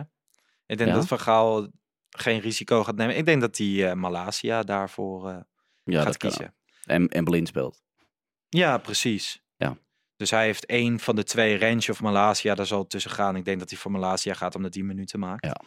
Ik 0.66 0.78
denk 0.78 0.90
Ja? 0.90 0.96
dat 0.96 1.08
Van 1.08 1.20
Gaal 1.20 1.68
geen 2.10 2.40
risico 2.40 2.84
gaat 2.84 2.96
nemen. 2.96 3.18
Ik 3.18 3.26
denk 3.26 3.42
dat 3.42 3.58
hij 3.58 3.90
eh 3.90 3.96
Malasia 3.96 4.64
daarvoor 4.64 5.30
eh, 5.30 5.38
ja, 5.84 6.02
gaat 6.02 6.18
kiezen. 6.18 6.56
En, 6.86 7.08
en 7.08 7.24
Blind 7.24 7.48
speelt. 7.48 7.82
Ja, 8.50 8.78
precies. 8.78 9.44
Ja. 9.58 9.78
Dus 10.16 10.30
hij 10.30 10.46
heeft 10.46 10.66
één 10.66 11.00
van 11.00 11.16
de 11.16 11.24
twee, 11.24 11.56
Rensje 11.56 11.92
of 11.92 12.02
Malasia, 12.02 12.56
daar 12.56 12.66
zal 12.66 12.80
het 12.80 12.90
tussen 12.90 13.12
gaan. 13.12 13.36
Ik 13.36 13.46
denk 13.46 13.60
dat 13.60 13.70
hij 13.70 13.80
voor 13.80 13.92
Malasia 13.92 14.34
gaat 14.34 14.56
omdat 14.56 14.74
hij 14.74 14.84
minuten 14.84 15.20
maakt. 15.20 15.46
Ja. 15.46 15.62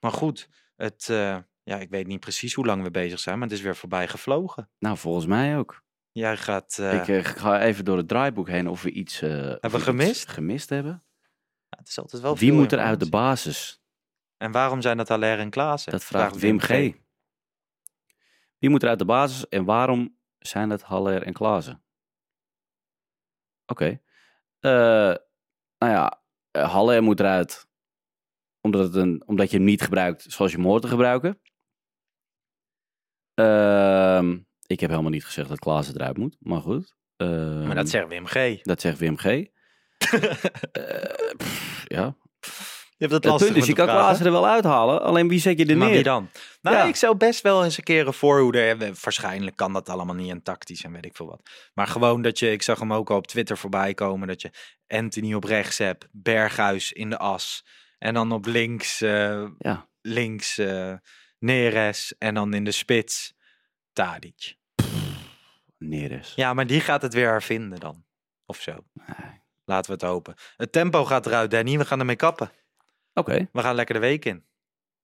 Maar 0.00 0.10
goed, 0.12 0.48
het, 0.76 1.08
eh, 1.08 1.36
ja, 1.62 1.78
ik 1.78 1.90
weet 1.90 2.06
niet 2.06 2.20
precies 2.20 2.54
hoe 2.54 2.66
lang 2.66 2.82
we 2.82 2.90
bezig 2.90 3.18
zijn, 3.18 3.38
maar 3.38 3.48
het 3.48 3.56
is 3.56 3.62
weer 3.62 3.76
voorbij 3.76 4.08
gevlogen. 4.08 4.70
Nou, 4.78 4.96
volgens 4.96 5.26
mij 5.26 5.58
ook. 5.58 5.82
Jij 6.12 6.36
gaat... 6.36 6.78
eh, 6.78 6.94
ik 6.94 7.08
eh, 7.08 7.24
ga 7.24 7.60
even 7.60 7.84
door 7.84 7.96
het 7.96 8.08
draaiboek 8.08 8.48
heen 8.48 8.68
of 8.68 8.82
we 8.82 8.90
iets, 8.90 9.22
eh, 9.22 9.54
of 9.60 9.72
we 9.72 9.80
gemist? 9.80 10.28
gemist 10.28 10.68
hebben. 10.68 11.04
ja, 11.68 11.78
het 11.78 11.88
is 11.88 11.98
altijd 11.98 12.22
wel 12.22 12.36
Wie 12.36 12.52
moet 12.52 12.72
er 12.72 12.78
uit 12.78 13.00
de 13.00 13.08
basis? 13.08 13.82
En 14.36 14.52
waarom 14.52 14.80
zijn 14.82 14.96
dat 14.96 15.10
Allaire 15.10 15.42
en 15.42 15.50
Klaassen? 15.50 15.92
Dat 15.92 16.04
vraagt 16.04 16.38
Wim 16.38 16.60
G. 16.60 16.68
Wie 18.58 18.70
moet 18.70 18.82
er 18.82 18.88
uit 18.88 18.98
de 18.98 19.04
basis 19.04 19.48
en 19.48 19.64
waarom 19.64 20.16
zijn 20.38 20.70
het 20.70 20.82
Haller 20.82 21.22
en 21.22 21.32
Klaassen? 21.32 21.82
Oké. 23.66 24.00
Eh, 24.58 24.70
nou 25.78 25.92
ja, 25.92 26.22
Haller 26.50 27.02
moet 27.02 27.20
eruit 27.20 27.70
omdat, 28.60 28.84
het 28.84 28.94
een, 28.94 29.22
omdat 29.26 29.50
je 29.50 29.56
hem 29.56 29.66
niet 29.66 29.82
gebruikt 29.82 30.22
zoals 30.28 30.50
je 30.50 30.56
hem 30.56 30.66
hoort 30.66 30.82
te 30.82 30.88
gebruiken. 30.88 31.40
Ehm, 33.34 34.36
ik 34.66 34.80
heb 34.80 34.90
helemaal 34.90 35.10
niet 35.10 35.24
gezegd 35.24 35.48
dat 35.48 35.58
Klaassen 35.58 35.94
eruit 35.94 36.16
moet, 36.16 36.36
maar 36.40 36.60
goed. 36.60 36.94
Ehm, 37.16 37.66
Maar 37.66 37.74
dat 37.74 37.88
zegt 37.88 38.08
Wim 38.08 38.26
G. 38.26 38.32
Je 38.34 38.58
dat 38.62 38.80
zegt 38.80 38.98
Wim 38.98 39.16
G. 39.18 39.24
Eh, 40.72 41.34
pff, 41.36 41.84
ja. 41.88 42.16
hebt 42.98 43.12
het 43.12 43.22
Het 43.22 43.24
lastig 43.24 43.46
punt 43.52 43.60
is, 43.60 43.66
je 43.66 43.74
met 43.76 43.86
kan. 43.86 43.94
Klaassen 43.94 44.26
er 44.26 44.32
wel 44.32 44.46
uithalen, 44.48 45.02
alleen 45.02 45.28
wie 45.28 45.40
zet 45.40 45.58
je 45.58 45.66
er 45.66 45.76
Maar 45.76 45.86
neer? 45.86 45.94
wie 45.94 46.04
dan? 46.04 46.28
Nou, 46.62 46.76
Ja. 46.76 46.84
ik 46.84 46.96
zou 46.96 47.16
best 47.16 47.42
wel 47.42 47.64
eens 47.64 47.76
een 47.78 47.84
keer 47.84 48.06
een 48.06 48.12
voorhoeder 48.12 48.66
hebben. 48.66 48.94
Waarschijnlijk 49.02 49.56
kan 49.56 49.72
dat 49.72 49.88
allemaal 49.88 50.14
niet 50.14 50.30
en 50.30 50.42
tactisch 50.42 50.84
en 50.84 50.92
weet 50.92 51.04
ik 51.04 51.16
veel 51.16 51.26
wat. 51.26 51.40
Maar 51.74 51.86
gewoon 51.86 52.22
dat 52.22 52.38
je, 52.38 52.52
ik 52.52 52.62
zag 52.62 52.78
hem 52.78 52.92
ook 52.92 53.10
al 53.10 53.16
op 53.16 53.26
Twitter 53.26 53.58
voorbij 53.58 53.94
komen, 53.94 54.28
dat 54.28 54.42
je 54.42 54.50
Anthony 54.86 55.34
op 55.34 55.44
rechts 55.44 55.78
hebt, 55.78 56.06
Berghuis 56.10 56.92
in 56.92 57.10
de 57.10 57.18
as. 57.18 57.64
En 57.98 58.14
dan 58.14 58.32
op 58.32 58.46
links, 58.46 59.00
eh, 59.00 59.44
Ja. 59.58 59.88
links 60.00 60.58
eh, 60.58 60.94
Neres 61.42 62.14
en 62.18 62.34
dan 62.34 62.54
in 62.54 62.64
de 62.64 62.70
spits 62.70 63.34
Tadic. 63.92 64.56
Neres. 65.78 66.32
Ja, 66.36 66.54
maar 66.54 66.66
die 66.66 66.80
gaat 66.80 67.02
het 67.02 67.14
weer 67.14 67.28
hervinden 67.28 67.80
dan. 67.80 68.04
Of 68.46 68.60
zo. 68.60 68.84
Laten 69.64 69.86
we 69.86 69.92
het 69.92 70.02
hopen. 70.10 70.34
Het 70.56 70.72
tempo 70.72 71.04
gaat 71.04 71.26
eruit, 71.26 71.50
Danny. 71.50 71.78
We 71.78 71.84
gaan 71.84 71.98
ermee 71.98 72.16
kappen. 72.16 72.50
Oké, 73.14 73.48
We 73.52 73.60
gaan 73.60 73.74
lekker 73.74 73.94
de 73.94 74.00
week 74.00 74.24
in. 74.24 74.44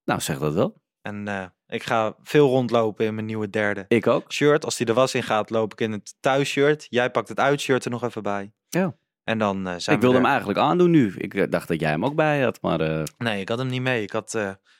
nou 0.04 0.20
zeg 0.20 0.38
dat 0.38 0.54
wel. 0.54 0.82
En 1.02 1.28
eh, 1.28 1.46
ik 1.66 1.82
ga 1.82 2.16
veel 2.22 2.48
rondlopen 2.48 3.06
in 3.06 3.14
mijn 3.14 3.26
nieuwe 3.26 3.50
derde 3.50 3.84
Ik 3.88 4.06
ook. 4.06 4.32
shirt. 4.32 4.64
Als 4.64 4.76
die 4.76 4.86
de 4.86 4.92
was 4.92 5.14
in 5.14 5.22
gaat, 5.22 5.50
loop 5.50 5.72
ik 5.72 5.80
in 5.80 5.92
het 5.92 6.14
thuisshirt. 6.20 6.86
Jij 6.88 7.10
pakt 7.10 7.28
het 7.28 7.38
uitshirt 7.40 7.84
er 7.84 7.90
nog 7.90 8.02
even 8.02 8.22
bij. 8.22 8.52
Ja. 8.68 8.96
En 9.28 9.38
dan 9.38 9.66
eh, 9.66 9.74
zijn 9.76 9.96
Ik 9.96 10.02
wilde 10.02 10.16
er. 10.16 10.22
hem 10.22 10.30
eigenlijk 10.30 10.58
aandoen 10.58 10.90
nu. 10.90 11.14
Ik 11.16 11.34
eh, 11.34 11.50
dacht 11.50 11.68
dat 11.68 11.80
jij 11.80 11.90
hem 11.90 12.04
ook 12.04 12.14
bij 12.14 12.42
had, 12.42 12.62
maar... 12.62 12.80
eh, 12.80 13.02
Nee, 13.18 13.40
ik 13.40 13.48
had 13.48 13.58
hem 13.58 13.66
niet 13.66 13.82
mee. 13.82 14.02
Ik 14.02 14.10
had 14.10 14.32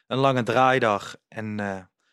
een 0.07 0.19
lange 0.19 0.43
draaidag. 0.43 1.17
En 1.29 1.61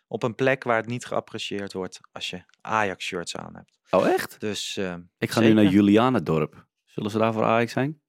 op 0.08 0.24
een 0.24 0.36
plek 0.36 0.64
waar 0.64 0.78
het 0.78 0.86
niet 0.88 1.06
geapprecieerd 1.06 1.74
wordt 1.74 2.00
als 2.12 2.30
je 2.30 2.44
Ajax-shirts 2.62 3.36
aan 3.36 3.56
hebt. 3.56 3.80
Oh, 3.90 4.08
echt? 4.08 4.40
Dus 4.40 4.78
Ik 5.18 5.32
ga 5.32 5.40
Zeker. 5.42 5.56
nu 5.56 5.62
naar 5.64 5.72
Julianendorp. 5.72 6.66
Zullen 6.86 7.12
ze 7.12 7.18
daar 7.18 7.34
voor 7.34 7.44
Ajax 7.44 7.72
zijn? 7.72 8.02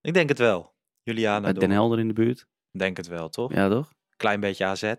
ik 0.00 0.14
denk 0.14 0.28
het 0.28 0.38
wel. 0.38 0.74
Juliana, 1.02 1.46
Met 1.46 1.60
Den. 1.60 1.70
Helder 1.70 1.98
in 1.98 2.08
de 2.08 2.14
buurt? 2.14 2.46
denk 2.70 2.96
het 2.96 3.06
wel, 3.06 3.28
toch? 3.28 3.52
Ja, 3.54 3.68
toch? 3.68 3.92
Klein 4.16 4.40
beetje 4.40 4.64
AZ. 4.64 4.92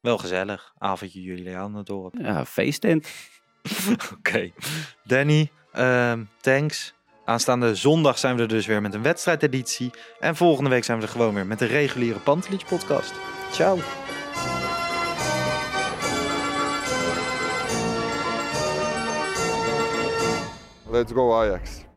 Wel 0.00 0.18
gezellig. 0.18 0.72
Avondje 0.78 1.22
Juliana 1.22 1.82
dorp. 1.82 2.14
Ja, 2.18 2.44
feesttent. 2.44 3.10
Oké. 4.16 4.50
Danny, 5.04 5.50
ehm, 5.72 6.24
thanks. 6.40 6.94
Aanstaande 7.28 7.74
zondag 7.74 8.18
zijn 8.18 8.36
we 8.36 8.42
er 8.42 8.48
dus 8.48 8.66
weer 8.66 8.80
met 8.80 8.94
een 8.94 9.02
wedstrijdeditie. 9.02 9.90
En 10.20 10.36
volgende 10.36 10.70
week 10.70 10.84
zijn 10.84 10.98
we 10.98 11.04
er 11.04 11.10
gewoon 11.10 11.34
weer 11.34 11.46
met 11.46 11.60
een 11.60 11.68
reguliere 11.68 12.18
Pantelich 12.18 12.66
podcast. 12.66 13.12
Ciao. 13.50 13.78
Let's 20.90 21.12
go 21.12 21.34
Ajax. 21.34 21.86